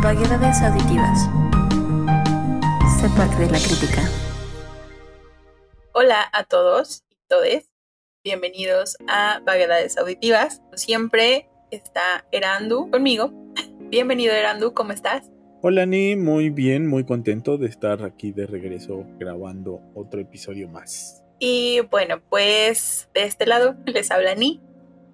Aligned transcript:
Vaguedades 0.00 0.62
auditivas. 0.62 1.28
Sé 3.00 3.08
parte 3.16 3.36
de 3.36 3.50
la 3.50 3.58
crítica. 3.58 4.08
Hola 5.92 6.28
a 6.32 6.44
todos 6.44 7.02
y 7.10 7.16
todes. 7.26 7.68
Bienvenidos 8.22 8.96
a 9.08 9.40
Vaguedades 9.44 9.98
auditivas. 9.98 10.62
Siempre 10.74 11.48
está 11.72 12.24
Erandu 12.30 12.88
conmigo. 12.92 13.32
Bienvenido 13.90 14.32
Erandu, 14.32 14.72
¿cómo 14.72 14.92
estás? 14.92 15.32
Hola 15.62 15.84
Ni, 15.84 16.14
muy 16.14 16.50
bien, 16.50 16.86
muy 16.86 17.04
contento 17.04 17.58
de 17.58 17.66
estar 17.66 18.04
aquí 18.04 18.30
de 18.30 18.46
regreso 18.46 19.04
grabando 19.18 19.80
otro 19.96 20.20
episodio 20.20 20.68
más. 20.68 21.24
Y 21.40 21.80
bueno, 21.90 22.22
pues 22.30 23.08
de 23.14 23.24
este 23.24 23.46
lado 23.46 23.74
les 23.84 24.12
habla 24.12 24.36
Ni. 24.36 24.60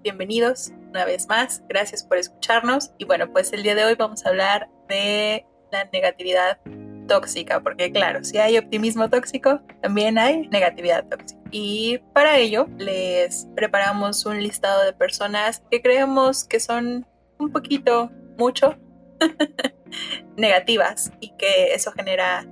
Bienvenidos 0.02 0.72
una 0.90 1.06
vez 1.06 1.26
más, 1.26 1.62
gracias 1.68 2.04
por 2.04 2.18
escucharnos. 2.18 2.92
Y 2.98 3.06
bueno, 3.06 3.32
pues 3.32 3.54
el 3.54 3.62
día 3.62 3.74
de 3.74 3.84
hoy 3.84 3.94
vamos 3.94 4.26
a 4.26 4.28
hablar 4.28 4.68
de 4.88 5.46
la 5.70 5.88
negatividad 5.92 6.58
tóxica, 7.06 7.60
porque 7.60 7.92
claro, 7.92 8.24
si 8.24 8.38
hay 8.38 8.58
optimismo 8.58 9.10
tóxico, 9.10 9.60
también 9.82 10.18
hay 10.18 10.48
negatividad 10.48 11.06
tóxica. 11.08 11.40
Y 11.50 11.98
para 12.12 12.38
ello 12.38 12.66
les 12.78 13.46
preparamos 13.54 14.24
un 14.26 14.42
listado 14.42 14.84
de 14.84 14.92
personas 14.92 15.62
que 15.70 15.82
creemos 15.82 16.44
que 16.44 16.60
son 16.60 17.06
un 17.38 17.52
poquito, 17.52 18.10
mucho, 18.38 18.76
negativas 20.36 21.12
y 21.20 21.30
que 21.36 21.74
eso 21.74 21.92
genera 21.92 22.46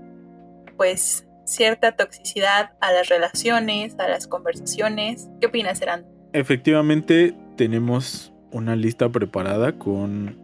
pues 0.77 1.27
cierta 1.45 1.93
toxicidad 1.93 2.71
a 2.81 2.93
las 2.93 3.09
relaciones, 3.09 3.99
a 3.99 4.09
las 4.09 4.27
conversaciones. 4.27 5.29
¿Qué 5.41 5.47
opinas, 5.47 5.79
Serán? 5.79 6.07
Efectivamente, 6.33 7.35
tenemos 7.57 8.33
una 8.53 8.77
lista 8.77 9.09
preparada 9.09 9.73
con, 9.73 10.42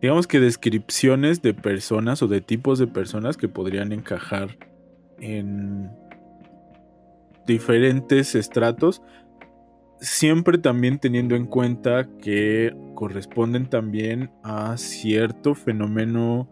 digamos 0.00 0.26
que 0.26 0.40
descripciones 0.40 1.42
de 1.42 1.54
personas 1.54 2.22
o 2.22 2.28
de 2.28 2.40
tipos 2.40 2.78
de 2.78 2.86
personas 2.86 3.36
que 3.36 3.48
podrían 3.48 3.92
encajar 3.92 4.56
en 5.18 5.90
diferentes 7.46 8.34
estratos, 8.34 9.02
siempre 10.00 10.58
también 10.58 10.98
teniendo 10.98 11.36
en 11.36 11.46
cuenta 11.46 12.08
que 12.20 12.76
corresponden 12.94 13.66
también 13.66 14.30
a 14.42 14.76
cierto 14.76 15.54
fenómeno 15.54 16.48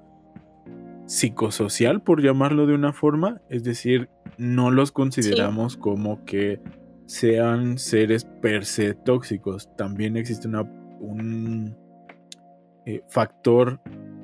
psicosocial, 1.07 2.03
por 2.03 2.23
llamarlo 2.23 2.67
de 2.67 2.75
una 2.75 2.93
forma, 2.93 3.43
es 3.51 3.63
decir, 3.63 4.09
no 4.39 4.71
los 4.71 4.91
consideramos 4.91 5.77
como 5.77 6.25
que 6.25 6.61
sean 7.07 7.77
seres 7.77 8.25
per 8.25 8.65
se 8.65 8.95
tóxicos. 8.95 9.69
También 9.77 10.17
existe 10.17 10.49
una, 10.49 10.63
un 10.63 11.77
eh, 12.87 13.03
factor 13.09 13.81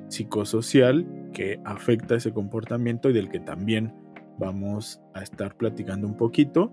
psicosocial 0.09 1.07
que 1.33 1.59
afecta 1.65 2.15
ese 2.15 2.33
comportamiento 2.33 3.09
y 3.09 3.13
del 3.13 3.29
que 3.29 3.39
también 3.39 3.93
vamos 4.37 5.01
a 5.13 5.21
estar 5.21 5.55
platicando 5.55 6.07
un 6.07 6.17
poquito 6.17 6.71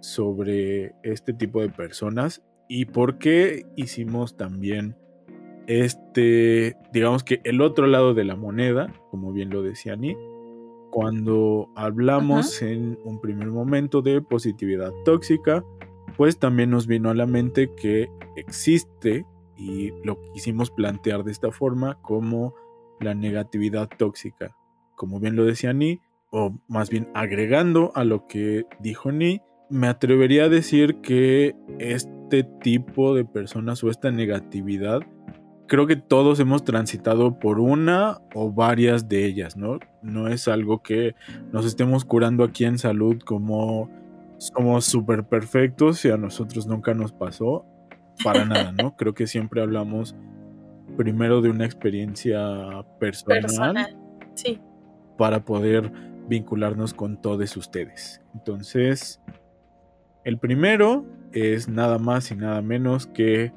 sobre 0.00 0.94
este 1.02 1.32
tipo 1.32 1.60
de 1.60 1.68
personas 1.68 2.42
y 2.68 2.86
por 2.86 3.18
qué 3.18 3.66
hicimos 3.76 4.36
también 4.36 4.96
este, 5.66 6.76
digamos 6.92 7.24
que 7.24 7.40
el 7.44 7.60
otro 7.60 7.86
lado 7.86 8.14
de 8.14 8.24
la 8.24 8.36
moneda, 8.36 8.92
como 9.10 9.32
bien 9.32 9.50
lo 9.50 9.62
decía 9.62 9.94
Ani, 9.94 10.16
cuando 10.90 11.68
hablamos 11.74 12.62
en 12.62 12.98
un 13.04 13.20
primer 13.20 13.48
momento 13.48 14.00
de 14.00 14.22
positividad 14.22 14.92
tóxica, 15.04 15.64
pues 16.16 16.38
también 16.38 16.70
nos 16.70 16.86
vino 16.86 17.10
a 17.10 17.14
la 17.14 17.26
mente 17.26 17.70
que 17.74 18.08
existe 18.36 19.26
y 19.56 19.92
lo 20.04 20.20
quisimos 20.32 20.70
plantear 20.70 21.24
de 21.24 21.32
esta 21.32 21.50
forma 21.50 22.00
como 22.02 22.54
la 23.00 23.14
negatividad 23.14 23.88
tóxica. 23.96 24.56
Como 24.94 25.20
bien 25.20 25.36
lo 25.36 25.44
decía 25.44 25.72
Ni, 25.72 26.00
o 26.30 26.58
más 26.68 26.90
bien 26.90 27.08
agregando 27.14 27.92
a 27.94 28.04
lo 28.04 28.26
que 28.26 28.66
dijo 28.80 29.12
Ni, 29.12 29.40
me 29.68 29.88
atrevería 29.88 30.44
a 30.44 30.48
decir 30.48 31.00
que 31.00 31.54
este 31.78 32.44
tipo 32.44 33.14
de 33.14 33.24
personas 33.24 33.82
o 33.82 33.90
esta 33.90 34.10
negatividad 34.10 35.00
creo 35.66 35.86
que 35.86 35.96
todos 35.96 36.38
hemos 36.40 36.64
transitado 36.64 37.38
por 37.38 37.58
una 37.58 38.18
o 38.34 38.52
varias 38.52 39.08
de 39.08 39.24
ellas, 39.26 39.56
¿no? 39.56 39.78
No 40.02 40.28
es 40.28 40.48
algo 40.48 40.82
que 40.82 41.14
nos 41.52 41.66
estemos 41.66 42.04
curando 42.04 42.44
aquí 42.44 42.64
en 42.64 42.78
salud 42.78 43.18
como 43.24 43.90
somos 44.38 44.84
súper 44.84 45.24
perfectos 45.24 46.04
y 46.04 46.10
a 46.10 46.16
nosotros 46.16 46.66
nunca 46.66 46.94
nos 46.94 47.12
pasó. 47.12 47.64
Para 48.24 48.44
nada, 48.44 48.72
¿no? 48.72 48.96
Creo 48.96 49.14
que 49.14 49.26
siempre 49.26 49.60
hablamos 49.60 50.14
primero 50.96 51.40
de 51.42 51.50
una 51.50 51.64
experiencia 51.66 52.84
personal, 52.98 53.96
Sí. 54.34 54.60
para 55.18 55.44
poder 55.44 55.90
vincularnos 56.28 56.94
con 56.94 57.20
todos 57.20 57.56
ustedes. 57.56 58.20
Entonces, 58.34 59.20
el 60.24 60.38
primero 60.38 61.04
es 61.32 61.68
nada 61.68 61.98
más 61.98 62.30
y 62.30 62.36
nada 62.36 62.62
menos 62.62 63.06
que 63.06 63.52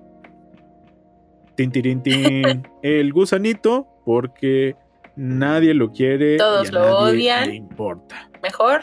el 2.82 3.14
gusanito, 3.14 3.88
porque 4.06 4.76
nadie 5.16 5.74
lo 5.74 5.92
quiere. 5.92 6.38
Todos 6.38 6.66
y 6.66 6.70
a 6.70 6.72
lo 6.72 6.80
nadie 6.80 6.94
odian. 6.94 7.50
Le 7.50 7.56
importa. 7.56 8.30
Mejor. 8.42 8.82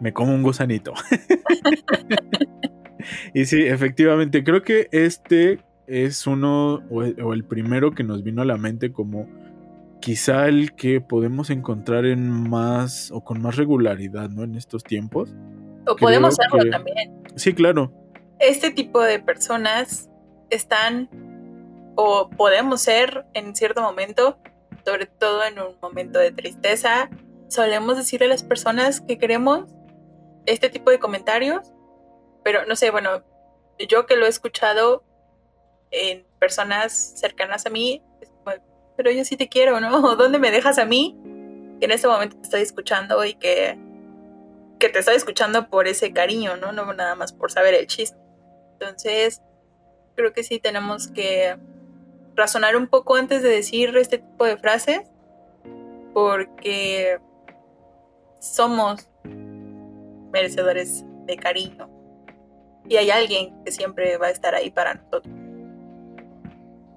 Me 0.00 0.12
como 0.12 0.34
un 0.34 0.42
gusanito. 0.42 0.92
y 3.34 3.44
sí, 3.44 3.62
efectivamente, 3.62 4.44
creo 4.44 4.62
que 4.62 4.88
este 4.92 5.60
es 5.86 6.26
uno 6.26 6.82
o 6.90 7.02
el, 7.02 7.20
o 7.20 7.32
el 7.34 7.44
primero 7.44 7.92
que 7.92 8.04
nos 8.04 8.22
vino 8.22 8.42
a 8.42 8.44
la 8.44 8.56
mente 8.56 8.92
como 8.92 9.28
quizá 10.00 10.48
el 10.48 10.74
que 10.74 11.00
podemos 11.00 11.50
encontrar 11.50 12.06
en 12.06 12.30
más 12.30 13.10
o 13.12 13.22
con 13.22 13.40
más 13.42 13.56
regularidad, 13.56 14.30
¿no? 14.30 14.44
En 14.44 14.54
estos 14.56 14.82
tiempos. 14.82 15.34
O 15.86 15.96
podemos 15.96 16.36
que- 16.38 16.70
también. 16.70 17.22
Sí, 17.36 17.52
claro. 17.52 17.92
Este 18.38 18.70
tipo 18.70 19.02
de 19.02 19.18
personas 19.18 20.08
están 20.48 21.08
o 21.96 22.30
podemos 22.30 22.80
ser 22.80 23.26
en 23.34 23.54
cierto 23.54 23.82
momento, 23.82 24.38
sobre 24.84 25.06
todo 25.06 25.44
en 25.44 25.58
un 25.58 25.74
momento 25.82 26.18
de 26.18 26.32
tristeza, 26.32 27.10
solemos 27.48 27.96
decirle 27.96 28.26
a 28.26 28.30
las 28.30 28.42
personas 28.42 29.00
que 29.00 29.18
queremos 29.18 29.66
este 30.46 30.70
tipo 30.70 30.90
de 30.90 30.98
comentarios, 30.98 31.72
pero 32.42 32.66
no 32.66 32.76
sé, 32.76 32.90
bueno, 32.90 33.22
yo 33.78 34.06
que 34.06 34.16
lo 34.16 34.26
he 34.26 34.28
escuchado 34.28 35.04
en 35.90 36.24
personas 36.38 36.92
cercanas 37.16 37.66
a 37.66 37.70
mí, 37.70 38.02
es 38.20 38.30
como, 38.30 38.56
pero 38.96 39.10
yo 39.10 39.24
sí 39.24 39.36
te 39.36 39.48
quiero, 39.48 39.80
¿no? 39.80 40.00
¿Dónde 40.16 40.38
me 40.38 40.50
dejas 40.50 40.78
a 40.78 40.84
mí? 40.84 41.18
Que 41.78 41.86
en 41.86 41.92
este 41.92 42.08
momento 42.08 42.36
te 42.36 42.42
estoy 42.42 42.62
escuchando 42.62 43.24
y 43.24 43.34
que, 43.34 43.78
que 44.78 44.88
te 44.88 44.98
estoy 44.98 45.16
escuchando 45.16 45.68
por 45.68 45.88
ese 45.88 46.12
cariño, 46.12 46.56
¿no? 46.56 46.72
No 46.72 46.92
nada 46.92 47.14
más 47.14 47.32
por 47.32 47.50
saber 47.50 47.74
el 47.74 47.86
chisme. 47.86 48.18
Entonces, 48.72 49.42
creo 50.14 50.32
que 50.32 50.42
sí 50.42 50.58
tenemos 50.58 51.08
que 51.08 51.56
razonar 52.34 52.76
un 52.76 52.86
poco 52.86 53.16
antes 53.16 53.42
de 53.42 53.48
decir 53.48 53.96
este 53.96 54.18
tipo 54.18 54.44
de 54.44 54.56
frases, 54.56 55.02
porque 56.14 57.18
somos 58.40 59.08
merecedores 60.32 61.04
de 61.26 61.36
cariño. 61.36 61.88
Y 62.90 62.96
hay 62.96 63.10
alguien 63.10 63.54
que 63.64 63.70
siempre 63.70 64.18
va 64.18 64.26
a 64.26 64.30
estar 64.30 64.52
ahí 64.56 64.72
para 64.72 64.94
nosotros. 64.94 65.32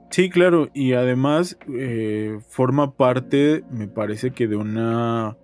Sí, 0.10 0.30
claro, 0.32 0.70
y 0.74 0.94
además 0.94 1.56
eh, 1.72 2.40
forma 2.50 2.96
parte, 2.96 3.64
me 3.70 3.88
parece 3.88 4.32
que 4.32 4.48
de 4.48 4.56
una 4.56 5.38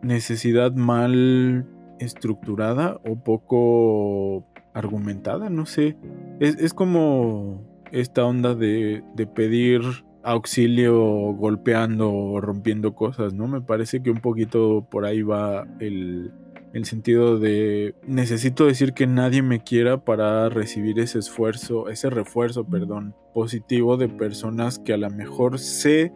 necesidad 0.00 0.72
mal 0.72 1.66
estructurada 1.98 3.00
o 3.06 3.16
poco 3.22 4.46
argumentada, 4.72 5.50
no 5.50 5.66
sé. 5.66 5.96
Es, 6.40 6.56
es 6.56 6.72
como 6.72 7.62
esta 7.92 8.24
onda 8.24 8.54
de, 8.54 9.02
de 9.14 9.26
pedir 9.26 9.82
auxilio 10.22 11.34
golpeando 11.34 12.12
o 12.12 12.40
rompiendo 12.40 12.94
cosas, 12.94 13.34
¿no? 13.34 13.46
Me 13.46 13.60
parece 13.60 14.02
que 14.02 14.10
un 14.10 14.20
poquito 14.20 14.86
por 14.90 15.04
ahí 15.04 15.20
va 15.20 15.66
el, 15.80 16.32
el 16.72 16.84
sentido 16.84 17.38
de 17.38 17.94
necesito 18.06 18.66
decir 18.66 18.92
que 18.92 19.06
nadie 19.06 19.42
me 19.42 19.62
quiera 19.62 20.04
para 20.04 20.48
recibir 20.48 20.98
ese 20.98 21.18
esfuerzo, 21.18 21.88
ese 21.88 22.10
refuerzo, 22.10 22.64
perdón, 22.64 23.14
positivo 23.34 23.96
de 23.96 24.08
personas 24.08 24.78
que 24.78 24.92
a 24.92 24.98
lo 24.98 25.10
mejor 25.10 25.58
sé 25.58 26.12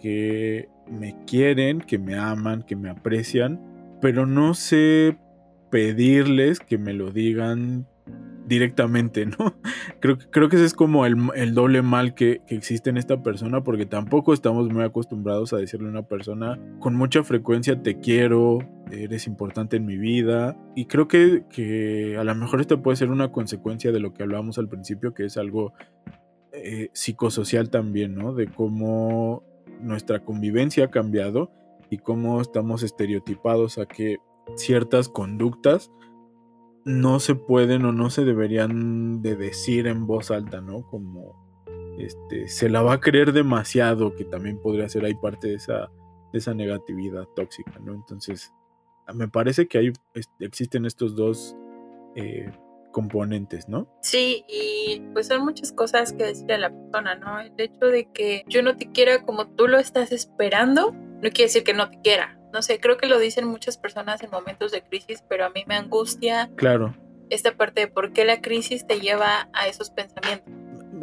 que 0.00 0.68
me 0.90 1.16
quieren, 1.26 1.80
que 1.80 1.98
me 1.98 2.16
aman, 2.16 2.62
que 2.62 2.76
me 2.76 2.90
aprecian, 2.90 3.60
pero 4.00 4.26
no 4.26 4.54
sé 4.54 5.16
pedirles 5.70 6.58
que 6.58 6.78
me 6.78 6.92
lo 6.92 7.10
digan 7.10 7.86
directamente, 8.46 9.26
¿no? 9.26 9.54
Creo, 10.00 10.18
creo 10.30 10.48
que 10.48 10.56
ese 10.56 10.64
es 10.64 10.74
como 10.74 11.06
el, 11.06 11.16
el 11.36 11.54
doble 11.54 11.80
mal 11.80 12.14
que, 12.14 12.40
que 12.46 12.56
existe 12.56 12.90
en 12.90 12.96
esta 12.96 13.22
persona, 13.22 13.62
porque 13.62 13.86
tampoco 13.86 14.32
estamos 14.32 14.68
muy 14.68 14.82
acostumbrados 14.82 15.52
a 15.52 15.58
decirle 15.58 15.86
a 15.86 15.90
una 15.90 16.02
persona 16.02 16.58
con 16.80 16.96
mucha 16.96 17.22
frecuencia 17.22 17.82
te 17.82 18.00
quiero, 18.00 18.58
eres 18.90 19.28
importante 19.28 19.76
en 19.76 19.86
mi 19.86 19.96
vida, 19.96 20.56
y 20.74 20.86
creo 20.86 21.06
que, 21.06 21.44
que 21.48 22.16
a 22.18 22.24
lo 22.24 22.34
mejor 22.34 22.60
esto 22.60 22.82
puede 22.82 22.96
ser 22.96 23.10
una 23.10 23.30
consecuencia 23.30 23.92
de 23.92 24.00
lo 24.00 24.12
que 24.12 24.24
hablábamos 24.24 24.58
al 24.58 24.68
principio, 24.68 25.14
que 25.14 25.24
es 25.26 25.36
algo 25.36 25.72
eh, 26.52 26.90
psicosocial 26.92 27.70
también, 27.70 28.14
¿no? 28.14 28.34
De 28.34 28.46
cómo 28.46 29.44
nuestra 29.80 30.20
convivencia 30.20 30.86
ha 30.86 30.90
cambiado 30.90 31.50
y 31.90 31.98
cómo 31.98 32.40
estamos 32.40 32.82
estereotipados 32.82 33.78
a 33.78 33.86
que 33.86 34.18
ciertas 34.56 35.08
conductas 35.08 35.90
no 36.84 37.20
se 37.20 37.34
pueden 37.34 37.84
o 37.84 37.92
no 37.92 38.10
se 38.10 38.24
deberían 38.24 39.22
de 39.22 39.36
decir 39.36 39.86
en 39.86 40.06
voz 40.06 40.30
alta, 40.30 40.60
¿no? 40.60 40.82
Como 40.82 41.42
este, 41.98 42.48
se 42.48 42.68
la 42.68 42.82
va 42.82 42.94
a 42.94 43.00
creer 43.00 43.32
demasiado, 43.32 44.14
que 44.14 44.24
también 44.24 44.60
podría 44.60 44.88
ser 44.88 45.04
ahí 45.04 45.14
parte 45.14 45.48
de 45.48 45.54
esa, 45.54 45.90
de 46.32 46.38
esa 46.38 46.54
negatividad 46.54 47.24
tóxica, 47.36 47.78
¿no? 47.84 47.94
Entonces, 47.94 48.52
me 49.14 49.28
parece 49.28 49.68
que 49.68 49.78
hay, 49.78 49.92
existen 50.40 50.86
estos 50.86 51.14
dos 51.14 51.56
eh, 52.16 52.50
componentes, 52.92 53.68
¿no? 53.68 53.88
Sí, 54.02 54.44
y 54.48 55.00
pues 55.12 55.28
son 55.28 55.44
muchas 55.44 55.72
cosas 55.72 56.12
que 56.12 56.24
decirle 56.24 56.54
a 56.54 56.58
la 56.58 56.70
persona, 56.70 57.14
¿no? 57.16 57.40
El 57.40 57.52
hecho 57.56 57.86
de 57.86 58.10
que 58.12 58.44
yo 58.48 58.62
no 58.62 58.76
te 58.76 58.90
quiera 58.90 59.24
como 59.24 59.48
tú 59.48 59.68
lo 59.68 59.78
estás 59.78 60.12
esperando, 60.12 60.92
no 60.92 61.20
quiere 61.20 61.44
decir 61.44 61.64
que 61.64 61.74
no 61.74 61.88
te 61.90 62.00
quiera. 62.02 62.38
No 62.52 62.62
sé, 62.62 62.80
creo 62.80 62.96
que 62.96 63.06
lo 63.06 63.18
dicen 63.18 63.46
muchas 63.46 63.78
personas 63.78 64.22
en 64.22 64.30
momentos 64.30 64.72
de 64.72 64.82
crisis, 64.82 65.24
pero 65.28 65.46
a 65.46 65.50
mí 65.50 65.64
me 65.66 65.74
angustia. 65.74 66.50
Claro. 66.56 66.94
Esta 67.30 67.56
parte 67.56 67.82
de 67.82 67.86
por 67.88 68.12
qué 68.12 68.24
la 68.24 68.40
crisis 68.40 68.86
te 68.86 69.00
lleva 69.00 69.48
a 69.52 69.66
esos 69.66 69.90
pensamientos. 69.90 70.52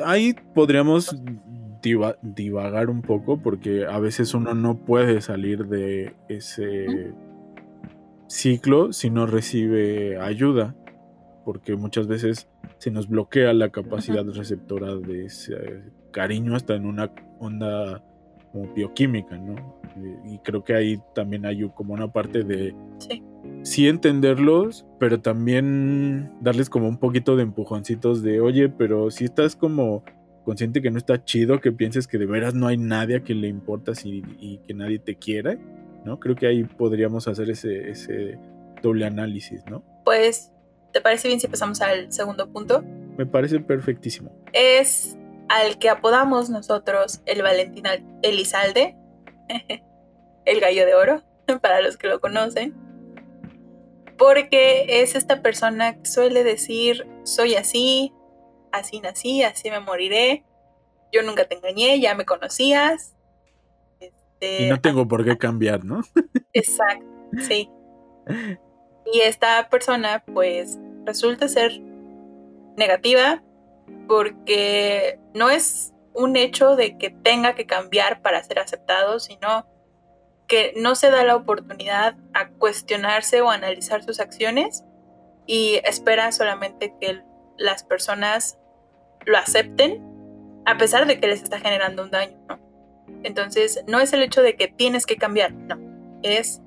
Ahí 0.06 0.36
podríamos 0.54 1.16
divagar 2.22 2.90
un 2.90 3.01
poco 3.01 3.42
porque 3.42 3.86
a 3.86 4.00
veces 4.00 4.34
uno 4.34 4.54
no 4.54 4.78
puede 4.78 5.22
salir 5.22 5.66
de 5.66 6.13
ese 6.28 7.13
ciclo 8.28 8.94
si 8.94 9.10
no 9.10 9.25
recibe 9.25 10.19
ayuda 10.19 10.75
porque 11.50 11.75
muchas 11.75 12.06
veces 12.06 12.48
se 12.78 12.92
nos 12.92 13.10
bloquea 13.10 13.54
la 13.54 13.69
capacidad 13.69 14.24
receptora 14.24 14.95
de 14.95 15.25
ese 15.25 15.81
cariño 16.12 16.56
hasta 16.56 16.75
en 16.75 16.86
una 16.86 17.12
onda 17.40 18.04
como 18.52 18.72
bioquímica, 18.74 19.36
¿no? 19.36 19.79
Y 20.25 20.39
creo 20.39 20.63
que 20.63 20.74
ahí 20.74 21.01
también 21.13 21.45
hay 21.45 21.68
como 21.69 21.94
una 21.94 22.12
parte 22.12 22.44
de 22.44 22.75
sí. 23.63 23.88
entenderlos, 23.88 24.86
pero 25.00 25.21
también 25.21 26.31
darles 26.41 26.69
como 26.69 26.88
un 26.88 26.97
poquito 26.97 27.36
de 27.36 27.44
empujoncitos 27.44 28.21
de, 28.24 28.41
oye, 28.41 28.69
pero 28.69 29.12
si 29.12 29.25
estás 29.25 29.56
como 29.56 30.03
consciente 30.44 30.81
que 30.81 30.91
no 30.91 30.97
está 30.97 31.24
chido, 31.24 31.62
que 31.62 31.71
pienses 31.71 32.07
que 32.07 32.18
de 32.18 32.25
veras 32.25 32.53
no 32.53 32.68
hay 32.68 32.77
nadie 32.77 33.18
a 33.18 33.24
quien 33.24 33.41
le 33.41 33.47
importas 33.47 34.06
y, 34.06 34.24
y 34.39 34.59
que 34.68 34.74
nadie 34.74 35.00
te 35.00 35.15
quiere, 35.15 35.59
¿no? 36.06 36.19
Creo 36.19 36.35
que 36.35 36.47
ahí 36.47 36.63
podríamos 36.63 37.27
hacer 37.27 37.50
ese, 37.50 37.92
ese 37.92 38.39
doble 38.81 39.06
análisis, 39.06 39.63
¿no? 39.69 39.83
Pues 40.06 40.51
¿Te 40.92 41.01
parece 41.01 41.27
bien 41.27 41.39
si 41.39 41.47
pasamos 41.47 41.81
al 41.81 42.12
segundo 42.12 42.50
punto? 42.50 42.83
Me 43.18 43.25
parece 43.25 43.59
perfectísimo. 43.59 44.31
Es 44.53 45.18
al 45.47 45.77
que 45.77 45.89
apodamos 45.89 46.50
nosotros 46.50 47.21
el 47.25 47.42
Valentín 47.42 47.83
Elizalde, 48.24 48.95
el 50.46 50.60
gallo 50.60 50.86
de 50.86 50.96
oro, 50.96 51.24
para 51.62 51.81
los 51.81 51.98
que 51.98 52.07
lo 52.07 52.19
conocen. 52.19 52.75
Porque 54.18 55.01
es 55.01 55.16
esta 55.16 55.42
persona 55.42 55.98
que 55.98 56.06
suele 56.06 56.44
decir, 56.44 57.07
soy 57.24 57.56
así, 57.56 58.13
así 58.72 59.00
nací, 59.00 59.44
así 59.44 59.69
me 59.69 59.80
moriré, 59.80 60.44
yo 61.12 61.24
nunca 61.24 61.46
te 61.46 61.56
engañé, 61.56 62.00
ya 62.00 62.16
me 62.16 62.25
conocías. 62.25 63.16
Este, 64.00 64.63
y 64.63 64.69
no 64.69 64.80
tengo 64.81 65.07
por 65.07 65.24
qué 65.25 65.38
cambiar, 65.38 65.84
¿no? 65.84 66.02
Exacto, 66.54 67.06
sí. 67.48 67.69
Y 69.12 69.22
esta 69.22 69.69
persona 69.69 70.24
pues 70.34 70.78
resulta 71.06 71.48
ser 71.48 71.80
negativa 72.78 73.42
porque 74.07 75.19
no 75.34 75.50
es 75.50 75.94
un 76.19 76.36
hecho 76.36 76.75
de 76.75 76.98
que 76.98 77.10
tenga 77.10 77.56
que 77.56 77.66
cambiar 77.66 78.21
para 78.21 78.44
ser 78.44 78.60
aceptado, 78.60 79.19
sino 79.19 79.66
que 80.48 80.74
no 80.75 80.95
se 80.95 81.10
da 81.12 81.24
la 81.24 81.36
oportunidad 81.36 82.18
a 82.33 82.50
cuestionarse 82.50 83.42
o 83.42 83.50
analizar 83.50 84.04
sus 84.04 84.19
acciones 84.19 84.83
y 85.45 85.80
espera 85.86 86.31
solamente 86.31 86.94
que 87.00 87.21
las 87.57 87.83
personas 87.83 88.57
lo 89.25 89.38
acepten 89.38 90.04
a 90.66 90.77
pesar 90.77 91.07
de 91.07 91.19
que 91.19 91.27
les 91.27 91.42
está 91.42 91.60
generando 91.60 92.04
un 92.04 92.12
daño, 92.12 92.38
Entonces, 93.24 93.83
no 93.88 94.00
es 94.00 94.13
el 94.13 94.21
hecho 94.21 94.42
de 94.42 94.56
que 94.56 94.68
tienes 94.68 95.06
que 95.06 95.16
cambiar, 95.16 95.54
no, 95.54 95.77
es 96.21 96.62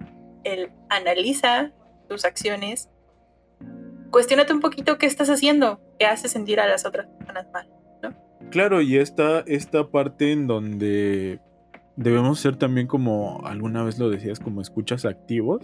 el 0.45 0.73
analiza 0.89 1.73
tus 2.09 2.25
acciones, 2.25 2.89
cuestionate 4.11 4.53
un 4.53 4.61
poquito 4.61 4.99
qué 4.99 5.07
estás 5.07 5.29
haciendo 5.29 5.81
que 5.99 6.07
hace 6.07 6.29
sentir 6.29 6.59
a 6.59 6.67
las 6.67 6.85
otras 6.85 7.07
personas 7.07 7.47
mal. 7.53 7.82
Claro, 8.53 8.83
y 8.83 8.99
esta, 8.99 9.41
esta 9.47 9.89
parte 9.89 10.31
en 10.31 10.47
donde 10.47 11.41
debemos 11.97 12.39
ser 12.39 12.57
también 12.57 12.87
como 12.87 13.41
alguna 13.47 13.83
vez 13.83 13.99
lo 13.99 14.11
decías, 14.11 14.41
como 14.41 14.61
escuchas 14.61 15.07
activos, 15.07 15.63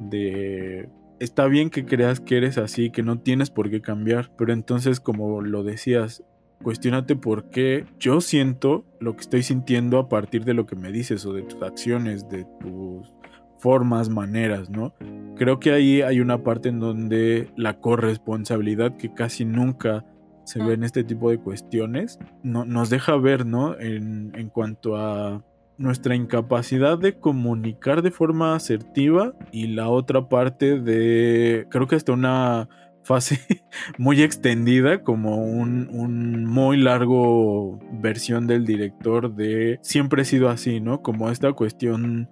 de 0.00 0.88
está 1.20 1.46
bien 1.46 1.68
que 1.68 1.84
creas 1.84 2.20
que 2.20 2.38
eres 2.38 2.56
así, 2.56 2.88
que 2.88 3.02
no 3.02 3.18
tienes 3.20 3.50
por 3.50 3.68
qué 3.68 3.82
cambiar, 3.82 4.30
pero 4.38 4.54
entonces 4.54 4.98
como 4.98 5.42
lo 5.42 5.62
decías, 5.62 6.24
cuestionate 6.62 7.16
por 7.16 7.50
qué 7.50 7.84
yo 8.00 8.22
siento 8.22 8.86
lo 8.98 9.14
que 9.14 9.20
estoy 9.20 9.42
sintiendo 9.42 9.98
a 9.98 10.08
partir 10.08 10.46
de 10.46 10.54
lo 10.54 10.64
que 10.64 10.74
me 10.74 10.90
dices 10.90 11.26
o 11.26 11.34
de 11.34 11.42
tus 11.42 11.62
acciones, 11.62 12.30
de 12.30 12.46
tus 12.60 13.12
formas, 13.58 14.08
maneras, 14.08 14.70
¿no? 14.70 14.94
Creo 15.36 15.60
que 15.60 15.72
ahí 15.72 16.00
hay 16.00 16.20
una 16.20 16.42
parte 16.42 16.70
en 16.70 16.80
donde 16.80 17.50
la 17.56 17.78
corresponsabilidad 17.78 18.96
que 18.96 19.12
casi 19.12 19.44
nunca 19.44 20.06
se 20.44 20.62
ve 20.62 20.74
en 20.74 20.84
este 20.84 21.04
tipo 21.04 21.30
de 21.30 21.38
cuestiones 21.38 22.18
no, 22.42 22.64
nos 22.64 22.90
deja 22.90 23.16
ver, 23.16 23.46
¿no? 23.46 23.78
En, 23.78 24.32
en 24.34 24.48
cuanto 24.48 24.96
a 24.96 25.44
nuestra 25.78 26.14
incapacidad 26.14 26.98
de 26.98 27.18
comunicar 27.18 28.02
de 28.02 28.10
forma 28.10 28.54
asertiva 28.54 29.34
y 29.50 29.68
la 29.68 29.88
otra 29.88 30.28
parte 30.28 30.78
de, 30.78 31.66
creo 31.70 31.86
que 31.86 31.96
hasta 31.96 32.12
una 32.12 32.68
fase 33.04 33.40
muy 33.98 34.22
extendida, 34.22 35.02
como 35.02 35.44
un, 35.44 35.88
un, 35.92 36.44
muy 36.44 36.76
largo 36.76 37.80
versión 37.92 38.46
del 38.46 38.64
director 38.64 39.34
de 39.34 39.78
siempre 39.82 40.22
he 40.22 40.24
sido 40.24 40.48
así, 40.48 40.80
¿no? 40.80 41.02
Como 41.02 41.30
esta 41.30 41.52
cuestión 41.52 42.28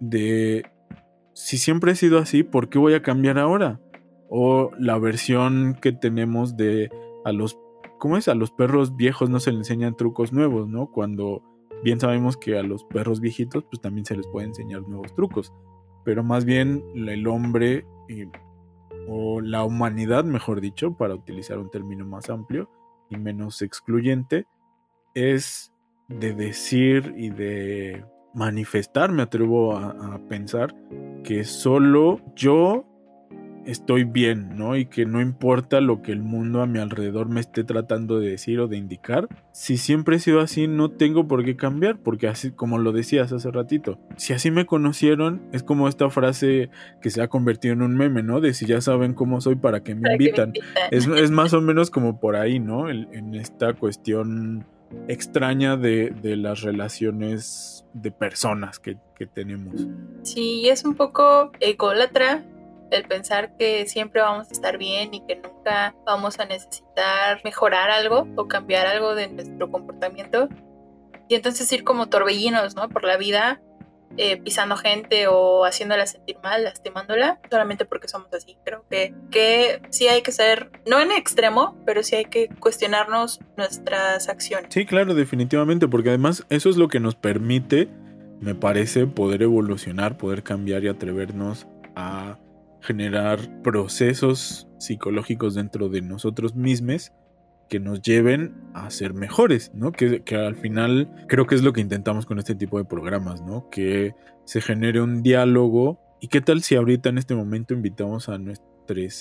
de 0.00 0.64
si 1.34 1.56
siempre 1.56 1.92
he 1.92 1.94
sido 1.96 2.18
así, 2.18 2.42
¿por 2.42 2.68
qué 2.68 2.78
voy 2.78 2.94
a 2.94 3.02
cambiar 3.02 3.38
ahora? 3.38 3.80
O 4.28 4.70
la 4.78 4.98
versión 4.98 5.76
que 5.80 5.92
tenemos 5.92 6.56
de 6.56 6.90
a 7.24 7.32
los, 7.32 7.58
¿cómo 7.98 8.16
es? 8.16 8.28
A 8.28 8.34
los 8.34 8.50
perros 8.50 8.96
viejos 8.96 9.30
no 9.30 9.40
se 9.40 9.50
les 9.50 9.60
enseñan 9.60 9.96
trucos 9.96 10.32
nuevos, 10.32 10.68
¿no? 10.68 10.90
Cuando 10.90 11.42
bien 11.82 12.00
sabemos 12.00 12.36
que 12.36 12.58
a 12.58 12.62
los 12.62 12.84
perros 12.84 13.20
viejitos 13.20 13.64
pues 13.64 13.80
también 13.80 14.04
se 14.04 14.16
les 14.16 14.26
puede 14.28 14.46
enseñar 14.46 14.82
nuevos 14.82 15.14
trucos. 15.14 15.52
Pero 16.04 16.22
más 16.22 16.44
bien 16.44 16.82
el 16.94 17.26
hombre 17.26 17.86
o 19.08 19.40
la 19.40 19.64
humanidad, 19.64 20.24
mejor 20.24 20.60
dicho, 20.60 20.96
para 20.96 21.14
utilizar 21.14 21.58
un 21.58 21.70
término 21.70 22.04
más 22.04 22.30
amplio 22.30 22.68
y 23.08 23.16
menos 23.16 23.62
excluyente, 23.62 24.46
es 25.14 25.72
de 26.08 26.34
decir 26.34 27.14
y 27.16 27.30
de 27.30 28.04
manifestar, 28.34 29.12
me 29.12 29.22
atrevo 29.22 29.76
a, 29.76 30.18
pensar, 30.28 30.74
que 31.24 31.44
solo 31.44 32.20
yo 32.34 32.84
estoy 33.66 34.04
bien, 34.04 34.56
¿no? 34.56 34.76
Y 34.76 34.86
que 34.86 35.06
no 35.06 35.20
importa 35.20 35.80
lo 35.80 36.02
que 36.02 36.12
el 36.12 36.22
mundo 36.22 36.62
a 36.62 36.66
mi 36.66 36.78
alrededor 36.78 37.28
me 37.28 37.40
esté 37.40 37.64
tratando 37.64 38.18
de 38.18 38.30
decir 38.30 38.60
o 38.60 38.68
de 38.68 38.76
indicar. 38.76 39.28
Si 39.52 39.76
siempre 39.76 40.16
he 40.16 40.18
sido 40.18 40.40
así, 40.40 40.68
no 40.68 40.90
tengo 40.90 41.28
por 41.28 41.44
qué 41.44 41.56
cambiar, 41.56 41.98
porque 41.98 42.28
así 42.28 42.50
como 42.50 42.78
lo 42.78 42.92
decías 42.92 43.32
hace 43.32 43.50
ratito, 43.50 43.98
si 44.16 44.32
así 44.32 44.50
me 44.50 44.66
conocieron, 44.66 45.42
es 45.52 45.62
como 45.62 45.88
esta 45.88 46.10
frase 46.10 46.70
que 47.00 47.10
se 47.10 47.22
ha 47.22 47.28
convertido 47.28 47.74
en 47.74 47.82
un 47.82 47.96
meme, 47.96 48.22
¿no? 48.22 48.40
De 48.40 48.54
si 48.54 48.66
ya 48.66 48.80
saben 48.80 49.14
cómo 49.14 49.40
soy, 49.40 49.56
para 49.56 49.82
que 49.82 49.94
me, 49.94 50.12
invitan. 50.12 50.52
Es, 50.90 51.30
más 51.30 51.52
o 51.54 51.60
menos 51.60 51.90
como 51.90 52.20
por 52.20 52.36
ahí, 52.36 52.58
¿no? 52.58 52.90
en 52.90 53.34
esta 53.34 53.74
cuestión 53.74 54.66
extraña 55.08 55.76
de, 55.76 56.12
las 56.36 56.62
relaciones 56.62 57.84
de 57.92 58.10
personas 58.10 58.78
que, 58.78 58.96
tenemos. 59.34 59.86
Sí, 60.24 60.68
es 60.68 60.84
un 60.84 60.96
poco 60.96 61.52
ególatra 61.60 62.42
el 62.92 63.04
pensar 63.04 63.56
que 63.56 63.86
siempre 63.86 64.20
vamos 64.20 64.48
a 64.48 64.52
estar 64.52 64.78
bien 64.78 65.14
y 65.14 65.24
que 65.26 65.36
nunca 65.36 65.94
vamos 66.04 66.38
a 66.38 66.44
necesitar 66.44 67.40
mejorar 67.44 67.90
algo 67.90 68.28
o 68.36 68.48
cambiar 68.48 68.86
algo 68.86 69.14
de 69.14 69.28
nuestro 69.28 69.70
comportamiento. 69.70 70.48
Y 71.28 71.34
entonces 71.34 71.72
ir 71.72 71.84
como 71.84 72.08
torbellinos, 72.08 72.76
¿no? 72.76 72.88
Por 72.88 73.04
la 73.04 73.16
vida 73.16 73.60
eh, 74.18 74.36
pisando 74.36 74.76
gente 74.76 75.26
o 75.26 75.64
haciéndola 75.64 76.06
sentir 76.06 76.36
mal, 76.42 76.64
lastimándola, 76.64 77.40
solamente 77.50 77.86
porque 77.86 78.08
somos 78.08 78.32
así. 78.34 78.58
Creo 78.64 78.84
que, 78.90 79.14
que 79.30 79.80
sí 79.88 80.06
hay 80.06 80.22
que 80.22 80.32
ser, 80.32 80.70
no 80.86 81.00
en 81.00 81.12
extremo, 81.12 81.78
pero 81.86 82.02
sí 82.02 82.16
hay 82.16 82.26
que 82.26 82.48
cuestionarnos 82.48 83.40
nuestras 83.56 84.28
acciones. 84.28 84.66
Sí, 84.74 84.84
claro, 84.84 85.14
definitivamente, 85.14 85.88
porque 85.88 86.10
además 86.10 86.44
eso 86.50 86.68
es 86.68 86.76
lo 86.76 86.88
que 86.88 87.00
nos 87.00 87.14
permite, 87.14 87.88
me 88.40 88.54
parece, 88.54 89.06
poder 89.06 89.42
evolucionar, 89.42 90.18
poder 90.18 90.42
cambiar 90.42 90.84
y 90.84 90.88
atrevernos 90.88 91.66
a 91.96 92.36
generar 92.82 93.62
procesos 93.62 94.68
psicológicos 94.78 95.54
dentro 95.54 95.88
de 95.88 96.02
nosotros 96.02 96.54
mismos 96.54 97.12
que 97.68 97.80
nos 97.80 98.02
lleven 98.02 98.54
a 98.74 98.90
ser 98.90 99.14
mejores, 99.14 99.72
¿no? 99.74 99.92
Que, 99.92 100.22
que, 100.22 100.36
al 100.36 100.56
final 100.56 101.10
creo 101.26 101.46
que 101.46 101.54
es 101.54 101.62
lo 101.62 101.72
que 101.72 101.80
intentamos 101.80 102.26
con 102.26 102.38
este 102.38 102.54
tipo 102.54 102.76
de 102.76 102.84
programas, 102.84 103.40
¿no? 103.40 103.70
Que 103.70 104.14
se 104.44 104.60
genere 104.60 105.00
un 105.00 105.22
diálogo. 105.22 105.98
¿Y 106.20 106.28
qué 106.28 106.40
tal 106.40 106.62
si 106.62 106.74
ahorita 106.74 107.08
en 107.08 107.18
este 107.18 107.34
momento 107.34 107.72
invitamos 107.72 108.28
a 108.28 108.36
nuestros 108.36 108.72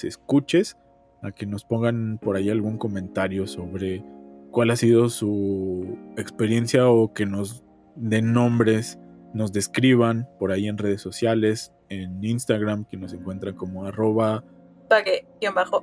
escuches 0.04 0.78
a 1.22 1.32
que 1.32 1.46
nos 1.46 1.64
pongan 1.64 2.18
por 2.18 2.36
ahí 2.36 2.50
algún 2.50 2.78
comentario 2.78 3.48
sobre 3.48 4.04
cuál 4.52 4.72
ha 4.72 4.76
sido 4.76 5.10
su 5.10 5.98
experiencia 6.18 6.90
o 6.90 7.14
que 7.14 7.26
nos 7.26 7.64
den 7.96 8.34
nombres, 8.34 9.00
nos 9.34 9.52
describan 9.52 10.28
por 10.40 10.52
ahí 10.52 10.68
en 10.68 10.78
redes 10.78 11.02
sociales, 11.02 11.72
en 11.92 12.24
Instagram, 12.24 12.86
que 12.86 12.98
nos 12.98 13.14
encuentran 13.14 13.56
como 13.56 13.86
arroba 13.86 14.44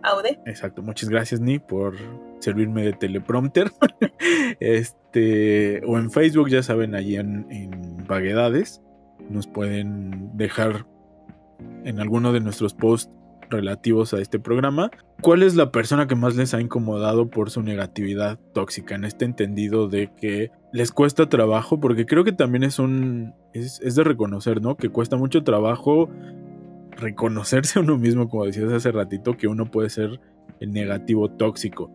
aude. 0.02 0.38
Exacto, 0.44 0.82
muchas 0.82 1.08
gracias 1.08 1.40
Ni 1.40 1.58
por 1.58 1.94
servirme 2.40 2.82
de 2.82 2.92
teleprompter. 2.92 3.70
este, 4.60 5.82
o 5.86 5.98
en 5.98 6.10
Facebook, 6.10 6.48
ya 6.48 6.62
saben, 6.62 6.94
allí 6.94 7.16
en, 7.16 7.46
en 7.50 8.06
Vaguedades, 8.06 8.82
nos 9.30 9.46
pueden 9.46 10.36
dejar 10.36 10.86
en 11.84 12.00
alguno 12.00 12.32
de 12.32 12.40
nuestros 12.40 12.74
posts 12.74 13.10
relativos 13.50 14.14
a 14.14 14.20
este 14.20 14.38
programa. 14.38 14.90
¿Cuál 15.20 15.42
es 15.42 15.54
la 15.54 15.72
persona 15.72 16.06
que 16.06 16.14
más 16.14 16.36
les 16.36 16.54
ha 16.54 16.60
incomodado 16.60 17.28
por 17.28 17.50
su 17.50 17.62
negatividad 17.62 18.38
tóxica? 18.52 18.94
En 18.94 19.04
este 19.04 19.24
entendido 19.24 19.88
de 19.88 20.10
que 20.14 20.50
les 20.72 20.92
cuesta 20.92 21.28
trabajo, 21.28 21.80
porque 21.80 22.06
creo 22.06 22.24
que 22.24 22.32
también 22.32 22.64
es 22.64 22.78
un. 22.78 23.34
es, 23.52 23.80
es 23.82 23.94
de 23.94 24.04
reconocer, 24.04 24.62
¿no? 24.62 24.76
Que 24.76 24.90
cuesta 24.90 25.16
mucho 25.16 25.42
trabajo 25.42 26.08
reconocerse 26.98 27.78
a 27.78 27.82
uno 27.82 27.96
mismo, 27.96 28.28
como 28.28 28.44
decías 28.44 28.72
hace 28.72 28.92
ratito, 28.92 29.36
que 29.36 29.46
uno 29.46 29.70
puede 29.70 29.88
ser 29.90 30.20
el 30.60 30.72
negativo 30.72 31.30
tóxico. 31.30 31.90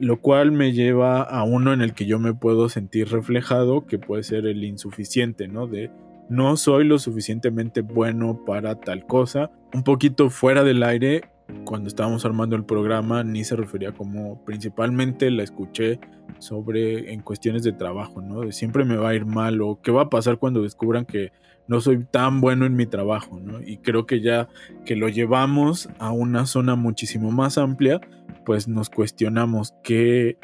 Lo 0.00 0.20
cual 0.20 0.52
me 0.52 0.72
lleva 0.72 1.22
a 1.22 1.42
uno 1.44 1.72
en 1.72 1.80
el 1.80 1.92
que 1.92 2.06
yo 2.06 2.18
me 2.18 2.34
puedo 2.34 2.68
sentir 2.68 3.08
reflejado, 3.08 3.86
que 3.86 3.98
puede 3.98 4.22
ser 4.22 4.46
el 4.46 4.64
insuficiente, 4.64 5.48
¿no? 5.48 5.66
De 5.66 5.90
no 6.28 6.56
soy 6.56 6.84
lo 6.84 6.98
suficientemente 6.98 7.80
bueno 7.80 8.44
para 8.44 8.74
tal 8.80 9.06
cosa. 9.06 9.50
Un 9.72 9.82
poquito 9.82 10.30
fuera 10.30 10.64
del 10.64 10.82
aire, 10.82 11.22
cuando 11.64 11.88
estábamos 11.88 12.24
armando 12.24 12.56
el 12.56 12.64
programa, 12.64 13.24
ni 13.24 13.44
se 13.44 13.56
refería 13.56 13.92
como 13.92 14.44
principalmente 14.44 15.30
la 15.30 15.42
escuché 15.42 15.98
sobre 16.38 17.12
en 17.12 17.22
cuestiones 17.22 17.62
de 17.62 17.72
trabajo, 17.72 18.20
¿no? 18.20 18.50
Siempre 18.52 18.84
me 18.84 18.96
va 18.96 19.10
a 19.10 19.14
ir 19.14 19.24
mal 19.24 19.60
o 19.62 19.80
qué 19.82 19.90
va 19.90 20.02
a 20.02 20.10
pasar 20.10 20.38
cuando 20.38 20.62
descubran 20.62 21.06
que 21.06 21.32
no 21.66 21.80
soy 21.80 22.04
tan 22.04 22.40
bueno 22.40 22.66
en 22.66 22.76
mi 22.76 22.86
trabajo, 22.86 23.40
¿no? 23.40 23.60
Y 23.60 23.78
creo 23.78 24.06
que 24.06 24.20
ya 24.20 24.48
que 24.84 24.96
lo 24.96 25.08
llevamos 25.08 25.88
a 25.98 26.10
una 26.10 26.46
zona 26.46 26.76
muchísimo 26.76 27.30
más 27.30 27.58
amplia, 27.58 28.00
pues 28.44 28.68
nos 28.68 28.90
cuestionamos 28.90 29.74
qué, 29.82 30.38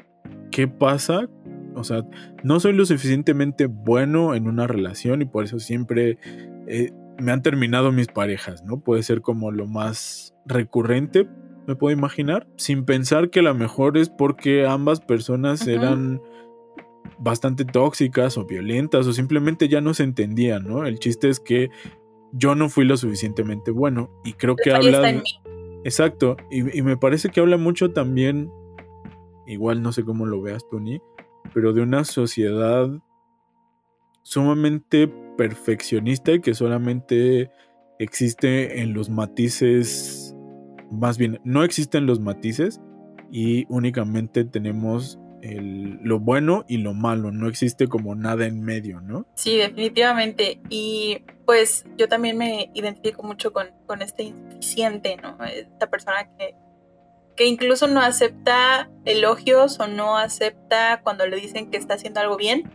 qué 0.51 0.69
pasa 0.69 1.29
o 1.75 1.85
sea, 1.85 2.03
no 2.43 2.61
soy 2.61 2.73
lo 2.73 2.87
suficientemente 2.87 3.67
bueno 3.67 4.35
en 4.35 4.47
una 4.47 4.67
relación 4.67 5.23
y 5.23 5.27
por 5.27 5.45
eso 5.45 5.59
siempre 5.59 6.19
eh, 6.67 6.93
me 7.19 7.33
han 7.33 7.43
terminado 7.43 7.93
mis 7.93 8.09
parejas, 8.09 8.65
¿no? 8.65 8.81
Puede 8.81 9.03
ser 9.03 9.21
como 9.21 9.51
lo 9.51 9.67
más 9.67 10.35
recurrente, 10.47 11.29
me 11.67 11.77
puedo 11.77 11.97
imaginar, 11.97 12.47
sin 12.57 12.85
pensar 12.85 13.31
que 13.31 13.41
a 13.41 13.45
lo 13.45 13.55
mejor 13.55 13.97
es 13.97 14.11
porque 14.11 14.67
ambas 14.67 15.01
personas 15.01 15.67
eran 15.67 16.21
bastante 17.19 17.65
tóxicas 17.65 18.37
o 18.37 18.45
violentas 18.45 19.07
o 19.07 19.13
simplemente 19.13 19.69
ya 19.69 19.81
no 19.81 19.95
se 19.95 20.03
entendían, 20.03 20.65
¿no? 20.65 20.85
El 20.85 20.99
chiste 20.99 21.29
es 21.29 21.41
que 21.41 21.71
yo 22.33 22.55
no 22.55 22.69
fui 22.69 22.85
lo 22.85 22.97
suficientemente 22.97 23.71
bueno 23.71 24.11
y 24.25 24.35
creo 24.35 24.57
que 24.57 24.73
habla... 24.73 25.23
Exacto, 25.87 26.39
y, 26.51 26.79
y, 26.79 26.81
me 26.81 26.97
parece 26.97 27.29
que 27.29 27.41
habla 27.41 27.59
mucho 27.59 27.91
también, 27.91 28.51
igual 29.47 29.83
no 29.83 29.93
sé 29.93 30.03
cómo 30.03 30.25
lo 30.25 30.41
veas, 30.41 30.67
Tony, 30.71 30.99
pero 31.55 31.73
de 31.73 31.81
una 31.81 32.05
sociedad 32.05 32.89
sumamente 34.23 35.09
perfeccionista 35.39 36.33
y 36.33 36.41
que 36.41 36.55
solamente 36.55 37.51
existe 37.99 38.81
en 38.81 38.93
los 38.93 39.09
matices, 39.09 40.35
más 40.91 41.17
bien, 41.17 41.41
no 41.45 41.63
existen 41.63 42.07
los 42.07 42.21
matices 42.21 42.81
y 43.31 43.67
únicamente 43.69 44.45
tenemos 44.45 45.19
el, 45.43 45.99
lo 46.03 46.19
bueno 46.21 46.65
y 46.69 46.79
lo 46.79 46.95
malo, 46.95 47.31
no 47.31 47.49
existe 47.49 47.87
como 47.87 48.15
nada 48.15 48.47
en 48.47 48.63
medio, 48.63 49.01
¿no? 49.01 49.27
Sí, 49.35 49.59
definitivamente. 49.59 50.61
Y 50.71 51.23
pues 51.45 51.85
yo 51.99 52.09
también 52.09 52.39
me 52.39 52.71
identifico 52.75 53.23
mucho 53.23 53.53
con, 53.53 53.69
con 53.87 54.01
este 54.01 54.25
insuficiente, 54.25 55.17
¿no? 55.23 55.37
Esta 55.45 55.91
persona 55.91 56.31
que 56.39 56.55
que 57.37 57.47
incluso 57.47 57.87
no 57.87 58.01
acepta 58.01 58.91
elogios 59.05 59.81
o 59.81 59.87
no 59.87 60.17
acepta 60.17 61.01
cuando 61.03 61.27
le 61.27 61.37
dicen 61.37 61.71
que 61.71 61.77
está 61.77 61.95
haciendo 61.95 62.21
algo 62.21 62.37
bien 62.37 62.71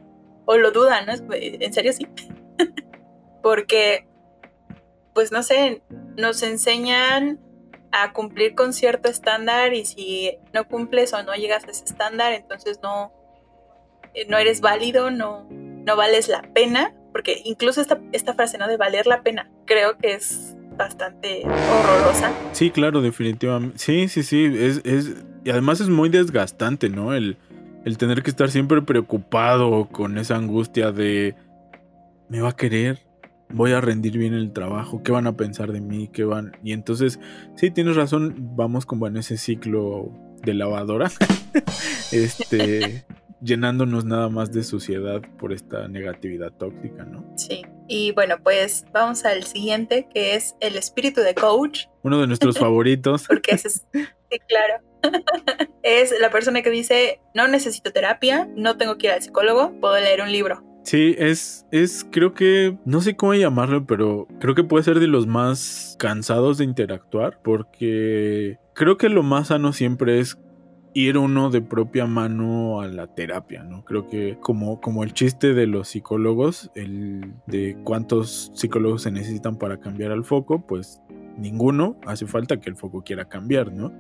o 0.45 0.57
lo 0.57 0.71
duda, 0.71 1.01
¿no? 1.01 1.13
En 1.31 1.73
serio 1.73 1.93
sí. 1.93 2.07
Porque, 3.43 4.07
pues 5.13 5.31
no 5.31 5.43
sé, 5.43 5.81
nos 6.17 6.43
enseñan 6.43 7.39
a 7.91 8.13
cumplir 8.13 8.55
con 8.55 8.73
cierto 8.73 9.09
estándar 9.09 9.73
y 9.73 9.85
si 9.85 10.37
no 10.53 10.67
cumples 10.67 11.13
o 11.13 11.23
no 11.23 11.33
llegas 11.35 11.65
a 11.65 11.71
ese 11.71 11.85
estándar, 11.85 12.33
entonces 12.33 12.79
no, 12.83 13.13
eh, 14.13 14.25
no 14.27 14.37
eres 14.37 14.61
válido, 14.61 15.09
no, 15.09 15.47
no 15.49 15.95
vales 15.95 16.27
la 16.27 16.41
pena, 16.53 16.95
porque 17.11 17.41
incluso 17.45 17.81
esta, 17.81 17.99
esta 18.11 18.33
frase, 18.33 18.57
¿no? 18.57 18.67
De 18.67 18.77
valer 18.77 19.07
la 19.07 19.23
pena, 19.23 19.49
creo 19.65 19.97
que 19.97 20.13
es 20.13 20.48
bastante 20.79 21.43
horrorosa. 21.45 22.31
Sí, 22.53 22.71
claro, 22.71 23.01
definitivamente. 23.01 23.77
Sí, 23.77 24.07
sí, 24.07 24.24
sí. 24.24 24.45
Es, 24.45 24.81
es, 24.86 25.13
y 25.43 25.51
además 25.51 25.81
es 25.81 25.89
muy 25.89 26.09
desgastante, 26.09 26.89
¿no? 26.89 27.13
El, 27.13 27.38
el 27.86 27.98
tener 27.98 28.24
que 28.24 28.31
estar 28.31 28.50
siempre 28.50 28.81
preocupado 28.81 29.89
con 29.91 30.17
esa 30.17 30.38
angustia 30.38 30.91
de 30.91 31.36
me 32.29 32.41
va 32.41 32.50
a 32.50 32.55
querer, 32.55 33.00
voy 33.50 33.74
a 33.74 33.81
rendir 33.81 34.17
bien 34.17 34.33
el 34.33 34.53
trabajo, 34.53 35.03
qué 35.03 35.12
van 35.12 35.27
a 35.27 35.36
pensar 35.36 35.71
de 35.71 35.81
mí, 35.81 36.07
qué 36.07 36.24
van. 36.24 36.53
Y 36.63 36.71
entonces, 36.71 37.19
sí, 37.55 37.69
tienes 37.71 37.95
razón, 37.95 38.36
vamos 38.55 38.86
como 38.86 39.05
en 39.07 39.17
ese 39.17 39.38
ciclo 39.38 40.12
de 40.43 40.53
lavadora. 40.53 41.12
este 42.12 43.05
llenándonos 43.41 44.05
nada 44.05 44.29
más 44.29 44.51
de 44.51 44.63
suciedad 44.63 45.22
por 45.38 45.53
esta 45.53 45.88
negatividad 45.88 46.51
tóxica, 46.51 47.03
¿no? 47.05 47.25
Sí. 47.36 47.63
Y 47.88 48.12
bueno, 48.12 48.36
pues 48.43 48.86
vamos 48.93 49.25
al 49.25 49.43
siguiente, 49.43 50.08
que 50.13 50.36
es 50.36 50.55
el 50.60 50.75
espíritu 50.75 51.22
de 51.22 51.34
coach. 51.34 51.86
Uno 52.03 52.19
de 52.19 52.27
nuestros 52.27 52.58
favoritos. 52.60 53.25
Porque 53.27 53.55
ese 53.55 53.69
es, 53.69 53.86
sí, 53.93 54.39
claro. 54.48 54.84
es 55.84 56.13
la 56.19 56.29
persona 56.29 56.62
que 56.62 56.69
dice, 56.69 57.19
no 57.34 57.48
necesito 57.48 57.91
terapia, 57.91 58.50
no 58.55 58.77
tengo 58.77 58.98
que 58.98 59.08
ir 59.08 59.13
al 59.13 59.22
psicólogo, 59.22 59.74
puedo 59.79 59.96
leer 60.00 60.22
un 60.22 60.31
libro. 60.31 60.63
Sí, 60.84 61.15
es, 61.17 61.65
es, 61.72 62.05
creo 62.10 62.34
que, 62.34 62.77
no 62.86 63.01
sé 63.01 63.15
cómo 63.15 63.34
llamarlo, 63.36 63.86
pero 63.86 64.27
creo 64.39 64.55
que 64.55 64.63
puede 64.63 64.84
ser 64.84 65.00
de 65.00 65.08
los 65.08 65.27
más 65.27 65.96
cansados 66.00 66.58
de 66.58 66.63
interactuar, 66.63 67.39
porque 67.43 68.58
creo 68.74 68.98
que 68.98 69.10
lo 69.10 69.22
más 69.22 69.50
sano 69.50 69.74
siempre 69.74 70.19
es 70.19 70.38
ir 70.93 71.17
uno 71.17 71.50
de 71.50 71.62
propia 71.62 72.05
mano 72.05 72.81
a 72.81 72.88
la 72.88 73.08
terapia, 73.08 73.63
¿no? 73.63 73.86
Creo 73.86 74.08
que 74.08 74.38
como, 74.39 74.81
como 74.81 75.03
el 75.03 75.13
chiste 75.13 75.53
de 75.53 75.67
los 75.67 75.89
psicólogos, 75.89 76.72
el 76.75 77.34
de 77.48 77.77
cuántos 77.84 78.51
psicólogos 78.55 79.03
se 79.03 79.12
necesitan 79.12 79.58
para 79.58 79.79
cambiar 79.79 80.12
al 80.12 80.25
foco, 80.25 80.65
pues 80.65 81.01
ninguno, 81.38 81.98
hace 82.05 82.25
falta 82.25 82.60
que 82.60 82.69
el 82.69 82.75
foco 82.75 83.03
quiera 83.03 83.25
cambiar, 83.25 83.72
¿no? 83.72 83.91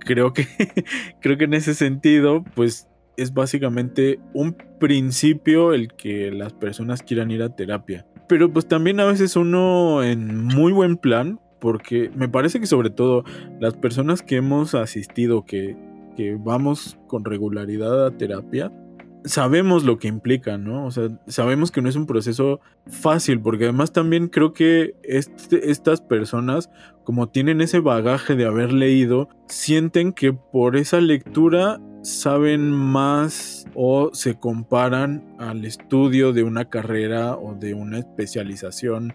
Creo 0.00 0.32
que, 0.32 0.46
creo 1.20 1.38
que 1.38 1.44
en 1.44 1.54
ese 1.54 1.74
sentido, 1.74 2.44
pues 2.54 2.88
es 3.16 3.32
básicamente 3.32 4.20
un 4.34 4.56
principio 4.78 5.72
el 5.72 5.92
que 5.94 6.30
las 6.30 6.52
personas 6.52 7.02
quieran 7.02 7.30
ir 7.30 7.42
a 7.42 7.54
terapia. 7.54 8.06
Pero 8.28 8.52
pues 8.52 8.66
también 8.66 9.00
a 9.00 9.06
veces 9.06 9.36
uno 9.36 10.02
en 10.02 10.44
muy 10.44 10.72
buen 10.72 10.96
plan, 10.96 11.40
porque 11.60 12.10
me 12.14 12.28
parece 12.28 12.60
que 12.60 12.66
sobre 12.66 12.90
todo 12.90 13.24
las 13.60 13.74
personas 13.74 14.22
que 14.22 14.36
hemos 14.36 14.74
asistido, 14.74 15.44
que 15.44 15.76
que 16.16 16.36
vamos 16.38 16.98
con 17.06 17.24
regularidad 17.24 18.06
a 18.06 18.16
terapia, 18.16 18.72
sabemos 19.26 19.84
lo 19.84 19.98
que 19.98 20.08
implica, 20.08 20.56
¿no? 20.56 20.86
O 20.86 20.90
sea, 20.90 21.08
sabemos 21.26 21.70
que 21.70 21.82
no 21.82 21.88
es 21.88 21.96
un 21.96 22.06
proceso 22.06 22.60
fácil, 22.86 23.40
porque 23.40 23.64
además 23.64 23.92
también 23.92 24.28
creo 24.28 24.52
que 24.52 24.94
este, 25.02 25.70
estas 25.70 26.00
personas, 26.00 26.70
como 27.04 27.28
tienen 27.28 27.60
ese 27.60 27.80
bagaje 27.80 28.36
de 28.36 28.46
haber 28.46 28.72
leído, 28.72 29.28
sienten 29.48 30.12
que 30.12 30.32
por 30.32 30.76
esa 30.76 31.00
lectura 31.00 31.80
saben 32.02 32.70
más 32.70 33.66
o 33.74 34.10
se 34.12 34.38
comparan 34.38 35.34
al 35.38 35.64
estudio 35.64 36.32
de 36.32 36.44
una 36.44 36.66
carrera 36.66 37.36
o 37.36 37.54
de 37.54 37.74
una 37.74 37.98
especialización 37.98 39.14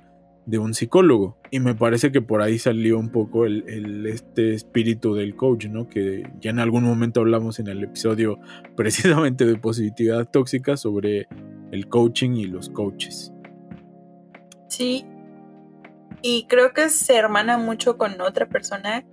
de 0.52 0.60
un 0.60 0.74
psicólogo. 0.74 1.38
Y 1.50 1.62
me 1.62 1.74
parece 1.74 2.12
que 2.12 2.22
por 2.22 2.42
ahí 2.42 2.60
salió 2.60 3.00
un 3.00 3.10
poco 3.10 3.46
el, 3.46 4.06
este 4.06 4.54
espíritu 4.54 5.16
del 5.16 5.36
coach, 5.36 5.68
¿no? 5.68 5.88
Que 5.88 6.30
ya 6.42 6.52
en 6.52 6.60
algún 6.60 6.84
momento 6.84 7.22
hablamos 7.22 7.60
en 7.60 7.70
el 7.70 7.82
episodio 7.84 8.38
precisamente 8.76 9.46
de 9.46 9.56
positividad 9.56 10.30
tóxica 10.30 10.76
sobre 10.76 11.28
el 11.72 11.88
coaching 11.88 12.32
y 12.32 12.46
los 12.46 12.70
coaches. 12.70 13.32
Sí. 14.68 15.06
Y 16.22 16.46
creo 16.48 16.74
que 16.74 16.90
se 16.90 17.16
hermana 17.16 17.58
mucho 17.58 17.98
con 17.98 18.20
otra 18.20 18.48
persona 18.48 19.06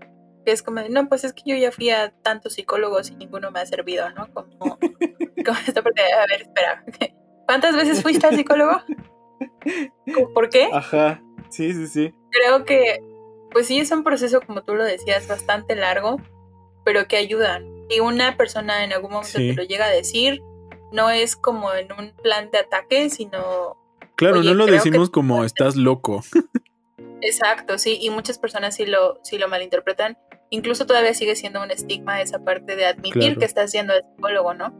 que 0.44 0.52
es 0.52 0.62
como, 0.62 0.80
de, 0.80 0.88
no, 0.88 1.08
pues 1.08 1.24
es 1.24 1.32
que 1.32 1.42
yo 1.46 1.56
ya 1.56 1.70
fui 1.70 1.90
a 1.90 2.10
tantos 2.22 2.54
psicólogos 2.54 3.10
y 3.10 3.14
ninguno 3.14 3.50
me 3.52 3.60
ha 3.60 3.66
servido, 3.66 4.10
¿no? 4.10 4.32
Como, 4.32 4.48
como 5.46 5.58
esta 5.66 5.82
parte 5.82 6.02
de, 6.02 6.12
a 6.12 6.26
ver, 6.26 6.42
espera, 6.42 6.84
¿cuántas 7.46 7.76
veces 7.76 8.02
fuiste 8.02 8.26
al 8.26 8.34
psicólogo? 8.34 8.82
¿Por 10.34 10.48
qué? 10.48 10.68
Ajá, 10.72 11.22
sí, 11.50 11.72
sí, 11.72 11.86
sí. 11.86 12.14
Creo 12.30 12.64
que, 12.64 13.02
pues 13.50 13.66
sí, 13.66 13.78
es 13.80 13.90
un 13.90 14.04
proceso, 14.04 14.40
como 14.40 14.62
tú 14.62 14.74
lo 14.74 14.84
decías, 14.84 15.26
bastante 15.28 15.74
largo, 15.76 16.20
pero 16.84 17.06
que 17.08 17.16
ayudan. 17.16 17.66
Y 17.90 18.00
una 18.00 18.36
persona 18.36 18.84
en 18.84 18.92
algún 18.92 19.10
momento 19.12 19.38
Sí. 19.38 19.50
te 19.50 19.54
lo 19.54 19.62
llega 19.62 19.86
a 19.86 19.90
decir, 19.90 20.42
no 20.92 21.10
es 21.10 21.36
como 21.36 21.72
en 21.74 21.92
un 21.92 22.12
plan 22.22 22.50
de 22.50 22.58
ataque, 22.58 23.10
sino 23.10 23.76
Claro, 24.16 24.42
no 24.42 24.54
lo 24.54 24.66
decimos 24.66 25.10
como 25.10 25.44
estás 25.44 25.76
loco. 25.76 26.22
Exacto, 27.20 27.78
sí, 27.78 27.98
y 28.00 28.10
muchas 28.10 28.38
personas 28.38 28.76
sí 28.76 28.86
lo, 28.86 29.18
sí 29.22 29.38
lo 29.38 29.48
malinterpretan. 29.48 30.18
Incluso 30.50 30.86
todavía 30.86 31.14
sigue 31.14 31.36
siendo 31.36 31.62
un 31.62 31.70
estigma 31.70 32.20
esa 32.22 32.38
parte 32.44 32.74
de 32.76 32.86
admitir 32.86 33.22
Claro. 33.22 33.38
que 33.38 33.44
estás 33.44 33.70
siendo 33.70 33.94
el 33.94 34.02
psicólogo, 34.14 34.54
¿no? 34.54 34.72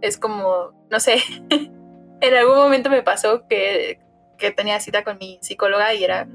Es 0.00 0.18
como, 0.18 0.72
no 0.90 1.00
sé, 1.00 1.16
en 2.20 2.34
algún 2.34 2.56
momento 2.56 2.88
me 2.90 3.02
pasó 3.02 3.46
que, 3.48 3.98
que 4.38 4.50
tenía 4.50 4.80
cita 4.80 5.04
con 5.04 5.18
mi 5.18 5.38
psicóloga 5.42 5.92
y 5.94 6.04
era 6.04 6.26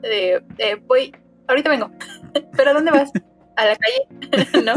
de, 0.00 0.42
de, 0.56 0.76
voy, 0.86 1.14
ahorita 1.46 1.70
vengo, 1.70 1.90
pero 2.56 2.70
¿a 2.70 2.74
dónde 2.74 2.90
vas? 2.90 3.12
A 3.56 3.66
la 3.66 3.76
calle, 3.76 4.06
¿no? 4.64 4.74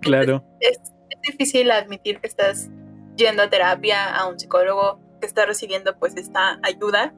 claro. 0.00 0.44
es, 0.60 0.78
es 1.10 1.20
difícil 1.22 1.70
admitir 1.70 2.20
que 2.20 2.26
estás 2.26 2.70
yendo 3.16 3.42
a 3.42 3.50
terapia, 3.50 4.14
a 4.14 4.26
un 4.26 4.38
psicólogo, 4.38 4.98
que 5.20 5.26
estás 5.26 5.46
recibiendo 5.46 5.96
pues 5.98 6.16
esta 6.16 6.58
ayuda, 6.62 7.14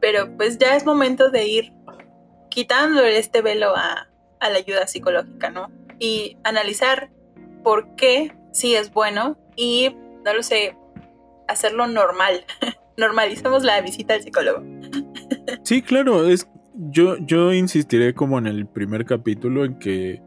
pero 0.00 0.34
pues 0.36 0.58
ya 0.58 0.76
es 0.76 0.84
momento 0.86 1.30
de 1.30 1.46
ir 1.46 1.72
quitando 2.48 3.04
este 3.04 3.42
velo 3.42 3.74
a, 3.76 4.08
a 4.40 4.50
la 4.50 4.58
ayuda 4.58 4.86
psicológica, 4.86 5.50
¿no? 5.50 5.70
Y 5.98 6.38
analizar 6.44 7.10
por 7.62 7.96
qué 7.96 8.34
sí 8.52 8.74
es 8.74 8.92
bueno 8.92 9.36
y, 9.56 9.96
no 10.24 10.32
lo 10.32 10.42
sé, 10.42 10.76
hacerlo 11.48 11.86
normal. 11.86 12.44
Normalicemos 12.96 13.64
la 13.64 13.80
visita 13.80 14.14
al 14.14 14.22
psicólogo. 14.22 14.62
Sí, 15.62 15.82
claro, 15.82 16.26
es 16.28 16.48
yo 16.90 17.16
yo 17.18 17.52
insistiré 17.52 18.14
como 18.14 18.38
en 18.38 18.46
el 18.46 18.66
primer 18.66 19.04
capítulo 19.04 19.64
en 19.64 19.78
que 19.78 20.22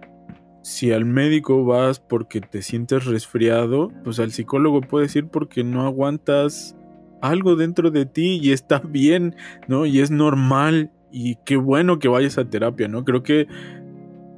si 0.61 0.91
al 0.91 1.05
médico 1.05 1.65
vas 1.65 1.99
porque 1.99 2.41
te 2.41 2.61
sientes 2.61 3.05
resfriado, 3.05 3.91
pues 4.03 4.19
al 4.19 4.31
psicólogo 4.31 4.81
puedes 4.81 5.15
ir 5.15 5.27
porque 5.27 5.63
no 5.63 5.85
aguantas 5.85 6.75
algo 7.21 7.55
dentro 7.55 7.91
de 7.91 8.05
ti 8.05 8.39
y 8.41 8.51
está 8.51 8.79
bien, 8.85 9.35
¿no? 9.67 9.85
Y 9.85 10.01
es 10.01 10.11
normal 10.11 10.91
y 11.11 11.37
qué 11.45 11.57
bueno 11.57 11.99
que 11.99 12.07
vayas 12.07 12.37
a 12.37 12.49
terapia, 12.49 12.87
¿no? 12.87 13.03
Creo 13.03 13.23
que 13.23 13.47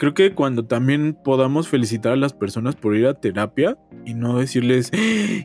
creo 0.02 0.16
que 0.16 0.34
cuando 0.34 0.66
también 0.66 1.14
podamos 1.14 1.68
felicitar 1.68 2.14
a 2.14 2.16
las 2.16 2.34
personas 2.34 2.76
por 2.76 2.96
ir 2.96 3.06
a 3.06 3.14
terapia 3.14 3.78
y 4.04 4.16
no 4.16 4.40
decirles, 4.40 4.90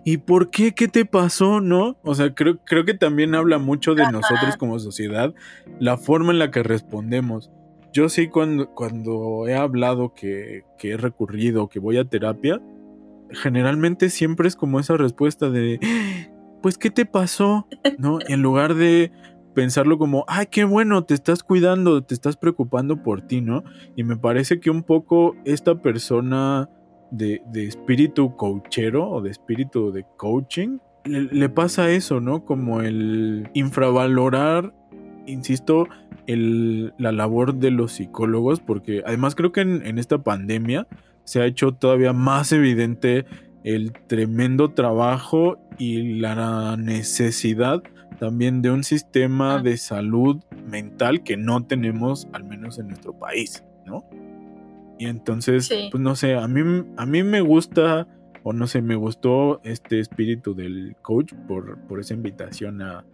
¿y 0.02 0.16
por 0.16 0.48
qué? 0.48 0.72
¿Qué 0.72 0.88
te 0.88 1.04
pasó? 1.04 1.60
¿No? 1.60 1.98
O 2.02 2.14
sea, 2.14 2.34
creo, 2.34 2.56
creo 2.64 2.86
que 2.86 2.94
también 2.94 3.34
habla 3.34 3.58
mucho 3.58 3.94
de 3.94 4.10
nosotros 4.10 4.56
como 4.56 4.78
sociedad, 4.78 5.34
la 5.78 5.98
forma 5.98 6.32
en 6.32 6.38
la 6.38 6.50
que 6.50 6.62
respondemos. 6.62 7.50
Yo 7.92 8.08
sí 8.08 8.28
cuando, 8.28 8.70
cuando 8.70 9.46
he 9.46 9.54
hablado 9.54 10.14
que, 10.14 10.64
que 10.78 10.92
he 10.92 10.96
recurrido, 10.96 11.68
que 11.68 11.78
voy 11.78 11.98
a 11.98 12.06
terapia, 12.06 12.62
generalmente 13.32 14.08
siempre 14.08 14.48
es 14.48 14.56
como 14.56 14.80
esa 14.80 14.96
respuesta 14.96 15.50
de, 15.50 15.80
pues, 16.62 16.78
¿qué 16.78 16.90
te 16.90 17.04
pasó? 17.04 17.68
¿No? 17.98 18.20
En 18.26 18.40
lugar 18.40 18.74
de 18.74 19.12
pensarlo 19.56 19.96
como, 19.96 20.26
ay, 20.28 20.48
qué 20.50 20.64
bueno, 20.64 21.04
te 21.04 21.14
estás 21.14 21.42
cuidando, 21.42 22.02
te 22.02 22.12
estás 22.12 22.36
preocupando 22.36 23.02
por 23.02 23.22
ti, 23.22 23.40
¿no? 23.40 23.64
Y 23.96 24.04
me 24.04 24.18
parece 24.18 24.60
que 24.60 24.68
un 24.68 24.82
poco 24.82 25.34
esta 25.46 25.80
persona 25.80 26.68
de, 27.10 27.40
de 27.50 27.66
espíritu 27.66 28.36
coachero 28.36 29.08
o 29.08 29.22
de 29.22 29.30
espíritu 29.30 29.92
de 29.92 30.04
coaching, 30.18 30.76
le, 31.06 31.22
le 31.22 31.48
pasa 31.48 31.90
eso, 31.90 32.20
¿no? 32.20 32.44
Como 32.44 32.82
el 32.82 33.48
infravalorar, 33.54 34.74
insisto, 35.26 35.88
el, 36.26 36.92
la 36.98 37.12
labor 37.12 37.54
de 37.54 37.70
los 37.70 37.92
psicólogos, 37.92 38.60
porque 38.60 39.02
además 39.06 39.34
creo 39.34 39.52
que 39.52 39.62
en, 39.62 39.86
en 39.86 39.98
esta 39.98 40.18
pandemia 40.18 40.86
se 41.24 41.40
ha 41.40 41.46
hecho 41.46 41.72
todavía 41.72 42.12
más 42.12 42.52
evidente 42.52 43.24
el 43.64 43.94
tremendo 44.06 44.72
trabajo 44.72 45.58
y 45.78 46.20
la 46.20 46.76
necesidad 46.76 47.82
también 48.16 48.62
de 48.62 48.70
un 48.70 48.82
sistema 48.84 49.56
Ah. 49.56 49.62
de 49.62 49.76
salud 49.76 50.42
mental 50.68 51.22
que 51.22 51.36
no 51.36 51.64
tenemos, 51.64 52.28
al 52.32 52.44
menos 52.44 52.78
en 52.78 52.88
nuestro 52.88 53.12
país, 53.18 53.64
¿no? 53.84 54.04
Y 54.98 55.06
entonces, 55.06 55.66
Sí. 55.66 55.88
pues 55.90 56.02
no 56.02 56.16
sé, 56.16 56.34
a 56.34 56.48
mí, 56.48 56.84
a 56.96 57.06
mí 57.06 57.22
me 57.22 57.40
gusta, 57.42 58.06
o 58.42 58.52
no 58.52 58.66
sé, 58.66 58.80
me 58.82 58.94
gustó 58.96 59.60
este 59.64 60.00
espíritu 60.00 60.54
del 60.54 60.96
coach 61.02 61.32
por, 61.46 61.78
por 61.86 62.00
esa 62.00 62.14
invitación 62.14 62.80
a, 62.82 63.04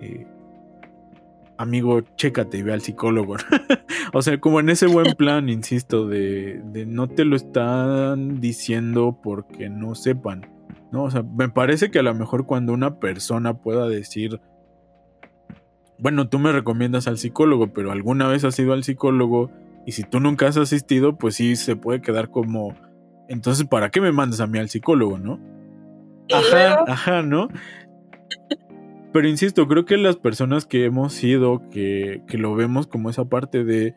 eh, 0.00 0.26
amigo, 1.56 2.00
chécate 2.16 2.58
y 2.58 2.62
ve 2.62 2.72
al 2.72 2.80
psicólogo. 2.80 3.36
o 4.12 4.22
sea, 4.22 4.40
como 4.40 4.58
en 4.60 4.70
ese 4.70 4.86
buen 4.86 5.14
plan, 5.14 5.48
insisto, 5.48 6.08
de, 6.08 6.60
de 6.72 6.84
no 6.86 7.08
te 7.08 7.24
lo 7.24 7.36
están 7.36 8.40
diciendo 8.40 9.18
porque 9.22 9.68
no 9.68 9.94
sepan. 9.94 10.46
¿No? 10.94 11.02
O 11.02 11.10
sea, 11.10 11.24
me 11.24 11.48
parece 11.48 11.90
que 11.90 11.98
a 11.98 12.02
lo 12.04 12.14
mejor 12.14 12.46
cuando 12.46 12.72
una 12.72 13.00
persona 13.00 13.54
pueda 13.54 13.88
decir, 13.88 14.40
bueno, 15.98 16.28
tú 16.28 16.38
me 16.38 16.52
recomiendas 16.52 17.08
al 17.08 17.18
psicólogo, 17.18 17.72
pero 17.72 17.90
alguna 17.90 18.28
vez 18.28 18.44
has 18.44 18.56
ido 18.60 18.72
al 18.72 18.84
psicólogo 18.84 19.50
y 19.84 19.92
si 19.92 20.04
tú 20.04 20.20
nunca 20.20 20.46
has 20.46 20.56
asistido, 20.56 21.18
pues 21.18 21.34
sí 21.34 21.56
se 21.56 21.74
puede 21.74 22.00
quedar 22.00 22.30
como, 22.30 22.76
entonces, 23.28 23.66
¿para 23.66 23.90
qué 23.90 24.00
me 24.00 24.12
mandas 24.12 24.38
a 24.38 24.46
mí 24.46 24.58
al 24.60 24.68
psicólogo, 24.68 25.18
no? 25.18 25.40
Ajá, 26.32 26.84
ajá, 26.86 27.22
¿no? 27.22 27.48
Pero 29.12 29.28
insisto, 29.28 29.66
creo 29.66 29.84
que 29.84 29.96
las 29.96 30.16
personas 30.16 30.64
que 30.64 30.84
hemos 30.84 31.24
ido, 31.24 31.68
que, 31.70 32.22
que 32.28 32.38
lo 32.38 32.54
vemos 32.54 32.86
como 32.86 33.10
esa 33.10 33.24
parte 33.24 33.64
de... 33.64 33.96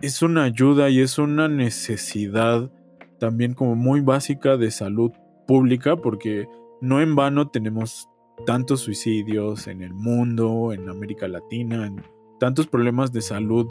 Es 0.00 0.22
una 0.22 0.44
ayuda 0.44 0.88
y 0.88 1.00
es 1.00 1.18
una 1.18 1.48
necesidad 1.48 2.70
también 3.18 3.54
como 3.54 3.74
muy 3.74 4.00
básica 4.00 4.56
de 4.56 4.70
salud 4.70 5.12
pública, 5.52 5.96
porque 5.96 6.48
no 6.80 7.02
en 7.02 7.14
vano 7.14 7.50
tenemos 7.50 8.08
tantos 8.46 8.80
suicidios 8.80 9.66
en 9.66 9.82
el 9.82 9.92
mundo, 9.92 10.72
en 10.72 10.88
América 10.88 11.28
Latina, 11.28 11.86
en 11.86 12.02
tantos 12.40 12.66
problemas 12.66 13.12
de 13.12 13.20
salud 13.20 13.70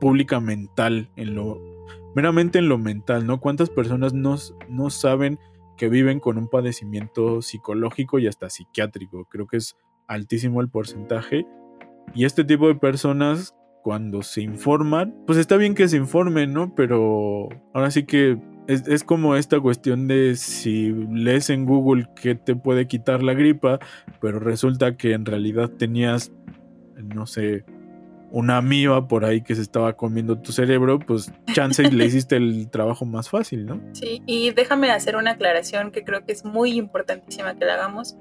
pública 0.00 0.40
mental, 0.40 1.12
en 1.14 1.36
lo 1.36 1.62
meramente 2.16 2.58
en 2.58 2.68
lo 2.68 2.76
mental, 2.76 3.24
¿no? 3.24 3.38
¿Cuántas 3.38 3.70
personas 3.70 4.14
no, 4.14 4.34
no 4.68 4.90
saben 4.90 5.38
que 5.76 5.88
viven 5.88 6.18
con 6.18 6.38
un 6.38 6.48
padecimiento 6.48 7.40
psicológico 7.40 8.18
y 8.18 8.26
hasta 8.26 8.50
psiquiátrico? 8.50 9.26
Creo 9.26 9.46
que 9.46 9.58
es 9.58 9.76
altísimo 10.08 10.60
el 10.60 10.70
porcentaje. 10.70 11.46
Y 12.14 12.24
este 12.24 12.42
tipo 12.42 12.66
de 12.66 12.74
personas, 12.74 13.54
cuando 13.84 14.22
se 14.22 14.42
informan, 14.42 15.14
pues 15.24 15.38
está 15.38 15.56
bien 15.56 15.76
que 15.76 15.86
se 15.86 15.98
informen, 15.98 16.52
¿no? 16.52 16.74
Pero 16.74 17.48
ahora 17.72 17.92
sí 17.92 18.06
que 18.06 18.40
es, 18.66 18.86
es, 18.86 19.04
como 19.04 19.36
esta 19.36 19.60
cuestión 19.60 20.08
de 20.08 20.36
si 20.36 20.92
lees 21.10 21.50
en 21.50 21.66
Google 21.66 22.08
que 22.14 22.34
te 22.34 22.54
puede 22.54 22.86
quitar 22.86 23.22
la 23.22 23.34
gripa, 23.34 23.78
pero 24.20 24.38
resulta 24.38 24.96
que 24.96 25.12
en 25.12 25.24
realidad 25.24 25.68
tenías, 25.68 26.32
no 26.96 27.26
sé, 27.26 27.64
una 28.32 28.56
amiba 28.56 29.06
por 29.06 29.24
ahí 29.26 29.42
que 29.42 29.54
se 29.54 29.60
estaba 29.60 29.92
comiendo 29.92 30.38
tu 30.38 30.52
cerebro, 30.52 30.98
pues 30.98 31.30
chance 31.52 31.82
le 31.82 32.04
hiciste 32.06 32.36
el 32.36 32.70
trabajo 32.70 33.04
más 33.04 33.28
fácil, 33.28 33.66
¿no? 33.66 33.80
Sí, 33.92 34.22
y 34.26 34.50
déjame 34.52 34.90
hacer 34.90 35.16
una 35.16 35.32
aclaración 35.32 35.92
que 35.92 36.02
creo 36.02 36.24
que 36.24 36.32
es 36.32 36.44
muy 36.44 36.72
importantísima 36.72 37.54
que 37.56 37.66
la 37.66 37.74
hagamos. 37.74 38.16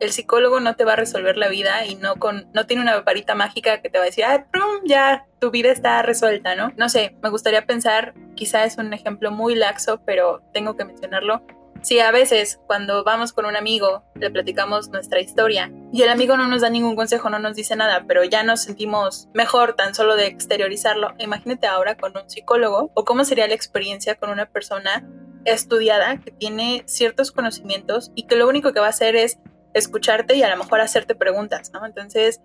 El 0.00 0.12
psicólogo 0.12 0.60
no 0.60 0.76
te 0.76 0.84
va 0.84 0.94
a 0.94 0.96
resolver 0.96 1.36
la 1.36 1.48
vida 1.48 1.84
y 1.84 1.94
no 1.96 2.16
con 2.16 2.46
no 2.54 2.64
tiene 2.64 2.82
una 2.82 2.98
varita 3.02 3.34
mágica 3.34 3.82
que 3.82 3.90
te 3.90 3.98
va 3.98 4.04
a 4.04 4.06
decir, 4.06 4.24
ah, 4.24 4.46
prum, 4.50 4.86
ya 4.86 5.26
tu 5.38 5.50
vida 5.50 5.70
está 5.70 6.00
resuelta, 6.00 6.56
¿no? 6.56 6.72
No 6.78 6.88
sé, 6.88 7.16
me 7.22 7.28
gustaría 7.28 7.66
pensar, 7.66 8.14
quizá 8.40 8.64
es 8.64 8.78
un 8.78 8.94
ejemplo 8.94 9.30
muy 9.30 9.54
laxo, 9.54 10.00
pero 10.06 10.40
tengo 10.54 10.74
que 10.74 10.86
mencionarlo. 10.86 11.42
Si 11.82 12.00
a 12.00 12.10
veces 12.10 12.58
cuando 12.66 13.04
vamos 13.04 13.34
con 13.34 13.44
un 13.44 13.54
amigo 13.54 14.02
le 14.14 14.30
platicamos 14.30 14.88
nuestra 14.88 15.20
historia 15.20 15.70
y 15.92 16.02
el 16.02 16.08
amigo 16.08 16.38
no 16.38 16.46
nos 16.46 16.62
da 16.62 16.70
ningún 16.70 16.96
consejo, 16.96 17.28
no 17.28 17.38
nos 17.38 17.54
dice 17.54 17.76
nada, 17.76 18.04
pero 18.08 18.24
ya 18.24 18.42
nos 18.42 18.62
sentimos 18.62 19.28
mejor 19.34 19.74
tan 19.74 19.94
solo 19.94 20.16
de 20.16 20.26
exteriorizarlo, 20.26 21.12
imagínate 21.18 21.66
ahora 21.66 21.98
con 21.98 22.16
un 22.16 22.30
psicólogo 22.30 22.90
o 22.94 23.04
cómo 23.04 23.24
sería 23.24 23.46
la 23.46 23.54
experiencia 23.54 24.14
con 24.14 24.30
una 24.30 24.46
persona 24.46 25.06
estudiada 25.44 26.18
que 26.18 26.30
tiene 26.30 26.82
ciertos 26.86 27.32
conocimientos 27.32 28.10
y 28.14 28.22
que 28.22 28.36
lo 28.36 28.48
único 28.48 28.72
que 28.72 28.80
va 28.80 28.86
a 28.86 28.90
hacer 28.90 29.16
es 29.16 29.38
escucharte 29.74 30.34
y 30.34 30.42
a 30.42 30.48
lo 30.48 30.56
mejor 30.56 30.80
hacerte 30.80 31.14
preguntas, 31.14 31.72
¿no? 31.74 31.84
Entonces, 31.84 32.40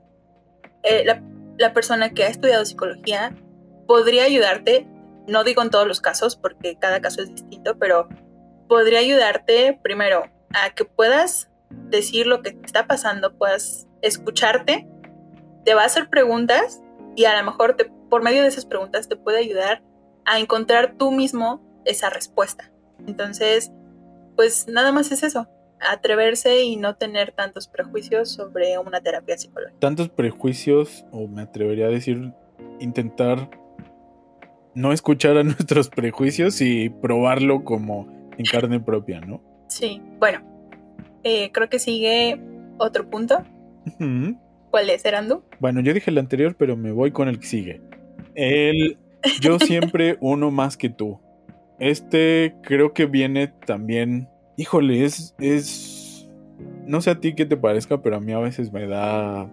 eh, 0.84 1.06
la 1.58 1.74
persona 1.74 2.10
que 2.10 2.26
ha 2.26 2.28
estudiado 2.28 2.66
psicología 2.66 3.34
podría 3.88 4.24
ayudarte, 4.24 4.88
no 5.28 5.44
digo 5.44 5.62
en 5.62 5.70
todos 5.70 5.88
los 5.88 6.02
casos 6.02 6.36
porque 6.36 6.78
cada 6.78 7.02
caso 7.02 7.22
es 7.22 7.30
distinto, 7.30 7.78
pero 7.78 8.08
podría 8.68 9.00
ayudarte 9.00 9.80
primero 9.82 10.24
a 10.54 10.74
que 10.74 10.86
puedas 10.86 11.50
decir 11.70 12.28
lo 12.28 12.42
que 12.42 12.52
te 12.52 12.66
está 12.66 12.88
pasando, 12.88 13.38
puedas 13.38 13.88
escucharte, 14.02 14.88
te 15.64 15.74
va 15.74 15.84
a 15.84 15.86
hacer 15.86 16.10
preguntas 16.10 16.82
y 17.16 17.26
a 17.26 17.38
lo 17.38 17.46
mejor 17.46 17.76
te, 17.76 17.86
por 18.10 18.24
medio 18.24 18.42
de 18.42 18.48
esas 18.48 18.66
preguntas 18.66 19.08
te 19.08 19.16
puede 19.16 19.40
ayudar 19.40 19.84
a 20.26 20.40
encontrar 20.40 20.96
tú 20.98 21.12
mismo 21.12 21.62
esa 21.86 22.10
respuesta. 22.10 22.72
Entonces, 23.08 23.72
pues 24.36 24.68
nada 24.68 24.92
más 24.92 25.12
es 25.12 25.24
eso, 25.24 25.48
atreverse 25.80 26.64
y 26.64 26.78
no 26.78 26.96
tener 26.96 27.32
tantos 27.32 27.68
prejuicios 27.68 28.32
sobre 28.32 28.78
una 28.78 29.02
terapia 29.02 29.38
psicológica. 29.38 29.80
Tantos 29.80 30.10
prejuicios, 30.10 31.06
o 31.12 31.28
me 31.28 31.44
atrevería 31.44 31.88
a 31.88 31.90
decir, 31.90 32.34
intentar 32.80 33.50
no 34.76 34.92
escuchar 34.92 35.38
a 35.38 35.44
nuestros 35.44 35.90
prejuicios 35.90 36.62
y 36.62 36.90
probarlo 36.90 37.64
como 37.64 38.08
en 38.38 38.46
carne 38.46 38.80
propia, 38.80 39.22
¿no? 39.22 39.42
Sí, 39.68 40.02
bueno, 40.20 40.42
eh, 41.24 41.52
creo 41.52 41.70
que 41.70 41.80
sigue 41.80 42.40
otro 42.78 43.10
punto. 43.10 43.44
¿Cuál 44.72 44.90
es, 44.90 45.06
Erandu? 45.06 45.44
Bueno, 45.60 45.80
yo 45.80 45.94
dije 45.94 46.12
el 46.12 46.18
anterior, 46.18 46.56
pero 46.58 46.76
me 46.76 46.92
voy 46.92 47.12
con 47.12 47.28
el 47.30 47.40
que 47.40 47.48
sigue. 47.48 47.82
El 48.36 48.98
yo 49.42 49.60
siempre 49.60 50.18
uno 50.20 50.52
más 50.52 50.78
que 50.78 50.90
tú. 50.90 51.20
Este 51.80 52.56
creo 52.64 52.94
que 52.94 53.06
viene 53.06 53.48
también. 53.48 54.30
Híjole, 54.58 55.04
es. 55.04 55.36
es 55.40 56.28
no 56.86 57.02
sé 57.02 57.10
a 57.10 57.20
ti 57.20 57.34
qué 57.34 57.46
te 57.46 57.58
parezca, 57.58 58.02
pero 58.02 58.18
a 58.18 58.20
mí 58.20 58.32
a 58.32 58.40
veces 58.40 58.72
me 58.72 58.88
da 58.88 59.50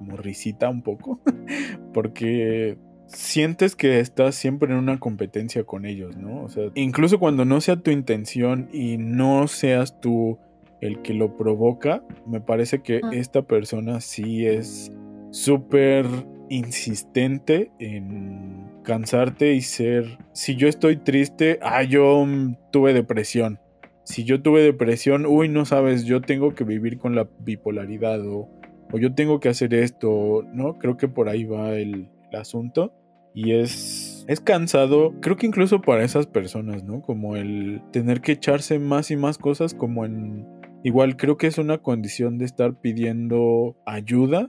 morrisita 0.00 0.68
un 0.68 0.82
poco. 0.82 1.20
Porque 1.94 2.78
sientes 3.06 3.76
que 3.76 4.00
estás 4.00 4.34
siempre 4.34 4.72
en 4.72 4.78
una 4.78 4.98
competencia 4.98 5.64
con 5.64 5.86
ellos, 5.86 6.16
¿no? 6.16 6.42
O 6.42 6.48
sea, 6.48 6.70
incluso 6.74 7.18
cuando 7.18 7.44
no 7.44 7.60
sea 7.60 7.76
tu 7.76 7.90
intención 7.90 8.68
y 8.72 8.98
no 8.98 9.48
seas 9.48 10.00
tú 10.00 10.38
el 10.80 11.02
que 11.02 11.14
lo 11.14 11.36
provoca, 11.36 12.02
me 12.26 12.40
parece 12.40 12.82
que 12.82 13.00
esta 13.12 13.42
persona 13.42 14.00
sí 14.00 14.46
es 14.46 14.92
súper 15.30 16.06
insistente 16.48 17.70
en 17.78 18.66
cansarte 18.82 19.54
y 19.54 19.62
ser, 19.62 20.18
si 20.32 20.54
yo 20.56 20.68
estoy 20.68 20.96
triste, 20.96 21.58
ah, 21.62 21.82
yo 21.82 22.24
tuve 22.70 22.92
depresión. 22.92 23.58
Si 24.04 24.22
yo 24.22 24.40
tuve 24.40 24.62
depresión, 24.62 25.26
uy, 25.26 25.48
no 25.48 25.64
sabes, 25.64 26.04
yo 26.04 26.20
tengo 26.20 26.54
que 26.54 26.62
vivir 26.62 26.98
con 26.98 27.16
la 27.16 27.28
bipolaridad 27.40 28.24
o, 28.24 28.48
o 28.92 28.98
yo 28.98 29.14
tengo 29.14 29.40
que 29.40 29.48
hacer 29.48 29.74
esto, 29.74 30.44
¿no? 30.52 30.78
Creo 30.78 30.96
que 30.96 31.08
por 31.08 31.28
ahí 31.28 31.42
va 31.42 31.74
el, 31.74 32.08
asunto. 32.32 32.92
Y 33.34 33.52
es, 33.52 34.24
es 34.28 34.40
cansado, 34.40 35.12
creo 35.20 35.36
que 35.36 35.46
incluso 35.46 35.82
para 35.82 36.04
esas 36.04 36.26
personas, 36.26 36.84
¿no? 36.84 37.02
Como 37.02 37.36
el 37.36 37.82
tener 37.92 38.22
que 38.22 38.32
echarse 38.32 38.78
más 38.78 39.10
y 39.10 39.16
más 39.16 39.38
cosas, 39.38 39.74
como 39.74 40.04
en... 40.06 40.46
Igual 40.82 41.16
creo 41.16 41.36
que 41.36 41.46
es 41.46 41.58
una 41.58 41.78
condición 41.78 42.38
de 42.38 42.46
estar 42.46 42.80
pidiendo 42.80 43.76
ayuda, 43.84 44.48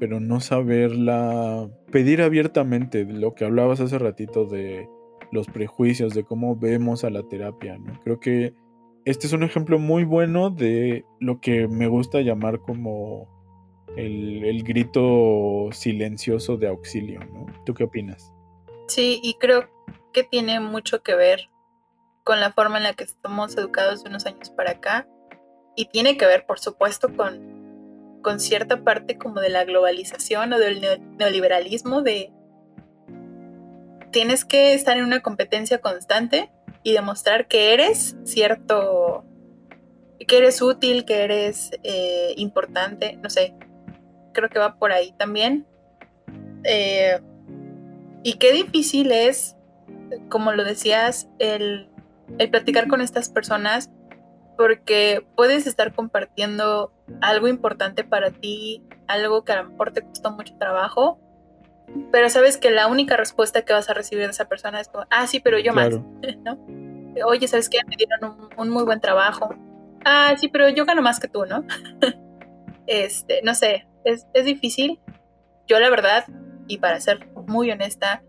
pero 0.00 0.18
no 0.18 0.40
saberla 0.40 1.70
pedir 1.92 2.22
abiertamente, 2.22 3.04
lo 3.04 3.34
que 3.34 3.44
hablabas 3.44 3.80
hace 3.80 3.98
ratito 3.98 4.46
de 4.46 4.88
los 5.30 5.46
prejuicios, 5.46 6.14
de 6.14 6.24
cómo 6.24 6.56
vemos 6.56 7.04
a 7.04 7.10
la 7.10 7.22
terapia, 7.22 7.78
¿no? 7.78 8.00
Creo 8.02 8.18
que 8.18 8.54
este 9.04 9.26
es 9.26 9.32
un 9.32 9.42
ejemplo 9.42 9.78
muy 9.78 10.04
bueno 10.04 10.50
de 10.50 11.04
lo 11.20 11.40
que 11.40 11.68
me 11.68 11.88
gusta 11.88 12.20
llamar 12.20 12.60
como 12.60 13.28
el, 13.96 14.62
grito 14.64 15.68
silencioso 15.72 16.56
de 16.56 16.68
auxilio, 16.68 17.20
¿no? 17.32 17.46
¿Tú 17.64 17.74
qué 17.74 17.84
opinas? 17.84 18.32
Sí, 18.88 19.20
y 19.22 19.34
creo 19.34 19.68
que 20.12 20.24
tiene 20.24 20.60
mucho 20.60 21.02
que 21.02 21.14
ver 21.14 21.48
con 22.22 22.40
la 22.40 22.52
forma 22.52 22.78
en 22.78 22.84
la 22.84 22.94
que 22.94 23.04
estamos 23.04 23.56
educados 23.56 24.02
de 24.02 24.10
unos 24.10 24.26
años 24.26 24.50
para 24.50 24.72
acá 24.72 25.06
y 25.76 25.86
tiene 25.86 26.16
que 26.16 26.26
ver, 26.26 26.46
por 26.46 26.58
supuesto, 26.58 27.14
con, 27.14 28.20
con 28.22 28.40
cierta 28.40 28.82
parte 28.82 29.18
como 29.18 29.40
de 29.40 29.50
la 29.50 29.64
globalización 29.64 30.52
o 30.52 30.58
del 30.58 30.80
neoliberalismo 31.18 32.02
de 32.02 32.32
tienes 34.10 34.44
que 34.44 34.74
estar 34.74 34.96
en 34.96 35.04
una 35.04 35.20
competencia 35.20 35.80
constante 35.80 36.50
y 36.84 36.92
demostrar 36.92 37.48
que 37.48 37.74
eres 37.74 38.16
cierto, 38.24 39.24
que 40.28 40.38
eres 40.38 40.62
útil, 40.62 41.04
que 41.04 41.24
eres 41.24 41.72
eh, 41.82 42.32
importante, 42.36 43.16
no 43.16 43.28
sé, 43.28 43.54
creo 44.34 44.50
que 44.50 44.58
va 44.58 44.76
por 44.76 44.92
ahí 44.92 45.12
también. 45.12 45.66
Eh, 46.64 47.18
y 48.22 48.34
qué 48.34 48.52
difícil 48.52 49.12
es, 49.12 49.56
como 50.28 50.52
lo 50.52 50.64
decías, 50.64 51.28
el, 51.38 51.88
platicar 52.50 52.88
con 52.88 53.00
estas 53.00 53.28
personas 53.28 53.90
porque 54.56 55.26
puedes 55.36 55.66
estar 55.66 55.92
compartiendo 55.92 56.92
algo 57.20 57.48
importante 57.48 58.04
para 58.04 58.30
ti, 58.30 58.82
algo 59.08 59.44
que 59.44 59.52
a 59.52 59.62
lo 59.62 59.70
mejor 59.70 59.92
te 59.92 60.02
costó 60.02 60.30
mucho 60.30 60.54
trabajo, 60.56 61.18
pero 62.12 62.30
sabes 62.30 62.56
que 62.56 62.70
la 62.70 62.86
única 62.86 63.16
respuesta 63.16 63.62
que 63.62 63.72
vas 63.72 63.90
a 63.90 63.94
recibir 63.94 64.24
de 64.24 64.30
esa 64.30 64.46
persona 64.46 64.80
es 64.80 64.88
como, 64.88 65.06
ah, 65.10 65.26
sí, 65.26 65.40
pero 65.40 65.58
yo 65.58 65.74
más, 65.74 65.90
¿no? 66.44 66.58
Oye, 67.26 67.46
¿sabes 67.46 67.68
qué? 67.68 67.78
Me 67.86 67.96
dieron 67.96 68.24
un, 68.24 68.48
un, 68.56 68.70
muy 68.70 68.84
buen 68.84 69.00
trabajo. 69.00 69.54
Ah, 70.04 70.34
sí, 70.38 70.48
pero 70.48 70.68
yo 70.68 70.84
gano 70.86 71.02
más 71.02 71.20
que 71.20 71.28
tú, 71.28 71.44
¿no? 71.46 71.64
este, 72.86 73.40
no 73.42 73.54
sé, 73.54 73.86
es, 74.04 74.26
difícil. 74.44 75.00
Yo 75.66 75.80
la 75.80 75.90
verdad, 75.90 76.24
y 76.68 76.78
para 76.78 77.00
ser 77.00 77.26
muy 77.46 77.70
honesta, 77.70 78.22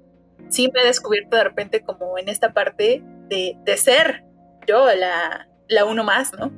sí 0.49 0.69
me 0.73 0.81
he 0.81 0.85
descubierto 0.85 1.37
de 1.37 1.43
repente 1.43 1.81
como 1.81 2.17
en 2.17 2.29
esta 2.29 2.53
parte 2.53 3.03
de, 3.29 3.77
ser 3.77 4.23
yo 4.67 4.87
la, 4.95 5.47
la 5.67 5.85
uno 5.85 6.03
más, 6.03 6.33
¿no? 6.33 6.51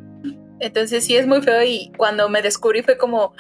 Entonces 0.60 1.06
sí 1.06 1.16
es 1.16 1.28
muy 1.28 1.42
feo 1.42 1.64
y 1.64 1.92
cuando 1.98 2.30
me 2.30 2.42
descubrí 2.42 2.82
fue 2.82 2.98
como, 2.98 3.34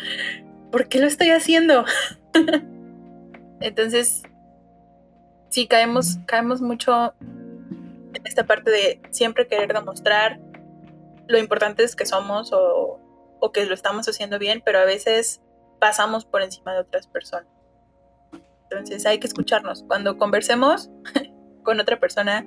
¿por 0.71 0.87
qué 0.87 0.99
lo 0.99 1.07
estoy 1.07 1.29
haciendo? 1.29 1.85
Entonces, 3.59 4.23
sí 5.49 5.67
caemos, 5.67 6.17
caemos 6.25 6.61
mucho 6.61 7.13
en 7.21 8.21
esta 8.25 8.45
parte 8.45 8.69
de 8.69 9.01
siempre 9.09 9.47
querer 9.47 9.73
demostrar 9.73 10.39
lo 11.27 11.37
importantes 11.37 11.95
que 11.95 12.05
somos 12.05 12.53
o, 12.53 12.99
o 13.39 13.51
que 13.51 13.65
lo 13.65 13.73
estamos 13.73 14.07
haciendo 14.07 14.39
bien, 14.39 14.61
pero 14.63 14.79
a 14.79 14.85
veces 14.85 15.41
pasamos 15.79 16.25
por 16.25 16.41
encima 16.41 16.73
de 16.73 16.79
otras 16.79 17.07
personas. 17.07 17.47
Entonces 18.69 19.05
hay 19.05 19.19
que 19.19 19.27
escucharnos. 19.27 19.83
Cuando 19.87 20.17
conversemos 20.17 20.89
con 21.63 21.79
otra 21.79 21.99
persona, 21.99 22.45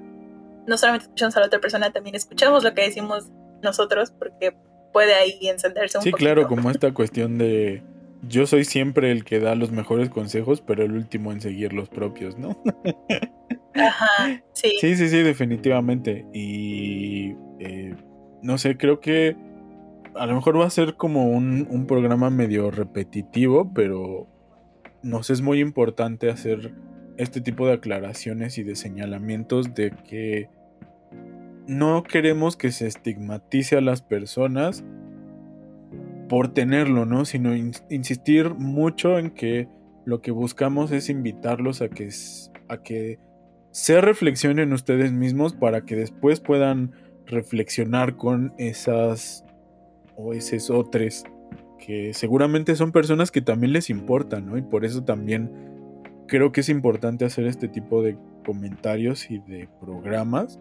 no 0.67 0.77
solamente 0.77 1.07
escuchamos 1.07 1.37
a 1.37 1.41
la 1.41 1.47
otra 1.47 1.61
persona, 1.61 1.91
también 1.91 2.15
escuchamos 2.15 2.65
lo 2.65 2.75
que 2.75 2.83
decimos 2.83 3.31
nosotros, 3.63 4.11
porque 4.11 4.57
puede 4.93 5.15
ahí 5.15 5.39
encenderse 5.43 5.99
un 5.99 6.05
Sí, 6.05 6.13
claro, 6.13 6.47
como 6.47 6.71
esta 6.71 6.93
cuestión 6.93 7.39
de 7.39 7.83
yo 8.29 8.47
soy 8.47 8.65
siempre 8.65 9.11
el 9.13 9.25
que 9.25 9.41
da 9.41 9.55
los 9.55 9.71
mejores 9.71 10.11
consejos, 10.11 10.61
pero 10.61 10.85
el 10.85 10.93
último 10.93 11.33
en 11.33 11.41
seguir 11.41 11.73
los 11.73 11.89
propios, 11.89 12.39
¿no? 12.39 12.63
Ajá, 13.75 14.43
sí. 14.53 14.73
Sí, 14.81 14.97
sí, 14.97 15.09
sí, 15.09 15.23
definitivamente. 15.23 16.27
Y 16.35 17.35
eh, 17.61 17.95
no 18.43 18.59
sé, 18.59 18.77
creo 18.77 19.01
que 19.01 19.37
a 20.21 20.27
lo 20.27 20.35
mejor 20.35 20.61
va 20.61 20.67
a 20.67 20.71
ser 20.71 20.97
como 20.97 21.31
un, 21.31 21.87
programa 21.89 22.29
medio 22.29 22.71
repetitivo, 22.71 23.73
pero 23.73 24.29
nos 25.03 25.31
es 25.31 25.41
muy 25.41 25.61
importante 25.61 26.29
hacer 26.29 26.75
este 27.17 27.41
tipo 27.41 27.67
de 27.67 27.73
aclaraciones 27.73 28.59
y 28.59 28.63
de 28.63 28.77
señalamientos 28.77 29.75
de 29.75 29.93
que 30.07 30.51
no 31.67 32.03
queremos 32.03 32.59
que 32.59 32.71
se 32.71 32.87
estigmatice 32.87 33.79
a 33.79 33.81
las 33.81 34.03
personas 34.03 34.85
por 36.29 36.53
tenerlo, 36.53 37.07
¿no? 37.07 37.25
Sino 37.25 37.57
insistir 37.57 38.51
mucho 38.51 39.19
en 39.19 39.31
que 39.31 39.69
lo 40.05 40.21
que 40.21 40.33
buscamos 40.33 40.93
es 40.93 41.09
invitarlos 41.09 41.81
a 41.81 41.89
que, 41.89 42.11
a 42.69 42.83
que 42.83 43.19
se 43.71 44.03
reflexionen 44.03 44.75
ustedes 44.75 45.13
mismos 45.13 45.55
para 45.55 45.87
que 45.87 45.97
después 45.97 46.41
puedan 46.41 46.93
reflexionar 47.25 48.19
con 48.19 48.53
esas 48.59 49.47
o 50.23 50.33
esos 50.33 50.71
otros 50.71 51.25
que 51.79 52.13
seguramente 52.13 52.77
son 52.77 52.93
personas 52.93 53.31
que 53.31 53.41
también 53.41 53.73
les 53.73 53.91
importan, 53.91 54.47
¿no? 54.47 54.59
Y 54.59 54.63
por 54.63 54.85
eso 54.85 55.03
también 55.03 55.51
creo 56.27 56.53
que 56.53 56.61
es 56.61 56.69
importante 56.69 57.25
hacer 57.25 57.47
este 57.47 57.69
tipo 57.69 58.03
de 58.03 58.17
comentarios 58.45 59.31
y 59.31 59.39
de 59.39 59.69
programas 59.81 60.61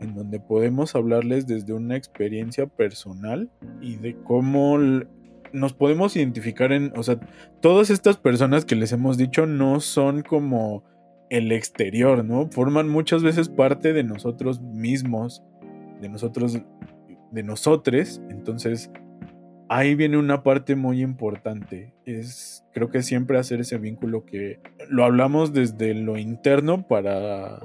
en 0.00 0.14
donde 0.14 0.40
podemos 0.40 0.94
hablarles 0.94 1.46
desde 1.46 1.74
una 1.74 1.96
experiencia 1.96 2.66
personal 2.66 3.50
y 3.80 3.96
de 3.96 4.16
cómo 4.16 4.78
nos 5.52 5.74
podemos 5.74 6.16
identificar 6.16 6.72
en, 6.72 6.92
o 6.96 7.02
sea, 7.02 7.20
todas 7.60 7.90
estas 7.90 8.16
personas 8.16 8.64
que 8.64 8.76
les 8.76 8.92
hemos 8.92 9.18
dicho 9.18 9.46
no 9.46 9.80
son 9.80 10.22
como 10.22 10.84
el 11.28 11.52
exterior, 11.52 12.24
¿no? 12.24 12.48
Forman 12.50 12.88
muchas 12.88 13.22
veces 13.22 13.48
parte 13.48 13.92
de 13.92 14.02
nosotros 14.02 14.60
mismos, 14.60 15.42
de 16.00 16.08
nosotros 16.08 16.58
de 17.30 17.42
nosotros. 17.42 18.20
Entonces, 18.30 18.90
ahí 19.68 19.94
viene 19.94 20.18
una 20.18 20.42
parte 20.42 20.74
muy 20.74 21.02
importante. 21.02 21.94
Es, 22.04 22.64
creo 22.72 22.90
que 22.90 23.02
siempre 23.02 23.38
hacer 23.38 23.60
ese 23.60 23.78
vínculo 23.78 24.24
que 24.26 24.60
lo 24.88 25.04
hablamos 25.04 25.52
desde 25.52 25.94
lo 25.94 26.18
interno 26.18 26.86
para... 26.86 27.60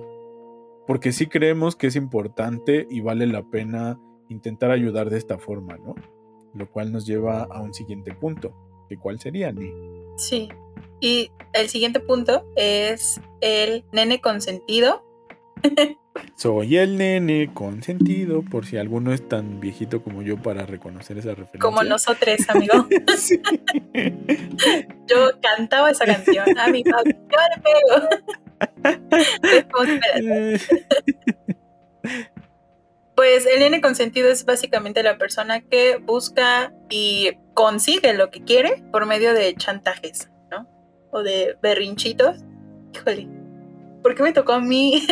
Porque 0.88 1.12
sí 1.12 1.26
creemos 1.26 1.76
que 1.76 1.88
es 1.88 1.96
importante 1.96 2.88
y 2.92 3.02
vale 3.02 3.26
la 3.26 3.44
pena 3.50 4.00
intentar 4.30 4.70
ayudar 4.70 5.10
de 5.10 5.18
esta 5.18 5.40
forma, 5.40 5.78
¿no? 5.78 5.96
Lo 6.54 6.72
cual 6.72 6.92
nos 6.92 7.08
lleva 7.08 7.44
a 7.44 7.62
un 7.62 7.74
siguiente 7.74 8.14
punto. 8.14 8.54
¿De 8.88 8.98
cuál 8.98 9.20
sería, 9.20 9.52
Ni? 9.52 9.72
Sí. 10.18 10.48
Y 11.00 11.32
el 11.54 11.70
siguiente 11.70 12.00
punto 12.00 12.46
es 12.56 13.20
el 13.42 13.84
nene 13.92 14.22
consentido 14.22 15.04
Soy 16.38 16.78
el 16.78 16.98
nene 16.98 17.52
consentido, 17.54 18.42
por 18.42 18.66
si 18.66 18.78
alguno 18.78 19.14
es 19.14 19.28
tan 19.28 19.60
viejito 19.60 20.02
como 20.02 20.22
yo 20.22 20.38
para 20.38 20.66
reconocer 20.66 21.18
esa 21.18 21.30
referencia. 21.30 21.60
Como 21.60 21.84
nosotros, 21.84 22.38
amigo. 22.50 22.88
Sí. 23.18 23.42
Yo 25.08 25.30
cantaba 25.42 25.92
esa 25.92 26.06
canción. 26.06 26.58
A 26.58 26.70
mi 26.70 26.84
papá. 26.84 27.04
Pues 33.16 33.46
el 33.46 33.60
nene 33.60 33.80
consentido 33.80 34.30
es 34.30 34.44
básicamente 34.44 35.02
la 35.02 35.18
persona 35.18 35.62
que 35.62 35.98
busca 35.98 36.74
y 36.90 37.32
consigue 37.54 38.14
lo 38.14 38.30
que 38.30 38.44
quiere 38.44 38.84
por 38.92 39.06
medio 39.06 39.34
de 39.34 39.56
chantajes, 39.56 40.30
¿no? 40.52 40.68
O 41.12 41.24
de 41.24 41.58
berrinchitos. 41.62 42.44
Híjole, 42.94 43.30
¿por 44.04 44.16
qué 44.16 44.24
me 44.24 44.34
tocó 44.34 44.52
a 44.52 44.60
mí? 44.60 45.08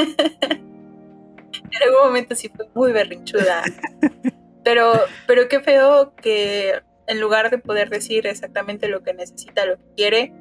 En 1.75 1.83
algún 1.83 2.07
momento 2.07 2.35
sí 2.35 2.49
fue 2.49 2.67
muy 2.73 2.91
berrinchuda. 2.91 3.63
Pero, 4.63 4.93
pero 5.27 5.49
qué 5.49 5.59
feo 5.59 6.15
que 6.15 6.81
en 7.07 7.19
lugar 7.19 7.49
de 7.49 7.57
poder 7.57 7.89
decir 7.89 8.25
exactamente 8.27 8.87
lo 8.87 9.03
que 9.03 9.13
necesita, 9.13 9.65
lo 9.65 9.75
que 9.77 9.93
quiere, 9.97 10.33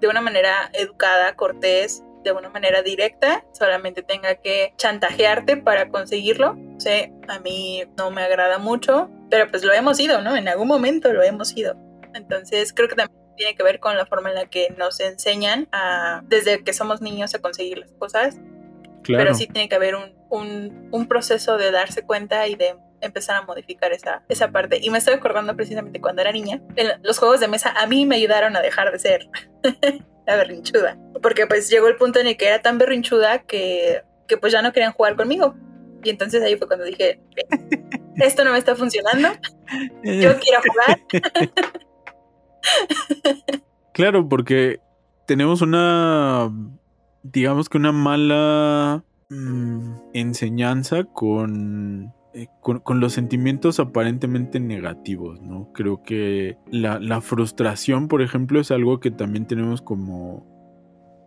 de 0.00 0.08
una 0.08 0.20
manera 0.20 0.70
educada, 0.72 1.36
cortés, 1.36 2.02
de 2.24 2.32
una 2.32 2.48
manera 2.48 2.82
directa, 2.82 3.44
solamente 3.52 4.02
tenga 4.02 4.36
que 4.36 4.72
chantajearte 4.76 5.56
para 5.56 5.88
conseguirlo. 5.90 6.56
sé 6.78 7.12
a 7.28 7.38
mí 7.40 7.82
no 7.96 8.10
me 8.10 8.22
agrada 8.22 8.58
mucho, 8.58 9.10
pero 9.30 9.50
pues 9.50 9.64
lo 9.64 9.72
hemos 9.72 10.00
ido, 10.00 10.20
¿no? 10.22 10.36
En 10.36 10.48
algún 10.48 10.68
momento 10.68 11.12
lo 11.12 11.22
hemos 11.22 11.56
ido. 11.56 11.76
Entonces 12.14 12.72
creo 12.72 12.88
que 12.88 12.96
también 12.96 13.18
tiene 13.36 13.54
que 13.54 13.62
ver 13.62 13.80
con 13.80 13.96
la 13.96 14.06
forma 14.06 14.30
en 14.30 14.34
la 14.34 14.46
que 14.46 14.70
nos 14.76 14.98
enseñan 15.00 15.68
a, 15.72 16.22
desde 16.26 16.64
que 16.64 16.72
somos 16.72 17.00
niños 17.00 17.34
a 17.34 17.38
conseguir 17.40 17.78
las 17.78 17.92
cosas. 17.92 18.36
Claro. 19.02 19.24
Pero 19.24 19.34
sí 19.34 19.46
tiene 19.46 19.68
que 19.68 19.74
haber 19.74 19.94
un, 19.94 20.14
un, 20.30 20.88
un 20.90 21.08
proceso 21.08 21.56
de 21.56 21.70
darse 21.70 22.02
cuenta 22.02 22.46
y 22.46 22.54
de 22.54 22.76
empezar 23.00 23.36
a 23.36 23.42
modificar 23.42 23.92
esa, 23.92 24.22
esa 24.28 24.50
parte. 24.50 24.78
Y 24.82 24.90
me 24.90 24.98
estoy 24.98 25.14
acordando 25.14 25.54
precisamente 25.56 26.00
cuando 26.00 26.22
era 26.22 26.32
niña, 26.32 26.60
los 27.02 27.18
juegos 27.18 27.40
de 27.40 27.48
mesa 27.48 27.72
a 27.76 27.86
mí 27.86 28.06
me 28.06 28.16
ayudaron 28.16 28.56
a 28.56 28.60
dejar 28.60 28.92
de 28.92 28.98
ser 28.98 29.28
la 30.26 30.36
berrinchuda. 30.36 30.98
Porque 31.22 31.46
pues 31.46 31.70
llegó 31.70 31.88
el 31.88 31.96
punto 31.96 32.20
en 32.20 32.26
el 32.26 32.36
que 32.36 32.48
era 32.48 32.60
tan 32.60 32.78
berrinchuda 32.78 33.40
que, 33.40 34.02
que 34.26 34.36
pues 34.36 34.52
ya 34.52 34.62
no 34.62 34.72
querían 34.72 34.92
jugar 34.92 35.16
conmigo. 35.16 35.54
Y 36.02 36.10
entonces 36.10 36.42
ahí 36.42 36.56
fue 36.56 36.68
cuando 36.68 36.84
dije, 36.84 37.20
esto 38.16 38.44
no 38.44 38.52
me 38.52 38.58
está 38.58 38.76
funcionando, 38.76 39.28
yo 40.04 40.38
quiero 40.38 40.60
jugar. 40.68 41.00
claro, 43.92 44.28
porque 44.28 44.80
tenemos 45.26 45.60
una, 45.60 46.52
digamos 47.32 47.68
que 47.68 47.78
una 47.78 47.92
mala 47.92 49.04
mm, 49.30 49.92
enseñanza 50.14 51.04
con 51.04 52.12
eh, 52.34 52.48
con, 52.60 53.00
los 53.00 53.14
sentimientos 53.14 53.80
aparentemente 53.80 54.60
negativos, 54.60 55.40
¿no? 55.40 55.72
Creo 55.72 56.02
que 56.02 56.58
la, 56.70 57.00
la, 57.00 57.20
frustración, 57.20 58.06
por 58.06 58.22
ejemplo, 58.22 58.60
es 58.60 58.70
algo 58.70 59.00
que 59.00 59.10
también 59.10 59.46
tenemos 59.46 59.80
como 59.80 60.46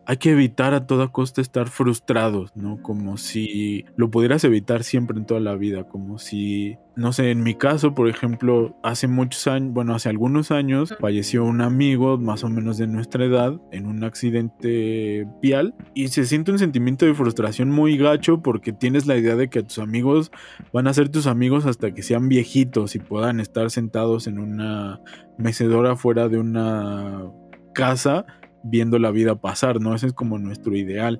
hay 0.05 0.17
que 0.17 0.31
evitar 0.31 0.73
a 0.73 0.87
toda 0.87 1.09
costa 1.09 1.41
estar 1.41 1.69
frustrados, 1.69 2.51
¿no? 2.55 2.81
Como 2.81 3.17
si 3.17 3.85
lo 3.95 4.09
pudieras 4.09 4.43
evitar 4.43 4.83
siempre 4.83 5.17
en 5.17 5.25
toda 5.25 5.39
la 5.39 5.55
vida, 5.55 5.83
como 5.83 6.17
si, 6.17 6.77
no 6.95 7.13
sé, 7.13 7.31
en 7.31 7.43
mi 7.43 7.55
caso, 7.55 7.93
por 7.93 8.09
ejemplo, 8.09 8.75
hace 8.83 9.07
muchos 9.07 9.47
años, 9.47 9.73
bueno, 9.73 9.93
hace 9.93 10.09
algunos 10.09 10.51
años, 10.51 10.95
falleció 10.99 11.45
un 11.45 11.61
amigo 11.61 12.17
más 12.17 12.43
o 12.43 12.49
menos 12.49 12.77
de 12.77 12.87
nuestra 12.87 13.25
edad 13.25 13.59
en 13.71 13.85
un 13.85 14.03
accidente 14.03 15.27
vial 15.41 15.75
y 15.93 16.07
se 16.07 16.25
siente 16.25 16.51
un 16.51 16.59
sentimiento 16.59 17.05
de 17.05 17.13
frustración 17.13 17.69
muy 17.69 17.97
gacho 17.97 18.41
porque 18.41 18.73
tienes 18.73 19.05
la 19.05 19.17
idea 19.17 19.35
de 19.35 19.49
que 19.49 19.63
tus 19.63 19.79
amigos 19.79 20.31
van 20.73 20.87
a 20.87 20.93
ser 20.93 21.09
tus 21.09 21.27
amigos 21.27 21.65
hasta 21.65 21.93
que 21.93 22.01
sean 22.01 22.27
viejitos 22.27 22.95
y 22.95 22.99
puedan 22.99 23.39
estar 23.39 23.69
sentados 23.69 24.27
en 24.27 24.39
una 24.39 24.99
mecedora 25.37 25.95
fuera 25.95 26.27
de 26.27 26.39
una 26.39 27.31
casa 27.73 28.25
viendo 28.63 28.99
la 28.99 29.11
vida 29.11 29.35
pasar, 29.35 29.81
¿no? 29.81 29.95
Ese 29.95 30.07
es 30.07 30.13
como 30.13 30.37
nuestro 30.37 30.75
ideal. 30.75 31.19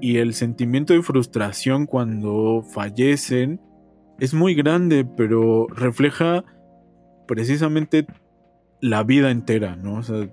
Y 0.00 0.16
el 0.16 0.34
sentimiento 0.34 0.92
de 0.92 1.02
frustración 1.02 1.86
cuando 1.86 2.62
fallecen 2.62 3.60
es 4.18 4.34
muy 4.34 4.54
grande, 4.54 5.04
pero 5.04 5.66
refleja 5.68 6.44
precisamente 7.26 8.06
la 8.80 9.02
vida 9.02 9.30
entera, 9.30 9.76
¿no? 9.76 9.96
O 9.96 10.02
sea, 10.02 10.28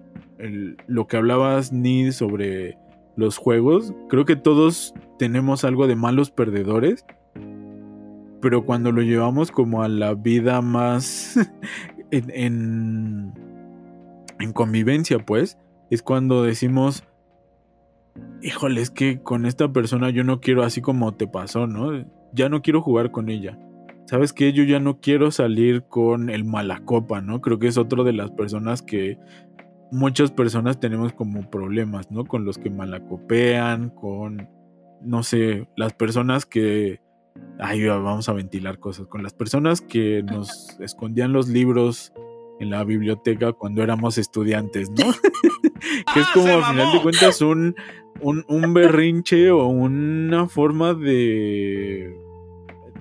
lo 0.87 1.07
que 1.07 1.17
hablabas, 1.17 1.71
Ni, 1.71 2.11
sobre 2.11 2.77
los 3.15 3.37
juegos, 3.37 3.93
creo 4.09 4.25
que 4.25 4.35
todos 4.35 4.93
tenemos 5.17 5.63
algo 5.63 5.87
de 5.87 5.95
malos 5.95 6.31
perdedores, 6.31 7.05
pero 8.41 8.65
cuando 8.65 8.91
lo 8.91 9.01
llevamos 9.01 9.51
como 9.51 9.81
a 9.83 9.87
la 9.87 10.13
vida 10.13 10.61
más 10.61 11.37
en, 12.11 13.33
en 14.39 14.53
convivencia, 14.53 15.19
pues, 15.19 15.57
es 15.89 16.01
cuando 16.01 16.43
decimos, 16.43 17.03
híjole, 18.41 18.81
es 18.81 18.89
que 18.89 19.21
con 19.21 19.45
esta 19.45 19.71
persona 19.71 20.09
yo 20.09 20.23
no 20.23 20.39
quiero 20.39 20.63
así 20.63 20.81
como 20.81 21.13
te 21.13 21.27
pasó, 21.27 21.67
¿no? 21.67 22.05
Ya 22.33 22.49
no 22.49 22.61
quiero 22.61 22.81
jugar 22.81 23.11
con 23.11 23.29
ella. 23.29 23.57
¿Sabes 24.05 24.31
qué? 24.31 24.53
Yo 24.53 24.63
ya 24.63 24.79
no 24.79 24.99
quiero 24.99 25.31
salir 25.31 25.83
con 25.83 26.29
el 26.29 26.45
malacopa, 26.45 27.21
¿no? 27.21 27.41
Creo 27.41 27.59
que 27.59 27.67
es 27.67 27.77
otro 27.77 28.03
de 28.03 28.13
las 28.13 28.31
personas 28.31 28.81
que 28.81 29.17
muchas 29.91 30.31
personas 30.31 30.79
tenemos 30.79 31.13
como 31.13 31.49
problemas, 31.49 32.11
¿no? 32.11 32.25
Con 32.25 32.45
los 32.45 32.57
que 32.57 32.69
malacopean, 32.69 33.89
con, 33.89 34.49
no 35.01 35.23
sé, 35.23 35.67
las 35.75 35.93
personas 35.93 36.45
que... 36.45 37.01
Ay, 37.59 37.85
vamos 37.85 38.29
a 38.29 38.33
ventilar 38.33 38.79
cosas. 38.79 39.07
Con 39.07 39.23
las 39.23 39.33
personas 39.33 39.81
que 39.81 40.23
nos 40.23 40.79
escondían 40.79 41.33
los 41.33 41.49
libros 41.49 42.13
en 42.59 42.69
la 42.69 42.83
biblioteca 42.83 43.53
cuando 43.53 43.83
éramos 43.83 44.17
estudiantes, 44.17 44.89
¿no? 44.89 45.05
que 46.13 46.19
es 46.19 46.25
ah, 46.27 46.31
como 46.33 46.47
al 46.47 46.63
final 46.65 46.93
de 46.93 47.01
cuentas 47.01 47.41
un, 47.41 47.75
un, 48.21 48.45
un, 48.47 48.73
berrinche 48.73 49.51
o 49.51 49.67
una 49.67 50.47
forma 50.47 50.93
de. 50.93 52.15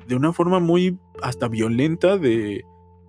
de 0.06 0.14
una 0.14 0.32
forma 0.32 0.60
muy 0.60 0.98
hasta 1.22 1.48
violenta 1.48 2.18
de 2.18 2.64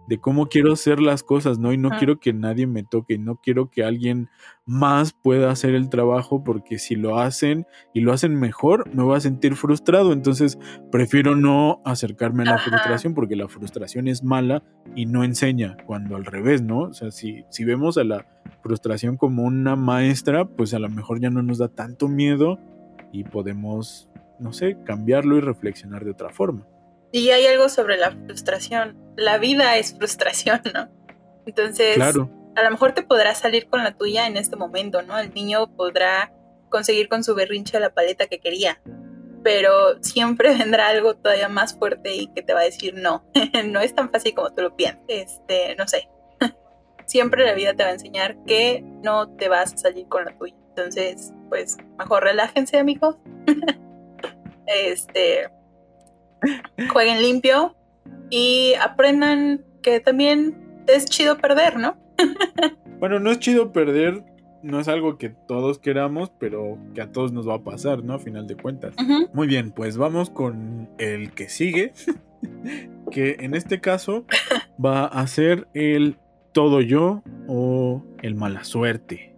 de 0.08 0.20
cómo 0.20 0.48
quiero 0.48 0.74
hacer 0.74 1.00
las 1.00 1.22
cosas, 1.22 1.60
¿no? 1.60 1.74
Y 1.74 1.78
no 1.78 1.90
quiero 1.90 2.20
que 2.20 2.34
nadie 2.34 2.66
me 2.66 2.84
toque, 2.84 3.18
no 3.18 3.36
quiero 3.36 3.70
que 3.70 3.84
alguien 3.84 4.30
más 4.66 5.14
pueda 5.14 5.52
hacer 5.52 5.76
el 5.76 5.90
trabajo 5.90 6.44
porque 6.44 6.80
si 6.80 6.96
lo 6.96 7.20
hacen 7.20 7.66
y 7.94 8.02
lo 8.02 8.14
hacen 8.14 8.36
mejor, 8.36 8.94
me 8.94 9.04
voy 9.04 9.18
a 9.18 9.20
sentir 9.20 9.56
frustrado, 9.56 10.14
entonces 10.14 10.58
prefiero 10.92 11.36
no 11.36 11.82
acercarme 11.86 12.44
a 12.44 12.52
la 12.52 12.58
frustración 12.58 13.14
porque 13.14 13.36
la 13.36 13.50
frustración 13.50 14.08
es 14.08 14.24
mala 14.24 14.64
y 14.96 15.06
no 15.06 15.24
enseña, 15.24 15.78
cuando 15.86 16.16
al 16.16 16.26
revés, 16.26 16.62
¿no? 16.62 16.80
O 16.80 16.94
sea, 16.94 17.12
si, 17.12 17.44
si 17.50 17.66
vemos 17.66 17.98
a 17.98 18.06
la 18.06 18.26
frustración 18.64 19.18
como 19.18 19.44
una 19.44 19.76
maestra, 19.76 20.46
pues 20.46 20.74
a 20.74 20.80
lo 20.80 20.90
mejor 20.90 21.20
ya 21.20 21.30
no 21.30 21.44
nos 21.44 21.58
da 21.58 21.68
tanto 21.68 22.08
miedo 22.08 22.60
y 23.12 23.26
podemos, 23.26 24.10
no 24.40 24.54
sé, 24.54 24.78
cambiarlo 24.86 25.38
y 25.38 25.42
reflexionar 25.42 26.06
de 26.06 26.12
otra 26.12 26.30
forma. 26.30 26.66
Y 27.18 27.32
hay 27.32 27.48
algo 27.48 27.68
sobre 27.68 27.98
la 27.98 28.12
frustración. 28.12 28.96
La 29.16 29.40
vida 29.40 29.76
es 29.78 29.98
frustración, 29.98 30.62
¿no? 30.72 30.88
Entonces, 31.48 31.98
a 32.00 32.64
lo 32.64 32.70
mejor 32.70 32.92
te 32.92 33.02
podrás 33.02 33.40
salir 33.40 33.68
con 33.70 33.84
la 33.84 33.98
tuya 33.98 34.28
en 34.28 34.38
este 34.38 34.56
momento, 34.56 35.02
¿no? 35.02 35.18
El 35.18 35.34
niño 35.34 35.76
podrá 35.76 36.32
conseguir 36.70 37.10
con 37.10 37.24
su 37.24 37.34
berrinche 37.34 37.80
la 37.80 37.92
paleta 37.92 38.28
que 38.28 38.38
quería, 38.38 38.80
pero 39.44 40.04
siempre 40.04 40.56
vendrá 40.60 40.90
algo 40.90 41.16
todavía 41.16 41.50
más 41.50 41.76
fuerte 41.76 42.14
y 42.14 42.28
que 42.28 42.44
te 42.44 42.54
va 42.54 42.60
a 42.60 42.66
decir 42.66 42.94
no, 42.94 43.26
no 43.66 43.80
es 43.80 43.96
tan 43.96 44.12
fácil 44.12 44.36
como 44.36 44.54
tú 44.54 44.62
lo 44.62 44.76
piensas. 44.76 45.02
Este, 45.08 45.76
no 45.76 45.88
sé. 45.88 46.08
siempre 47.08 47.46
la 47.46 47.56
vida 47.56 47.74
te 47.74 47.82
va 47.82 47.90
a 47.90 47.94
enseñar 47.94 48.38
que 48.46 48.84
no 49.02 49.28
te 49.38 49.50
vas 49.50 49.74
a 49.74 49.78
salir 49.78 50.08
con 50.08 50.24
la 50.24 50.38
tuya. 50.38 50.56
Entonces, 50.70 51.34
pues 51.50 51.78
mejor 51.98 52.26
relájense, 52.26 52.78
amigos. 52.78 53.18
este, 54.68 55.50
jueguen 56.92 57.22
limpio 57.22 57.76
y 58.30 58.74
aprendan 58.82 59.64
que 59.82 60.00
también 60.00 60.84
es 60.88 61.06
chido 61.06 61.38
perder, 61.38 61.78
¿no? 61.78 61.98
bueno, 63.00 63.20
no 63.20 63.32
es 63.32 63.40
chido 63.40 63.72
perder, 63.72 64.24
no 64.64 64.80
es 64.80 64.88
algo 64.88 65.18
que 65.18 65.30
todos 65.30 65.80
queramos, 65.80 66.32
pero 66.40 66.78
que 66.94 67.02
a 67.02 67.12
todos 67.12 67.32
nos 67.32 67.48
va 67.48 67.56
a 67.56 67.64
pasar, 67.64 68.04
¿no? 68.04 68.16
A 68.16 68.20
final 68.20 68.48
de 68.48 68.56
cuentas. 68.56 68.96
Muy 69.34 69.48
bien, 69.48 69.72
pues 69.72 69.98
vamos 69.98 70.30
con 70.30 70.90
el 70.98 71.32
que 71.32 71.50
sigue, 71.50 71.94
que 73.12 73.38
en 73.40 73.56
este 73.56 73.80
caso 73.80 74.26
va 74.84 75.06
a 75.06 75.26
ser 75.28 75.68
el 75.74 76.18
todo 76.52 76.82
yo 76.82 77.24
o 77.48 78.04
el 78.22 78.36
mala 78.36 78.64
suerte, 78.64 79.36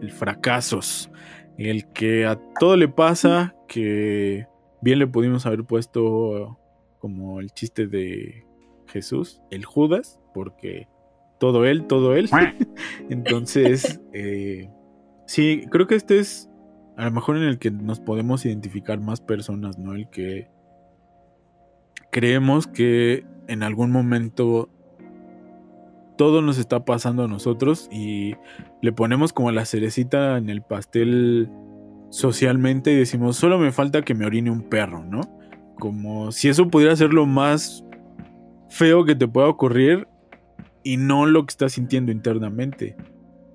el 0.00 0.12
fracasos, 0.12 1.10
el 1.58 1.86
que 1.88 2.26
a 2.26 2.38
todo 2.58 2.76
le 2.76 2.88
pasa, 2.88 3.54
que 3.68 4.46
Bien 4.82 4.98
le 4.98 5.06
pudimos 5.06 5.46
haber 5.46 5.64
puesto 5.64 6.58
como 6.98 7.40
el 7.40 7.50
chiste 7.50 7.86
de 7.86 8.46
Jesús, 8.86 9.40
el 9.50 9.64
Judas, 9.64 10.18
porque 10.34 10.88
todo 11.38 11.66
él, 11.66 11.86
todo 11.86 12.14
él. 12.14 12.28
Entonces, 13.10 14.00
eh, 14.12 14.70
sí, 15.26 15.64
creo 15.70 15.86
que 15.86 15.94
este 15.96 16.18
es 16.18 16.50
a 16.96 17.04
lo 17.04 17.12
mejor 17.12 17.38
en 17.38 17.44
el 17.44 17.58
que 17.58 17.70
nos 17.70 17.98
podemos 17.98 18.44
identificar 18.44 19.00
más 19.00 19.20
personas, 19.20 19.78
¿no? 19.78 19.94
El 19.94 20.10
que 20.10 20.48
creemos 22.10 22.66
que 22.66 23.24
en 23.48 23.62
algún 23.62 23.90
momento 23.90 24.68
todo 26.18 26.42
nos 26.42 26.58
está 26.58 26.84
pasando 26.84 27.24
a 27.24 27.28
nosotros 27.28 27.88
y 27.90 28.34
le 28.82 28.92
ponemos 28.92 29.32
como 29.32 29.50
la 29.50 29.64
cerecita 29.64 30.36
en 30.36 30.50
el 30.50 30.60
pastel 30.60 31.48
socialmente 32.10 32.92
y 32.92 32.96
decimos, 32.96 33.36
solo 33.36 33.58
me 33.58 33.72
falta 33.72 34.02
que 34.02 34.14
me 34.14 34.26
orine 34.26 34.50
un 34.50 34.62
perro, 34.62 35.04
¿no? 35.04 35.20
Como 35.78 36.32
si 36.32 36.48
eso 36.48 36.68
pudiera 36.68 36.94
ser 36.94 37.14
lo 37.14 37.24
más 37.24 37.84
feo 38.68 39.04
que 39.04 39.14
te 39.14 39.26
pueda 39.26 39.48
ocurrir 39.48 40.06
y 40.82 40.96
no 40.96 41.26
lo 41.26 41.44
que 41.46 41.52
estás 41.52 41.72
sintiendo 41.72 42.12
internamente. 42.12 42.96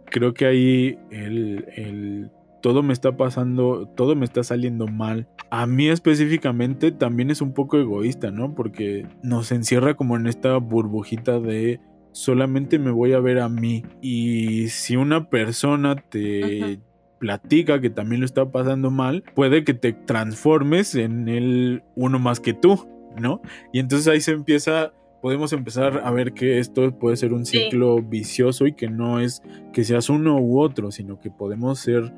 Creo 0.06 0.34
que 0.34 0.46
ahí 0.46 0.98
el, 1.12 2.32
todo 2.62 2.84
me 2.84 2.94
está 2.94 3.18
pasando, 3.18 3.88
todo 3.96 4.15
me 4.15 4.26
está 4.26 4.44
saliendo 4.44 4.88
mal. 4.88 5.28
A 5.50 5.68
mí 5.68 5.89
específicamente 5.89 6.91
también 6.91 7.32
es 7.32 7.41
un 7.41 7.54
poco 7.54 7.78
egoísta, 7.78 8.32
¿no? 8.32 8.56
Porque 8.56 9.08
nos 9.24 9.52
encierra 9.52 9.96
como 9.96 10.15
en 10.15 10.28
esta 10.28 10.58
burbujita 10.58 11.39
de 11.39 11.80
solamente 12.12 12.80
me 12.80 12.91
voy 12.91 13.13
a 13.13 13.20
ver 13.20 13.39
a 13.39 13.50
mí. 13.50 13.84
Y 14.02 14.70
si 14.70 14.96
una 14.96 15.30
persona 15.30 15.96
te 15.96 16.80
platica 17.26 17.82
que 17.82 17.90
también 17.90 18.22
lo 18.22 18.26
está 18.26 18.52
pasando 18.52 18.92
mal, 18.92 19.24
puede 19.34 19.64
que 19.64 19.74
te 19.74 19.94
transformes 19.94 20.94
en 20.94 21.28
el 21.28 21.82
uno 21.96 22.20
más 22.20 22.40
que 22.40 22.54
tú, 22.54 22.88
¿no? 23.20 23.42
Y 23.74 23.80
entonces 23.80 24.08
ahí 24.08 24.22
se 24.22 24.32
empieza 24.32 24.94
podemos 25.24 25.54
empezar 25.54 26.04
a 26.04 26.12
ver 26.12 26.34
que 26.34 26.60
esto 26.60 27.00
puede 27.00 27.18
ser 27.18 27.34
un 27.34 27.48
ciclo 27.48 28.00
vicioso 28.00 28.68
y 28.68 28.74
que 28.74 28.88
no 28.92 29.20
es 29.20 29.42
que 29.74 29.84
seas 29.84 30.08
uno 30.08 30.40
u 30.40 30.60
otro, 30.60 30.92
sino 30.92 31.20
que 31.20 31.32
podemos 31.32 31.80
ser 31.80 32.14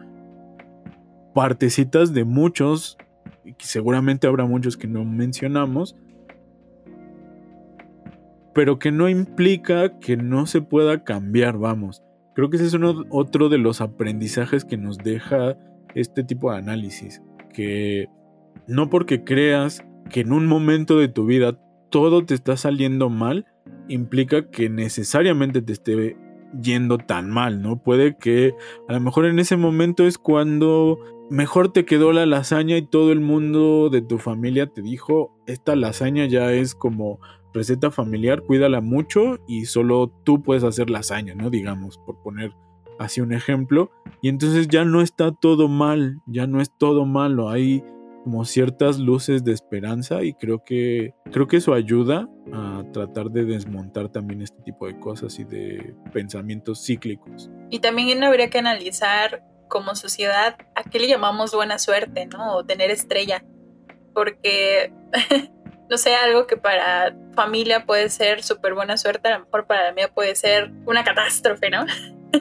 partecitas 1.33 2.13
de 2.13 2.25
muchos, 2.25 2.97
y 3.45 3.55
seguramente 3.59 4.27
habrá 4.27 4.45
muchos 4.45 4.75
que 4.75 4.89
no 4.89 5.05
mencionamos, 5.05 5.95
pero 8.53 8.77
que 8.77 8.91
no 8.91 9.07
implica 9.07 9.99
que 9.99 10.17
no 10.17 10.45
se 10.45 10.61
pueda 10.61 11.05
cambiar, 11.05 11.57
vamos. 11.57 12.03
Creo 12.37 12.51
que 12.51 12.57
ese 12.57 12.67
es 12.67 12.73
uno, 12.75 13.03
otro 13.09 13.49
de 13.49 13.57
los 13.57 13.81
aprendizajes 13.81 14.63
que 14.63 14.77
nos 14.77 14.99
deja 14.99 15.57
este 15.95 16.23
tipo 16.23 16.51
de 16.51 16.59
análisis, 16.59 17.19
que 17.51 18.09
no 18.67 18.91
porque 18.91 19.23
creas 19.23 19.83
que 20.11 20.19
en 20.19 20.31
un 20.31 20.45
momento 20.45 20.99
de 20.99 21.07
tu 21.07 21.25
vida 21.25 21.59
todo 21.89 22.23
te 22.23 22.35
está 22.35 22.55
saliendo 22.55 23.09
mal, 23.09 23.47
implica 23.87 24.51
que 24.51 24.69
necesariamente 24.69 25.63
te 25.63 25.73
esté 25.73 26.15
yendo 26.61 26.97
tan 26.97 27.29
mal, 27.29 27.61
¿no? 27.61 27.81
Puede 27.81 28.17
que 28.17 28.53
a 28.87 28.93
lo 28.93 28.99
mejor 28.99 29.25
en 29.25 29.39
ese 29.39 29.57
momento 29.57 30.05
es 30.05 30.17
cuando 30.17 30.99
mejor 31.29 31.71
te 31.71 31.85
quedó 31.85 32.13
la 32.13 32.25
lasaña 32.25 32.77
y 32.77 32.85
todo 32.85 33.11
el 33.11 33.19
mundo 33.19 33.89
de 33.89 34.01
tu 34.01 34.17
familia 34.17 34.67
te 34.67 34.81
dijo, 34.81 35.35
esta 35.45 35.75
lasaña 35.75 36.25
ya 36.25 36.51
es 36.53 36.75
como 36.75 37.19
receta 37.53 37.91
familiar, 37.91 38.43
cuídala 38.43 38.81
mucho 38.81 39.39
y 39.47 39.65
solo 39.65 40.11
tú 40.23 40.41
puedes 40.43 40.63
hacer 40.63 40.89
lasaña, 40.89 41.35
¿no? 41.35 41.49
Digamos, 41.49 41.97
por 41.97 42.21
poner 42.21 42.53
así 42.99 43.21
un 43.21 43.33
ejemplo. 43.33 43.91
Y 44.21 44.29
entonces 44.29 44.67
ya 44.67 44.85
no 44.85 45.01
está 45.01 45.31
todo 45.31 45.67
mal, 45.67 46.21
ya 46.27 46.47
no 46.47 46.61
es 46.61 46.71
todo 46.77 47.05
malo, 47.05 47.49
hay 47.49 47.83
como 48.27 48.43
ciertas 48.43 48.99
luces 48.99 49.45
de 49.45 49.53
esperanza 49.53 50.21
y 50.21 50.33
creo 50.33 50.61
que 50.61 51.13
creo 51.31 51.47
que 51.47 51.55
eso 51.55 51.73
ayuda 51.73 52.27
a 52.51 52.83
tratar 52.91 53.31
de 53.31 53.45
desmontar 53.45 54.09
también 54.09 54.41
este 54.41 54.61
tipo 54.63 54.85
de 54.85 54.99
cosas 54.99 55.39
y 55.39 55.45
de 55.45 55.95
pensamientos 56.11 56.83
cíclicos. 56.85 57.49
Y 57.69 57.79
también 57.79 58.21
habría 58.25 58.49
que 58.49 58.57
analizar 58.57 59.45
como 59.69 59.95
sociedad 59.95 60.57
a 60.75 60.83
qué 60.83 60.99
le 60.99 61.07
llamamos 61.07 61.53
buena 61.53 61.79
suerte, 61.79 62.25
¿no? 62.25 62.57
O 62.57 62.65
tener 62.65 62.91
estrella. 62.91 63.45
Porque 64.13 64.91
no 65.89 65.97
sé, 65.97 66.13
algo 66.13 66.47
que 66.47 66.57
para 66.57 67.15
familia 67.33 67.85
puede 67.85 68.09
ser 68.09 68.43
súper 68.43 68.73
buena 68.73 68.97
suerte, 68.97 69.29
a 69.29 69.37
lo 69.37 69.45
mejor 69.45 69.67
para 69.67 69.85
la 69.85 69.93
mía 69.93 70.11
puede 70.13 70.35
ser 70.35 70.73
una 70.85 71.05
catástrofe, 71.05 71.69
¿no? 71.69 71.85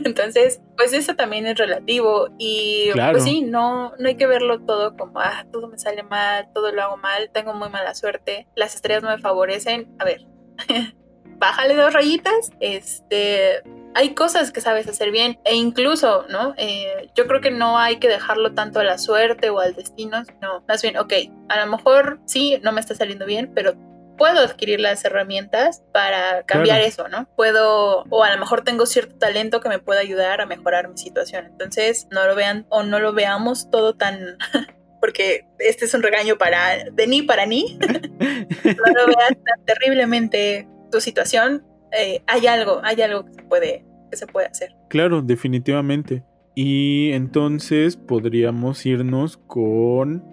Entonces, 0.04 0.60
pues 0.76 0.92
eso 0.92 1.14
también 1.14 1.46
es 1.46 1.58
relativo 1.58 2.28
y 2.38 2.90
pues 2.92 3.24
sí, 3.24 3.42
no, 3.42 3.92
no 3.98 4.08
hay 4.08 4.16
que 4.16 4.26
verlo 4.26 4.60
todo 4.60 4.96
como, 4.96 5.20
ah, 5.20 5.46
todo 5.52 5.68
me 5.68 5.78
sale 5.78 6.02
mal, 6.02 6.48
todo 6.54 6.72
lo 6.72 6.82
hago 6.82 6.96
mal, 6.96 7.30
tengo 7.32 7.54
muy 7.54 7.68
mala 7.68 7.94
suerte, 7.94 8.46
las 8.54 8.74
estrellas 8.74 9.02
no 9.02 9.10
me 9.10 9.18
favorecen. 9.18 9.94
A 9.98 10.04
ver, 10.04 10.26
bájale 11.38 11.74
dos 11.74 11.92
rayitas, 11.92 12.50
este, 12.60 13.62
hay 13.94 14.14
cosas 14.14 14.52
que 14.52 14.60
sabes 14.60 14.86
hacer 14.88 15.10
bien 15.10 15.38
e 15.44 15.54
incluso, 15.54 16.26
¿no? 16.28 16.54
Eh, 16.56 17.10
yo 17.14 17.26
creo 17.26 17.40
que 17.40 17.50
no 17.50 17.78
hay 17.78 17.96
que 17.96 18.08
dejarlo 18.08 18.52
tanto 18.52 18.80
a 18.80 18.84
la 18.84 18.98
suerte 18.98 19.50
o 19.50 19.58
al 19.60 19.74
destino, 19.74 20.22
no, 20.42 20.64
más 20.68 20.82
bien, 20.82 20.96
ok, 20.98 21.12
a 21.48 21.64
lo 21.64 21.70
mejor 21.70 22.20
sí, 22.26 22.58
no 22.62 22.72
me 22.72 22.80
está 22.80 22.94
saliendo 22.94 23.26
bien, 23.26 23.52
pero 23.54 23.74
puedo 24.16 24.40
adquirir 24.40 24.80
las 24.80 25.04
herramientas 25.04 25.82
para 25.92 26.42
cambiar 26.44 26.80
eso, 26.80 27.08
¿no? 27.08 27.28
Puedo, 27.36 28.04
o 28.10 28.24
a 28.24 28.32
lo 28.32 28.38
mejor 28.38 28.62
tengo 28.62 28.86
cierto 28.86 29.16
talento 29.16 29.60
que 29.60 29.68
me 29.68 29.78
pueda 29.78 30.00
ayudar 30.00 30.40
a 30.40 30.46
mejorar 30.46 30.88
mi 30.88 30.98
situación. 30.98 31.46
Entonces, 31.46 32.08
no 32.10 32.26
lo 32.26 32.34
vean 32.34 32.66
o 32.68 32.82
no 32.82 32.98
lo 32.98 33.12
veamos 33.12 33.70
todo 33.70 33.94
tan... 33.94 34.38
porque 35.00 35.46
este 35.58 35.84
es 35.84 35.94
un 35.94 36.02
regaño 36.02 36.36
para 36.36 36.84
de 36.90 37.06
ni 37.06 37.22
para 37.22 37.46
ni. 37.46 37.78
no 37.78 38.92
lo 38.92 39.06
veas 39.06 39.30
tan 39.44 39.64
terriblemente 39.64 40.66
tu 40.90 41.00
situación. 41.00 41.64
Eh, 41.92 42.22
hay 42.26 42.46
algo, 42.46 42.80
hay 42.82 43.00
algo 43.02 43.24
que 43.24 43.34
se 43.34 43.42
puede 43.42 43.84
que 44.10 44.16
se 44.16 44.26
puede 44.26 44.46
hacer. 44.46 44.74
Claro, 44.88 45.22
definitivamente. 45.22 46.24
Y 46.54 47.12
entonces 47.12 47.96
podríamos 47.96 48.84
irnos 48.86 49.36
con 49.36 50.24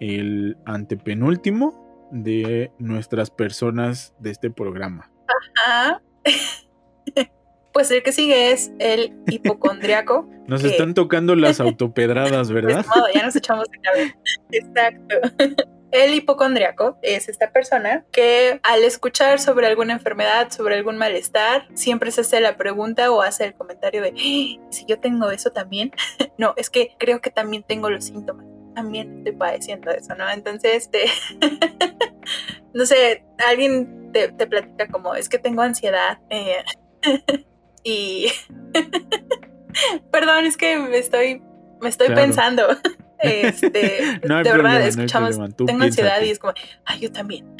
el 0.00 0.56
antepenúltimo 0.64 1.83
de 2.10 2.70
nuestras 2.78 3.30
personas 3.30 4.14
de 4.18 4.30
este 4.30 4.50
programa. 4.50 5.10
Ajá. 5.56 6.02
Pues 7.74 7.90
el 7.90 8.04
que 8.04 8.12
sigue 8.12 8.52
es 8.52 8.70
el 8.78 9.12
hipocondriaco. 9.26 10.28
Nos 10.46 10.62
están 10.62 10.94
tocando 10.94 11.34
las 11.34 11.58
autopedradas, 11.58 12.48
¿verdad? 12.52 12.86
Pues, 12.86 13.14
ya 13.14 13.24
nos 13.24 13.34
echamos 13.34 13.66
de 13.68 13.80
cabeza. 13.80 14.14
Exacto. 14.52 15.16
El 15.90 16.14
hipocondriaco 16.14 16.98
es 17.02 17.28
esta 17.28 17.50
persona 17.50 18.04
que 18.12 18.60
al 18.62 18.84
escuchar 18.84 19.40
sobre 19.40 19.66
alguna 19.66 19.92
enfermedad, 19.92 20.50
sobre 20.50 20.76
algún 20.76 20.98
malestar, 20.98 21.66
siempre 21.74 22.10
se 22.10 22.20
hace 22.20 22.40
la 22.40 22.56
pregunta 22.56 23.10
o 23.10 23.22
hace 23.22 23.44
el 23.44 23.54
comentario 23.54 24.02
de, 24.02 24.08
¡Ah! 24.10 24.66
si 24.70 24.84
yo 24.86 25.00
tengo 25.00 25.30
eso 25.30 25.50
también, 25.50 25.92
no, 26.38 26.54
es 26.56 26.68
que 26.68 26.96
creo 26.98 27.20
que 27.20 27.30
también 27.30 27.62
tengo 27.62 27.90
los 27.90 28.04
síntomas, 28.04 28.44
también 28.74 29.18
estoy 29.18 29.32
padeciendo 29.32 29.90
eso, 29.90 30.14
¿no? 30.14 30.28
Entonces, 30.30 30.74
este, 30.74 31.04
no 32.74 32.86
sé, 32.86 33.24
alguien 33.46 34.10
te, 34.12 34.28
platica 34.46 34.88
como, 34.88 35.14
es 35.14 35.28
que 35.28 35.38
tengo 35.38 35.62
ansiedad 35.62 36.18
eh, 36.30 36.64
y... 37.84 38.28
Perdón, 40.12 40.46
es 40.46 40.56
que 40.56 40.78
me 40.78 40.98
estoy, 40.98 41.42
me 41.80 41.88
estoy 41.88 42.14
pensando. 42.14 42.68
Este, 43.18 44.20
de 44.20 44.28
verdad, 44.28 44.82
escuchamos, 44.82 45.36
tengo 45.56 45.82
ansiedad 45.82 46.20
y 46.22 46.30
es 46.30 46.38
como, 46.38 46.52
ay, 46.84 47.00
yo 47.00 47.10
también. 47.10 47.56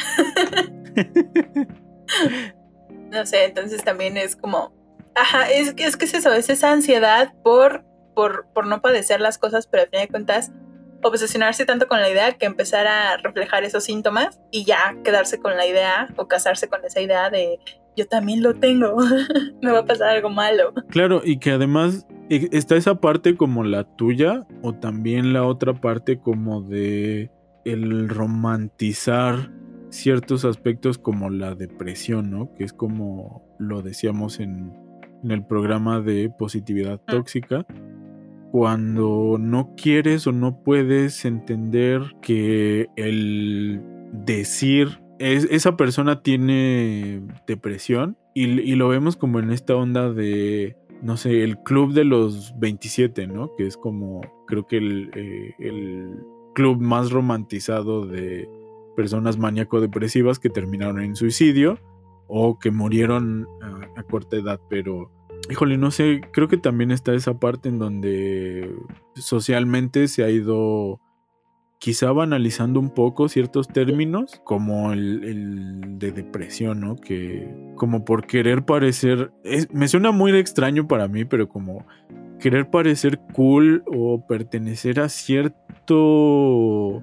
no 3.11 3.27
sé, 3.27 3.45
entonces 3.47 3.83
también 3.83 4.17
es 4.17 4.37
como, 4.37 4.73
ajá, 5.15 5.51
es, 5.51 5.75
es 5.77 5.97
que 5.97 6.05
es 6.05 6.15
eso, 6.15 6.33
es 6.33 6.51
esa 6.51 6.71
ansiedad 6.71 7.33
por, 7.43 7.85
por, 8.15 8.47
por 8.53 8.67
no 8.67 8.81
padecer 8.81 9.21
las 9.21 9.39
cosas, 9.39 9.67
pero 9.67 9.85
al 9.85 9.89
fin 9.89 10.01
de 10.01 10.09
cuentas, 10.09 10.53
obsesionarse 11.05 11.65
tanto 11.65 11.87
con 11.87 12.01
la 12.01 12.11
idea 12.11 12.33
que 12.33 12.47
empezar 12.47 12.87
a 12.87 13.17
reflejar 13.19 13.65
esos 13.65 13.85
síntomas 13.85 14.41
y 14.51 14.65
ya 14.65 14.97
quedarse 15.05 15.39
con 15.39 15.57
la 15.57 15.67
idea 15.67 16.09
o 16.17 16.27
casarse 16.29 16.69
con 16.69 16.85
esa 16.85 17.01
idea 17.01 17.31
de 17.31 17.59
yo 17.97 18.07
también 18.07 18.43
lo 18.43 18.55
tengo, 18.55 18.97
me 19.63 19.71
va 19.71 19.81
a 19.81 19.85
pasar 19.85 20.09
algo 20.17 20.31
malo. 20.31 20.73
Claro, 20.89 21.23
y 21.25 21.39
que 21.39 21.53
además 21.53 22.07
e, 22.29 22.49
está 22.53 22.77
esa 22.77 22.97
parte 22.97 23.37
como 23.37 23.65
la 23.65 23.85
tuya 23.85 24.47
o 24.63 24.75
también 24.75 25.33
la 25.33 25.45
otra 25.45 25.75
parte 25.75 26.19
como 26.19 26.63
de 26.63 27.31
el 27.65 28.09
romantizar 28.09 29.51
ciertos 29.91 30.45
aspectos 30.45 30.99
como 30.99 31.31
la 31.31 31.55
depresión, 31.55 32.31
¿no? 32.31 32.53
Que 32.55 32.65
es 32.65 32.73
como 32.73 33.45
lo 33.59 33.83
decíamos 33.83 34.41
en, 34.41 34.73
en 35.23 35.31
el 35.31 35.47
programa 35.47 36.01
de 36.01 36.31
positividad 36.37 37.01
tóxica, 37.07 37.65
cuando 38.55 39.37
no 39.37 39.75
quieres 39.77 40.29
o 40.29 40.33
no 40.33 40.63
puedes 40.63 41.25
entender 41.25 42.03
que 42.23 42.87
el 42.95 43.83
decir 44.13 45.03
esa 45.19 45.77
persona 45.77 46.23
tiene 46.23 47.21
depresión 47.49 48.17
y, 48.33 48.77
lo 48.77 48.87
vemos 48.87 49.17
como 49.17 49.41
en 49.41 49.51
esta 49.51 49.75
onda 49.75 50.13
de, 50.13 50.77
no 51.03 51.17
sé, 51.17 51.43
el 51.43 51.59
club 51.65 51.95
de 51.95 52.05
los 52.05 52.57
27, 52.61 53.27
¿no? 53.27 53.51
Que 53.57 53.67
es 53.67 53.77
como, 53.77 54.21
creo 54.47 54.69
que 54.69 54.77
el, 54.77 55.11
eh, 55.17 55.55
el 55.59 56.15
club 56.55 56.81
más 56.81 57.11
romantizado 57.11 58.07
de 58.07 58.49
personas 58.95 59.37
maníaco-depresivas 59.37 60.39
que 60.39 60.49
terminaron 60.49 61.01
en 61.01 61.17
suicidio 61.17 61.81
o 62.29 62.61
que 62.61 62.71
murieron 62.71 63.49
a, 63.97 64.05
corta 64.05 64.37
edad, 64.37 64.61
pero 64.71 65.11
híjole, 65.51 65.77
no 65.79 65.91
sé, 65.91 66.21
creo 66.33 66.49
que 66.49 66.57
también 66.57 66.91
está 66.91 67.15
esa 67.15 67.39
parte 67.39 67.69
en 67.69 67.79
donde 67.79 68.75
socialmente 69.15 70.09
se 70.09 70.25
ha 70.25 70.31
ido 70.31 71.01
quizá 71.79 72.13
banalizando 72.13 72.81
un 72.81 72.89
poco 72.89 73.29
ciertos 73.29 73.69
términos, 73.69 74.41
como 74.45 74.93
el, 74.93 75.99
de 75.99 76.13
depresión, 76.13 76.81
¿no? 76.81 76.97
Que 76.97 77.47
como 77.75 78.07
por 78.07 78.27
querer 78.27 78.65
parecer, 78.65 79.33
me 79.71 79.87
suena 79.89 80.11
muy 80.11 80.33
extraño 80.35 80.89
para 80.89 81.09
mí, 81.09 81.27
pero 81.27 81.49
como 81.49 81.85
querer 82.41 82.71
parecer 82.71 83.21
cool 83.35 83.85
o 83.87 84.27
pertenecer 84.27 84.99
a 84.99 85.11
cierto 85.11 87.03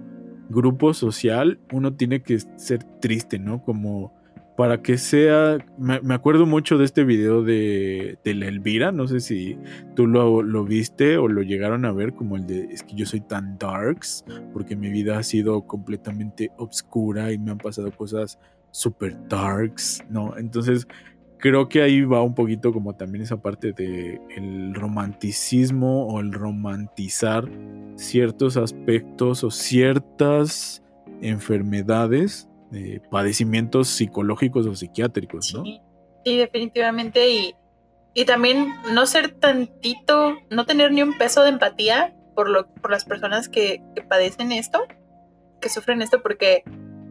grupo 0.50 0.96
social, 0.96 1.60
uno 1.72 1.94
tiene 1.94 2.24
que 2.24 2.40
ser 2.58 2.84
triste, 3.00 3.38
¿no? 3.38 3.62
Como 3.62 4.20
para 4.62 4.84
que 4.84 5.00
sea. 5.00 5.58
Me, 5.80 6.14
acuerdo 6.14 6.46
mucho 6.46 6.78
de 6.78 6.86
este 6.86 7.04
video 7.04 7.42
de, 7.42 8.20
de, 8.24 8.36
la 8.36 8.46
Elvira. 8.46 8.92
No 8.92 9.08
sé 9.08 9.20
si 9.20 9.58
tú 9.96 10.06
lo, 10.06 10.44
lo, 10.44 10.64
viste 10.66 11.18
o 11.18 11.28
lo 11.28 11.42
llegaron 11.42 11.84
a 11.84 11.92
ver, 11.92 12.14
como 12.14 12.36
el 12.36 12.46
de 12.46 12.66
es 12.66 12.84
que 12.84 12.94
yo 12.94 13.08
soy 13.08 13.22
tan 13.22 13.58
darks, 13.58 14.24
porque 14.54 14.76
mi 14.76 14.92
vida 14.92 15.18
ha 15.18 15.24
sido 15.24 15.66
completamente 15.66 16.52
obscura 16.58 17.32
y 17.32 17.40
me 17.40 17.50
han 17.50 17.58
pasado 17.58 17.90
cosas 17.90 18.38
super 18.70 19.18
darks, 19.28 20.04
¿no? 20.12 20.38
Entonces. 20.38 20.88
Creo 21.40 21.70
que 21.70 21.82
ahí 21.82 22.04
va 22.04 22.22
un 22.22 22.36
poquito 22.36 22.72
como 22.72 22.96
también 22.96 23.24
esa 23.24 23.42
parte 23.42 23.74
de 23.74 24.22
el 24.38 24.76
romanticismo 24.76 26.06
o 26.06 26.20
el 26.20 26.34
romantizar 26.34 27.50
ciertos 27.96 28.58
aspectos 28.58 29.44
o 29.44 29.50
ciertas 29.50 30.84
enfermedades 31.20 32.48
padecimientos 33.10 33.90
psicológicos 33.90 34.66
o 34.68 34.76
psiquiátricos, 34.76 35.54
¿no? 35.54 35.64
Sí, 36.24 36.38
definitivamente. 36.38 37.30
Y, 37.30 37.56
y 38.14 38.26
también 38.26 38.74
no 38.94 39.06
ser 39.06 39.32
tantito, 39.32 40.36
no 40.50 40.66
tener 40.66 40.92
ni 40.92 41.02
un 41.02 41.18
peso 41.18 41.44
de 41.44 41.50
empatía 41.50 42.16
por, 42.36 42.50
lo, 42.50 42.68
por 42.68 42.92
las 42.92 43.06
personas 43.06 43.50
que, 43.50 43.82
padecen 44.08 44.52
esto, 44.52 44.80
que 45.60 45.70
sufren 45.70 46.02
esto, 46.02 46.22
porque 46.22 46.64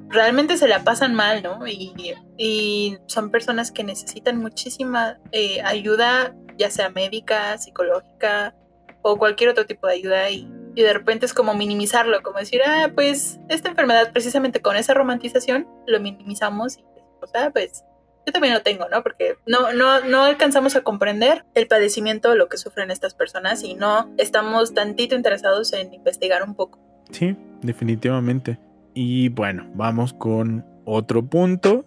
realmente 0.09 0.57
se 0.57 0.69
la 0.69 0.83
pasan 0.83 1.15
mal, 1.15 1.43
¿no? 1.43 1.67
Y, 1.67 2.15
y 2.37 2.99
son 3.07 3.31
personas 3.31 3.71
que 3.71 3.85
necesitan 3.85 4.39
muchísima 4.39 5.19
eh, 5.33 5.61
ayuda, 5.63 6.35
ya 6.59 6.71
sea 6.71 6.91
médica, 6.91 7.57
psicológica 7.59 8.55
o 9.03 9.17
cualquier 9.17 9.51
otro 9.51 9.67
tipo 9.67 9.87
de 9.87 9.95
ayuda. 9.95 10.31
Y 10.31 10.49
y 10.75 10.83
de 10.83 10.93
repente 10.93 11.27
es 11.27 11.35
como 11.35 11.55
minimizarlo, 11.55 12.23
como 12.23 12.39
decir, 12.39 12.61
ah, 12.65 12.91
pues 12.95 13.41
esta 13.49 13.69
enfermedad 13.69 14.13
precisamente 14.13 14.61
con 14.61 14.77
esa 14.77 14.95
romantización 14.95 15.67
lo 15.87 16.01
minimizamos 16.01 16.79
y 16.79 16.85
pues, 17.19 17.33
ah, 17.35 17.51
pues 17.53 17.85
yo 18.27 18.33
también 18.33 18.55
lo 18.55 18.63
tengo, 18.63 18.89
¿no? 18.89 19.03
Porque 19.03 19.37
no, 19.47 19.73
no, 19.73 20.01
no 20.01 20.25
alcanzamos 20.25 20.77
a 20.77 20.83
comprender 20.83 21.45
el 21.55 21.67
padecimiento, 21.67 22.35
lo 22.35 22.49
que 22.49 22.59
sufren 22.59 22.91
estas 22.91 23.15
personas 23.15 23.63
y 23.63 23.75
no 23.75 24.11
estamos 24.19 24.75
tantito 24.75 25.15
interesados 25.15 25.73
en 25.73 25.93
investigar 25.95 26.43
un 26.43 26.55
poco. 26.55 26.79
Sí, 27.11 27.37
definitivamente. 27.63 28.59
Y 28.95 29.31
bueno, 29.31 29.69
vamos 29.75 30.13
con 30.13 30.65
otro 30.85 31.25
punto. 31.25 31.87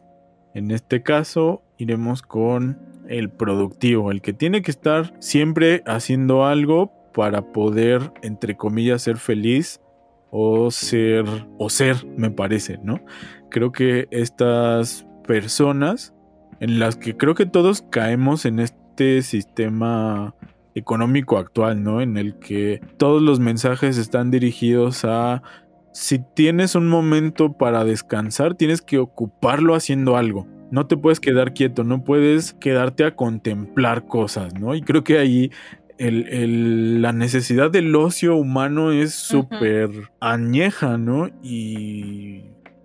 En 0.54 0.72
este 0.72 1.04
caso, 1.04 1.64
iremos 1.78 2.22
con 2.22 2.80
el 3.08 3.30
productivo, 3.30 4.12
el 4.12 4.22
que 4.22 4.34
tiene 4.34 4.62
que 4.62 4.72
estar 4.72 5.14
siempre 5.20 5.84
haciendo 5.86 6.46
algo 6.46 7.03
para 7.14 7.41
poder, 7.51 8.11
entre 8.22 8.55
comillas, 8.55 9.03
ser 9.03 9.18
feliz 9.18 9.82
o 10.32 10.72
ser, 10.72 11.26
o 11.57 11.70
ser, 11.70 12.05
me 12.18 12.32
parece, 12.32 12.80
¿no? 12.84 12.99
Creo 13.49 13.72
que 13.72 14.07
estas 14.11 15.05
personas 15.28 16.14
en 16.59 16.80
las 16.80 16.95
que 16.95 17.16
creo 17.16 17.36
que 17.36 17.45
todos 17.45 17.82
caemos 17.82 18.45
en 18.45 18.59
este 18.59 19.22
sistema 19.22 20.34
económico 20.76 21.38
actual, 21.38 21.84
¿no? 21.84 22.01
En 22.01 22.18
el 22.18 22.39
que 22.39 22.82
todos 22.97 23.22
los 23.22 23.39
mensajes 23.39 23.97
están 23.97 24.32
dirigidos 24.32 25.05
a 25.05 25.43
si 25.91 26.20
tienes 26.20 26.74
un 26.76 26.88
momento 26.88 27.53
para 27.53 27.84
descansar, 27.84 28.55
tienes 28.55 28.82
que 28.82 28.97
ocuparlo 28.97 29.76
haciendo 29.76 30.18
algo. 30.18 30.47
No 30.72 30.88
te 30.88 30.97
puedes 30.97 31.20
quedar 31.20 31.53
quieto, 31.53 31.84
no 31.84 32.03
puedes 32.03 32.53
quedarte 32.53 33.05
a 33.05 33.16
contemplar 33.16 34.07
cosas, 34.07 34.55
¿no? 34.55 34.74
Y 34.74 34.82
creo 34.82 35.03
que 35.03 35.20
ahí 35.20 35.51
la 35.98 37.14
necesidad 37.14 37.72
del 37.72 37.96
ocio 37.96 38.36
humano 38.36 38.91
es 38.91 39.14
súper 39.14 39.89
añeja, 40.20 40.98
¿no? 40.98 41.30
Y 41.44 42.44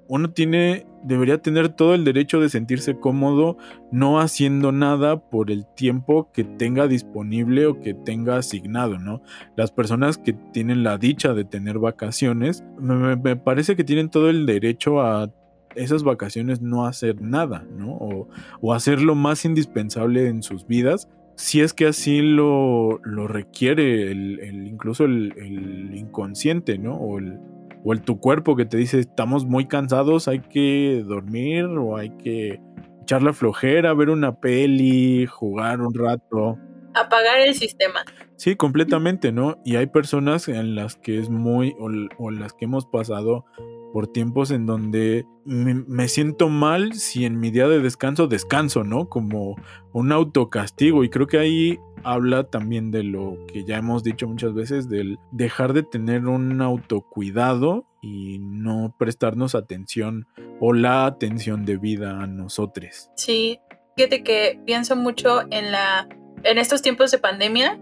uno 0.09 0.31
tiene, 0.31 0.87
debería 1.05 1.39
tener 1.39 1.69
todo 1.69 1.95
el 1.95 2.05
derecho 2.05 2.41
de 2.41 2.49
sentirse 2.49 2.99
cómodo 2.99 3.59
no 3.93 4.21
haciendo 4.21 4.73
nada 4.73 5.21
por 5.21 5.51
el 5.51 5.67
tiempo 5.75 6.31
que 6.33 6.45
tenga 6.45 6.87
disponible 6.87 7.67
o 7.67 7.81
que 7.81 7.95
tenga 7.95 8.37
asignado, 8.37 8.99
¿no? 8.99 9.23
Las 9.57 9.71
personas 9.71 10.19
que 10.19 10.33
tienen 10.33 10.83
la 10.83 10.99
dicha 10.99 11.35
de 11.35 11.45
tener 11.45 11.79
vacaciones, 11.79 12.65
me, 12.81 13.37
parece 13.37 13.77
que 13.77 13.85
tienen 13.85 14.09
todo 14.09 14.31
el 14.31 14.47
derecho 14.47 15.01
a 15.01 15.31
esas 15.75 16.03
vacaciones 16.03 16.63
no 16.63 16.87
hacer 16.87 17.21
nada, 17.21 17.67
¿no? 17.71 17.93
O, 17.93 18.29
o 18.61 18.73
hacer 18.73 19.03
lo 19.03 19.15
más 19.15 19.45
indispensable 19.45 20.27
en 20.29 20.43
sus 20.43 20.67
vidas 20.67 21.09
si 21.39 21.61
es 21.61 21.73
que 21.73 21.87
así 21.87 22.21
lo, 22.21 22.99
lo 23.05 23.29
requiere 23.29 24.11
el, 24.11 24.67
incluso 24.67 25.05
el, 25.05 25.93
inconsciente, 25.95 26.79
¿no? 26.79 26.97
O 26.97 27.21
el, 27.21 27.39
o 27.85 27.93
el 27.93 28.03
tu 28.03 28.19
cuerpo 28.19 28.57
que 28.57 28.67
te 28.67 28.77
dice 28.77 28.99
estamos 28.99 29.47
muy 29.47 29.67
cansados, 29.67 30.27
hay 30.27 30.41
que 30.41 31.05
dormir 31.07 31.67
o 31.67 31.97
hay 31.97 32.11
que 32.17 32.61
echar 33.03 33.23
la 33.23 33.33
flojera, 33.33 33.95
ver 33.95 34.11
una 34.11 34.35
peli, 34.41 35.27
jugar 35.27 35.81
un 35.81 35.95
rato. 35.95 36.59
Apagar 36.95 37.39
el 37.39 37.55
sistema. 37.55 38.05
Sí, 38.35 38.57
completamente, 38.57 39.31
¿no? 39.31 39.63
Y 39.65 39.77
hay 39.77 39.87
personas 39.87 40.49
en 40.49 40.75
las 40.75 40.97
que 40.97 41.21
es 41.21 41.31
muy, 41.31 41.73
o, 41.79 41.89
o 42.19 42.31
las 42.33 42.53
que 42.53 42.65
hemos 42.65 42.85
pasado 42.87 43.45
por 43.93 44.07
tiempos 44.09 44.51
en 44.51 44.67
donde 44.67 45.27
me, 45.45 46.09
siento 46.09 46.49
mal 46.49 46.95
si 46.95 47.25
en 47.25 47.41
mi 47.41 47.51
día 47.51 47.69
de 47.69 47.81
descanso 47.81 48.27
descanso, 48.27 48.85
¿no? 48.85 49.09
Como 49.09 49.57
un 49.93 50.13
autocastigo. 50.13 51.05
Y 51.05 51.11
creo 51.11 51.27
que 51.27 51.39
ahí 51.39 51.79
habla 52.05 52.45
también 52.45 52.91
de 52.91 53.03
lo 53.03 53.39
que 53.47 53.65
ya 53.65 53.79
hemos 53.79 54.03
dicho 54.03 54.29
muchas 54.29 54.55
veces, 54.55 54.89
del 54.89 55.19
dejar 55.33 55.73
de 55.73 55.83
tener 55.83 56.27
un 56.27 56.61
autocuidado 56.61 57.87
y 58.03 58.39
no 58.41 58.95
prestarnos 58.99 59.55
atención 59.55 60.27
o 60.61 60.73
la 60.73 61.07
atención 61.07 61.65
debida 61.65 62.23
a 62.23 62.27
nosotros. 62.27 63.11
Sí, 63.17 63.59
fíjate 63.97 64.23
que 64.23 64.61
pienso 64.65 64.97
mucho 64.97 65.43
en 65.51 65.73
la 65.73 66.09
en 66.45 66.59
estos 66.59 66.83
tiempos 66.83 67.11
de 67.11 67.19
pandemia, 67.19 67.79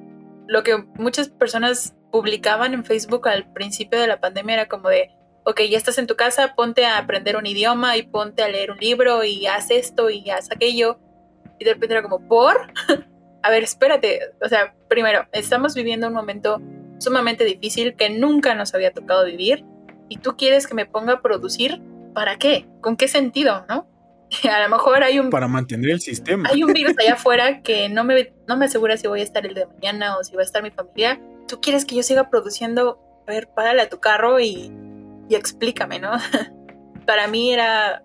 lo 0.47 0.63
que 0.63 0.77
muchas 0.99 1.29
personas 1.29 1.95
publicaban 2.11 2.75
en 2.75 2.85
Facebook 2.85 3.29
al 3.29 3.53
principio 3.53 4.01
de 4.01 4.07
la 4.07 4.21
pandemia 4.21 4.55
era 4.55 4.69
como 4.69 4.89
de 4.89 5.11
ok, 5.47 5.61
ya 5.71 5.79
estás 5.79 5.99
en 5.99 6.09
tu 6.09 6.17
casa, 6.17 6.55
ponte 6.57 6.85
a 6.85 6.99
aprender 6.99 7.37
un 7.37 7.47
idioma 7.47 7.97
y 7.97 8.03
ponte 8.03 8.43
a 8.43 8.49
leer 8.49 8.73
un 8.73 8.79
libro 8.79 9.23
y 9.23 9.47
haz 9.47 9.71
esto 9.71 10.11
y 10.11 10.29
haz 10.29 10.51
aquello. 10.51 10.99
Y 11.61 11.65
de 11.65 11.75
repente 11.75 11.95
era 11.95 12.03
como, 12.03 12.27
¿por? 12.27 12.57
a 13.43 13.51
ver, 13.51 13.63
espérate. 13.63 14.21
O 14.43 14.49
sea, 14.49 14.75
primero, 14.89 15.27
estamos 15.31 15.75
viviendo 15.75 16.09
un 16.09 16.15
momento 16.15 16.61
sumamente 16.99 17.45
difícil 17.45 17.95
que 17.95 18.11
nunca 18.11 18.57
nos 18.57 18.75
había 18.75 18.93
tocado 18.93 19.25
vivir 19.25 19.65
y 20.09 20.19
tú 20.19 20.37
quieres 20.37 20.67
que 20.67 20.75
me 20.75 20.85
ponga 20.85 21.15
a 21.15 21.23
producir, 21.23 21.81
¿para 22.13 22.39
qué? 22.39 22.67
¿Con 22.81 22.97
qué 22.97 23.07
sentido, 23.07 23.65
no? 23.69 23.87
a 24.51 24.61
lo 24.65 24.69
mejor 24.69 25.05
hay 25.05 25.21
un... 25.21 25.31
Para 25.31 25.47
mantener 25.47 25.91
el 25.91 26.01
sistema. 26.01 26.49
Hay 26.53 26.65
un 26.65 26.73
virus 26.73 26.99
allá 26.99 27.13
afuera 27.15 27.63
que 27.63 27.89
no 27.89 28.03
me, 28.03 28.33
no 28.49 28.57
me 28.57 28.65
asegura 28.65 28.97
si 28.97 29.07
voy 29.07 29.21
a 29.21 29.23
estar 29.23 29.47
el 29.47 29.55
de 29.55 29.67
mañana 29.67 30.17
o 30.17 30.25
si 30.25 30.35
va 30.35 30.43
a 30.43 30.45
estar 30.45 30.65
mi 30.65 30.73
familia. 30.73 31.21
Tú 31.47 31.61
quieres 31.61 31.85
que 31.85 31.95
yo 31.95 32.03
siga 32.03 32.31
produciendo, 32.31 32.99
a 33.29 33.31
ver, 33.31 33.47
párale 33.47 33.83
a 33.83 33.89
tu 33.89 34.01
carro 34.01 34.41
y 34.41 34.73
y 35.29 35.35
explícame, 35.35 35.99
¿no? 35.99 36.13
Para 37.07 37.29
mí 37.29 37.53
era, 37.53 38.03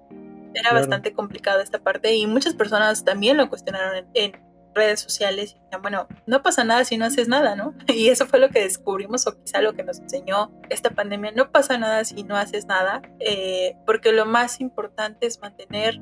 era 0.53 0.73
bastante 0.73 1.13
complicado 1.13 1.61
esta 1.61 1.79
parte 1.79 2.15
y 2.15 2.27
muchas 2.27 2.53
personas 2.53 3.03
también 3.03 3.37
lo 3.37 3.49
cuestionaron 3.49 4.05
en, 4.13 4.51
redes 4.73 5.01
sociales 5.01 5.51
y 5.51 5.59
decían, 5.59 5.81
bueno, 5.81 6.07
no 6.25 6.41
pasa 6.41 6.63
nada 6.63 6.85
si 6.85 6.97
no 6.97 7.05
haces 7.05 7.27
nada, 7.27 7.55
¿no? 7.55 7.73
Y 7.93 8.07
eso 8.07 8.25
fue 8.25 8.39
lo 8.39 8.49
que 8.49 8.61
descubrimos 8.61 9.27
o 9.27 9.37
quizá 9.37 9.61
lo 9.61 9.73
que 9.73 9.83
nos 9.83 9.99
enseñó 9.99 10.51
esta 10.69 10.91
pandemia, 10.91 11.31
no 11.31 11.51
pasa 11.51 11.77
nada 11.77 12.03
si 12.05 12.23
no 12.23 12.37
haces 12.37 12.65
nada, 12.67 13.01
eh, 13.19 13.75
porque 13.85 14.11
lo 14.11 14.25
más 14.25 14.61
importante 14.61 15.27
es 15.27 15.41
mantener 15.41 15.99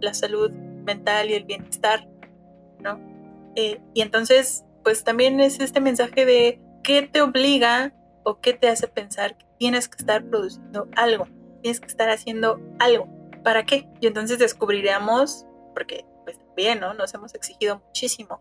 la 0.00 0.14
salud 0.14 0.50
mental 0.50 1.30
y 1.30 1.34
el 1.34 1.44
bienestar, 1.44 2.08
¿no? 2.80 3.00
Eh, 3.56 3.80
y 3.94 4.02
entonces, 4.02 4.64
pues 4.84 5.04
también 5.04 5.40
es 5.40 5.60
este 5.60 5.80
mensaje 5.80 6.24
de 6.24 6.60
qué 6.82 7.02
te 7.02 7.22
obliga 7.22 7.92
o 8.24 8.40
qué 8.40 8.52
te 8.52 8.68
hace 8.68 8.88
pensar 8.88 9.36
que 9.36 9.46
tienes 9.58 9.88
que 9.88 9.96
estar 9.96 10.24
produciendo 10.24 10.88
algo, 10.96 11.26
tienes 11.62 11.80
que 11.80 11.86
estar 11.86 12.10
haciendo 12.10 12.60
algo. 12.78 13.08
¿Para 13.42 13.64
qué? 13.64 13.88
Y 14.00 14.06
entonces 14.06 14.38
descubriremos, 14.38 15.46
porque 15.74 16.04
pues 16.24 16.38
también, 16.38 16.80
¿no? 16.80 16.94
Nos 16.94 17.14
hemos 17.14 17.34
exigido 17.34 17.80
muchísimo, 17.86 18.40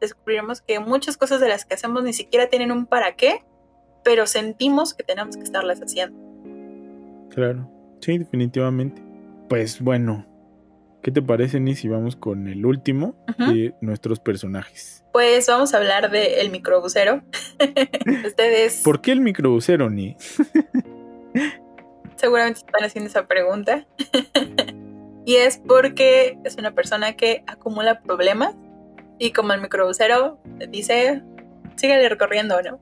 descubriremos 0.00 0.60
que 0.60 0.78
muchas 0.80 1.16
cosas 1.16 1.40
de 1.40 1.48
las 1.48 1.64
que 1.64 1.74
hacemos 1.74 2.02
ni 2.02 2.12
siquiera 2.12 2.48
tienen 2.48 2.72
un 2.72 2.86
para 2.86 3.16
qué, 3.16 3.44
pero 4.02 4.26
sentimos 4.26 4.94
que 4.94 5.02
tenemos 5.02 5.36
que 5.36 5.42
estarlas 5.42 5.80
haciendo. 5.80 6.18
Claro, 7.30 7.68
sí, 8.00 8.18
definitivamente. 8.18 9.02
Pues 9.48 9.80
bueno, 9.80 10.26
¿Qué 11.04 11.10
te 11.10 11.20
parece, 11.20 11.60
Ni, 11.60 11.74
si 11.74 11.86
vamos 11.86 12.16
con 12.16 12.48
el 12.48 12.64
último 12.64 13.14
de 13.36 13.74
nuestros 13.82 14.20
personajes? 14.20 15.04
Pues 15.12 15.46
vamos 15.46 15.74
a 15.74 15.76
hablar 15.76 16.10
del 16.10 16.32
el 16.38 16.50
microbusero. 16.50 17.22
Ustedes 18.26 18.80
¿Por 18.82 19.02
qué 19.02 19.12
el 19.12 19.20
microbusero, 19.20 19.90
Ni? 19.90 20.16
seguramente 22.16 22.60
están 22.60 22.84
haciendo 22.84 23.10
esa 23.10 23.26
pregunta. 23.26 23.86
y 25.26 25.36
es 25.36 25.58
porque 25.58 26.38
es 26.42 26.56
una 26.56 26.74
persona 26.74 27.12
que 27.16 27.44
acumula 27.46 28.00
problemas 28.00 28.54
y 29.18 29.32
como 29.32 29.52
el 29.52 29.60
microbusero 29.60 30.38
dice, 30.70 31.22
sígale 31.76 32.08
recorriendo, 32.08 32.62
¿no? 32.62 32.80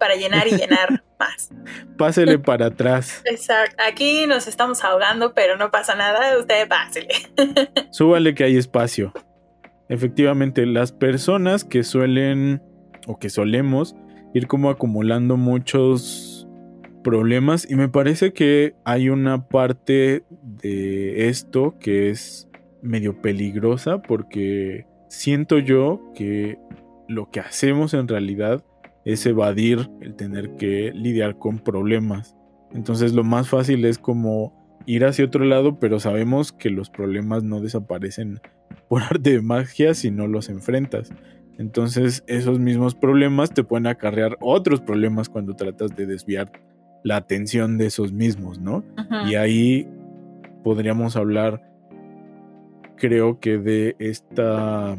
Para 0.00 0.16
llenar 0.16 0.48
y 0.48 0.56
llenar 0.56 1.04
más. 1.20 1.50
Pásele 1.96 2.40
para 2.40 2.66
atrás. 2.66 3.22
Exacto. 3.24 3.76
Aquí 3.86 4.26
nos 4.26 4.48
estamos 4.48 4.82
ahogando, 4.82 5.34
pero 5.34 5.56
no 5.56 5.70
pasa 5.70 5.94
nada. 5.94 6.36
Usted 6.38 6.66
pásele. 6.66 7.14
Súbale 7.92 8.34
que 8.34 8.42
hay 8.42 8.56
espacio. 8.56 9.12
Efectivamente, 9.88 10.66
las 10.66 10.90
personas 10.90 11.64
que 11.64 11.84
suelen 11.84 12.62
o 13.06 13.18
que 13.18 13.30
solemos 13.30 13.94
ir 14.34 14.46
como 14.46 14.70
acumulando 14.70 15.36
muchos 15.36 16.48
problemas 17.02 17.68
y 17.68 17.74
me 17.76 17.88
parece 17.88 18.32
que 18.32 18.74
hay 18.84 19.08
una 19.08 19.48
parte 19.48 20.24
de 20.42 21.28
esto 21.28 21.76
que 21.78 22.10
es 22.10 22.48
medio 22.82 23.20
peligrosa 23.20 24.02
porque 24.02 24.86
siento 25.08 25.58
yo 25.58 26.00
que 26.14 26.58
lo 27.08 27.30
que 27.30 27.40
hacemos 27.40 27.94
en 27.94 28.06
realidad 28.06 28.64
es 29.04 29.24
evadir 29.26 29.90
el 30.00 30.14
tener 30.14 30.56
que 30.56 30.92
lidiar 30.94 31.38
con 31.38 31.58
problemas. 31.58 32.36
Entonces 32.72 33.12
lo 33.12 33.24
más 33.24 33.48
fácil 33.48 33.84
es 33.84 33.98
como 33.98 34.52
ir 34.86 35.04
hacia 35.04 35.24
otro 35.24 35.44
lado, 35.44 35.78
pero 35.78 36.00
sabemos 36.00 36.52
que 36.52 36.70
los 36.70 36.90
problemas 36.90 37.42
no 37.42 37.60
desaparecen 37.60 38.40
por 38.88 39.02
arte 39.02 39.32
de 39.32 39.42
magia 39.42 39.94
si 39.94 40.10
no 40.10 40.26
los 40.26 40.48
enfrentas. 40.48 41.12
Entonces 41.58 42.24
esos 42.26 42.58
mismos 42.58 42.94
problemas 42.94 43.52
te 43.52 43.64
pueden 43.64 43.86
acarrear 43.86 44.36
otros 44.40 44.80
problemas 44.80 45.28
cuando 45.28 45.54
tratas 45.54 45.94
de 45.94 46.06
desviar 46.06 46.50
la 47.02 47.16
atención 47.16 47.78
de 47.78 47.86
esos 47.86 48.12
mismos, 48.12 48.58
¿no? 48.60 48.84
Y 49.26 49.34
ahí 49.34 49.88
podríamos 50.62 51.16
hablar, 51.16 51.62
creo 52.96 53.40
que 53.40 53.58
de 53.58 53.96
esta, 53.98 54.96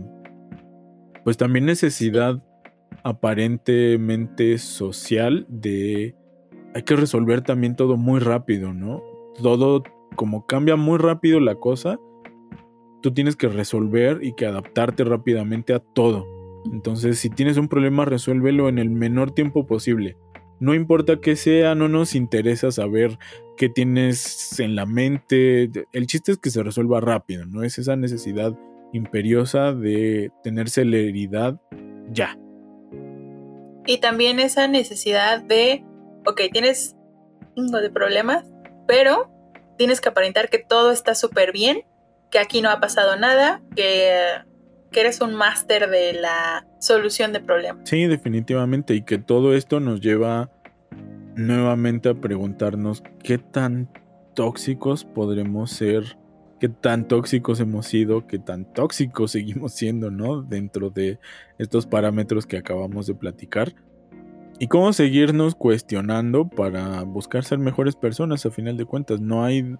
pues 1.23 1.37
también 1.37 1.65
necesidad 1.65 2.41
aparentemente 3.03 4.57
social 4.57 5.45
de, 5.49 6.15
hay 6.73 6.83
que 6.83 6.95
resolver 6.95 7.41
también 7.41 7.75
todo 7.75 7.97
muy 7.97 8.19
rápido, 8.19 8.73
¿no? 8.73 9.01
Todo, 9.41 9.83
como 10.15 10.45
cambia 10.45 10.75
muy 10.75 10.97
rápido 10.97 11.39
la 11.39 11.55
cosa, 11.55 11.99
tú 13.01 13.13
tienes 13.13 13.35
que 13.35 13.47
resolver 13.47 14.19
y 14.21 14.33
que 14.33 14.45
adaptarte 14.45 15.03
rápidamente 15.03 15.73
a 15.73 15.79
todo. 15.79 16.25
Entonces, 16.71 17.17
si 17.19 17.29
tienes 17.29 17.57
un 17.57 17.67
problema, 17.67 18.05
resuélvelo 18.05 18.69
en 18.69 18.77
el 18.77 18.89
menor 18.89 19.31
tiempo 19.31 19.65
posible. 19.65 20.17
No 20.59 20.75
importa 20.75 21.19
qué 21.19 21.35
sea, 21.35 21.73
no 21.73 21.87
nos 21.87 22.13
interesa 22.13 22.71
saber 22.71 23.17
qué 23.57 23.67
tienes 23.67 24.59
en 24.59 24.75
la 24.75 24.85
mente. 24.85 25.71
El 25.91 26.05
chiste 26.05 26.33
es 26.33 26.37
que 26.37 26.51
se 26.51 26.61
resuelva 26.61 27.01
rápido, 27.01 27.47
¿no? 27.47 27.63
Es 27.63 27.79
esa 27.79 27.95
necesidad 27.95 28.55
imperiosa 28.93 29.73
de 29.73 30.31
tener 30.43 30.69
celeridad 30.69 31.59
ya. 32.11 32.37
Y 33.85 33.99
también 33.99 34.39
esa 34.39 34.67
necesidad 34.67 35.41
de, 35.41 35.83
ok, 36.25 36.41
tienes 36.51 36.95
un 37.55 37.67
de 37.67 37.89
problemas, 37.89 38.45
pero 38.87 39.31
tienes 39.77 40.01
que 40.01 40.09
aparentar 40.09 40.49
que 40.49 40.59
todo 40.59 40.91
está 40.91 41.15
súper 41.15 41.51
bien, 41.51 41.83
que 42.29 42.39
aquí 42.39 42.61
no 42.61 42.69
ha 42.69 42.79
pasado 42.79 43.15
nada, 43.15 43.61
que 43.75 44.43
eres 44.93 45.21
un 45.21 45.33
máster 45.33 45.89
de 45.89 46.13
la 46.13 46.67
solución 46.79 47.33
de 47.33 47.39
problemas. 47.39 47.89
Sí, 47.89 48.05
definitivamente. 48.05 48.93
Y 48.93 49.03
que 49.03 49.17
todo 49.17 49.55
esto 49.55 49.79
nos 49.79 50.01
lleva 50.01 50.49
nuevamente 51.35 52.09
a 52.09 52.13
preguntarnos 52.13 53.03
qué 53.23 53.37
tan 53.37 53.89
tóxicos 54.33 55.05
podremos 55.05 55.71
ser, 55.71 56.17
qué 56.61 56.69
tan 56.69 57.07
tóxicos 57.07 57.59
hemos 57.59 57.87
sido, 57.87 58.27
qué 58.27 58.37
tan 58.37 58.71
tóxicos 58.71 59.31
seguimos 59.33 59.73
siendo, 59.73 60.11
¿no? 60.11 60.43
Dentro 60.43 60.91
de 60.91 61.19
estos 61.57 61.87
parámetros 61.87 62.45
que 62.45 62.55
acabamos 62.55 63.07
de 63.07 63.15
platicar. 63.15 63.73
Y 64.59 64.67
cómo 64.67 64.93
seguirnos 64.93 65.55
cuestionando 65.55 66.47
para 66.47 67.01
buscar 67.01 67.43
ser 67.43 67.57
mejores 67.57 67.95
personas 67.95 68.45
a 68.45 68.51
final 68.51 68.77
de 68.77 68.85
cuentas. 68.85 69.19
No 69.19 69.43
hay, 69.43 69.75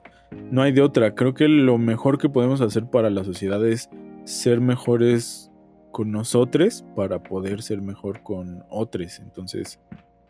no 0.49 0.63
hay 0.63 0.71
de 0.71 0.82
otra. 0.82 1.13
Creo 1.13 1.36
que 1.36 1.47
lo 1.47 1.77
mejor 1.77 2.17
que 2.17 2.29
podemos 2.29 2.61
hacer 2.61 2.88
para 2.88 3.11
la 3.11 3.23
sociedad 3.23 3.63
es 3.63 3.91
ser 4.23 4.59
mejores 4.59 5.51
con 5.91 6.11
nosotros 6.11 6.84
para 6.95 7.21
poder 7.21 7.61
ser 7.61 7.79
mejor 7.84 8.23
con 8.23 8.63
otros. 8.71 9.19
Entonces, 9.19 9.79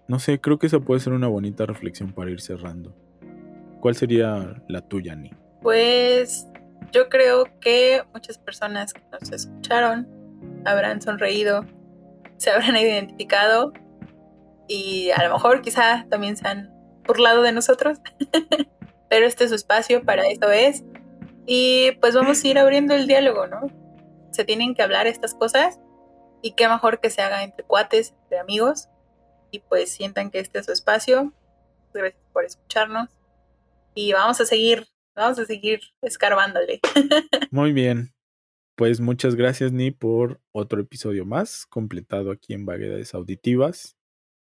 no 0.10 0.20
sé, 0.20 0.42
creo 0.42 0.60
que 0.60 0.68
esa 0.68 0.82
puede 0.82 1.00
ser 1.00 1.14
una 1.14 1.30
bonita 1.30 1.66
reflexión 1.66 2.12
para 2.12 2.30
ir 2.30 2.42
cerrando. 2.42 2.94
¿Cuál 3.80 3.96
sería 3.96 4.62
la 4.68 4.82
tuya, 4.82 5.16
Ni? 5.16 5.32
Pues 5.62 6.48
yo 6.92 7.10
creo 7.10 7.46
que 7.60 8.04
muchas 8.14 8.38
personas 8.38 8.94
que 8.94 9.02
nos 9.12 9.32
escucharon 9.32 10.08
habrán 10.66 11.02
sonreído, 11.02 11.66
se 12.38 12.52
habrán 12.52 12.76
identificado 12.78 13.74
y 14.68 15.12
a 15.12 15.24
lo 15.28 15.34
mejor 15.34 15.62
quizá 15.62 16.06
también 16.10 16.38
se 16.38 16.48
han 16.48 16.74
burlado 17.06 17.42
de 17.42 17.52
nosotros. 17.52 18.00
Pero 19.10 19.26
este 19.26 19.44
es 19.44 19.50
su 19.50 19.56
espacio, 19.56 20.04
para 20.04 20.28
eso 20.28 20.50
es. 20.52 20.84
Y 21.46 21.92
pues 22.00 22.16
vamos 22.16 22.44
a 22.44 22.48
ir 22.48 22.58
abriendo 22.58 22.94
el 22.94 23.08
diálogo, 23.08 23.48
¿no? 23.48 23.68
Se 24.32 24.46
tienen 24.46 24.74
que 24.74 24.82
hablar 24.82 25.08
estas 25.08 25.36
cosas 25.36 25.80
y 26.42 26.54
qué 26.54 26.68
mejor 26.68 27.02
que 27.02 27.10
se 27.10 27.22
haga 27.22 27.44
entre 27.44 27.66
cuates, 27.66 28.14
entre 28.24 28.40
amigos 28.40 28.88
y 29.52 29.60
pues 29.60 29.92
sientan 29.92 30.32
que 30.32 30.40
este 30.40 30.60
es 30.60 30.66
su 30.66 30.72
espacio. 30.72 31.34
Gracias 31.94 32.24
por 32.32 32.46
escucharnos 32.46 33.10
y 33.94 34.14
vamos 34.14 34.40
a 34.40 34.46
seguir, 34.46 34.88
vamos 35.22 35.40
a 35.40 35.46
seguir 35.46 35.82
escarbándole. 36.02 36.80
Muy 37.52 37.72
bien. 37.74 38.14
Pues 38.76 39.00
muchas 39.00 39.36
gracias, 39.36 39.72
Ni, 39.72 39.92
por 39.92 40.42
otro 40.52 40.82
episodio 40.82 41.26
más, 41.26 41.66
completado 41.68 42.32
aquí 42.32 42.54
en 42.54 42.66
Vaguedades 42.66 43.14
Auditivas. 43.14 43.96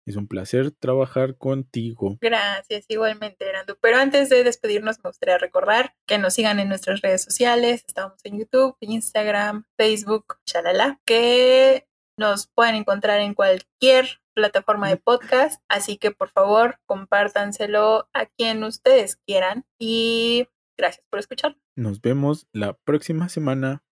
Es 0.06 0.16
un 0.16 0.28
placer 0.28 0.72
trabajar 0.72 1.38
contigo. 1.38 2.18
Gracias, 2.22 2.86
igualmente, 2.88 3.48
Erandu. 3.48 3.78
Pero 3.80 3.98
antes 3.98 4.30
de 4.30 4.44
despedirnos, 4.44 4.98
me 5.04 5.10
gustaría 5.10 5.38
recordar 5.38 5.96
que 6.08 6.18
nos 6.18 6.34
sigan 6.34 6.60
en 6.60 6.70
nuestras 6.70 7.02
redes 7.02 7.22
sociales. 7.24 7.84
Estamos 7.86 8.20
en 8.24 8.40
YouTube, 8.40 8.76
Instagram, 8.80 9.66
Facebook, 9.78 10.38
chalala. 10.46 11.00
Que 11.06 11.88
nos 12.18 12.48
pueden 12.48 12.76
encontrar 12.76 13.20
en 13.20 13.36
cualquier 13.36 14.22
plataforma 14.34 14.90
de 14.90 14.98
podcast. 14.98 15.62
Así 15.68 15.98
que 15.98 16.12
por 16.12 16.30
favor, 16.30 16.80
compártanselo 16.86 18.10
a 18.14 18.26
quien 18.26 18.64
ustedes 18.64 19.18
quieran. 19.18 19.66
Y 19.80 20.48
gracias 20.82 21.06
por 21.10 21.20
escuchar. 21.20 21.56
Nos 21.76 22.02
vemos 22.02 22.48
la 22.52 22.74
próxima 22.74 23.30
semana 23.30 23.84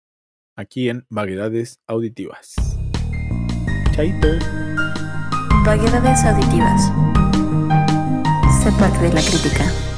aquí 0.58 0.90
en 0.90 1.06
Vaguedades 1.10 1.80
Auditivas. 1.88 2.56
Chaito. 3.92 4.28
Vaguedades 5.66 6.24
auditivas. 6.26 6.82
Sé 8.64 8.72
parte 8.80 9.04
de 9.04 9.14
la 9.14 9.22
crítica. 9.22 9.89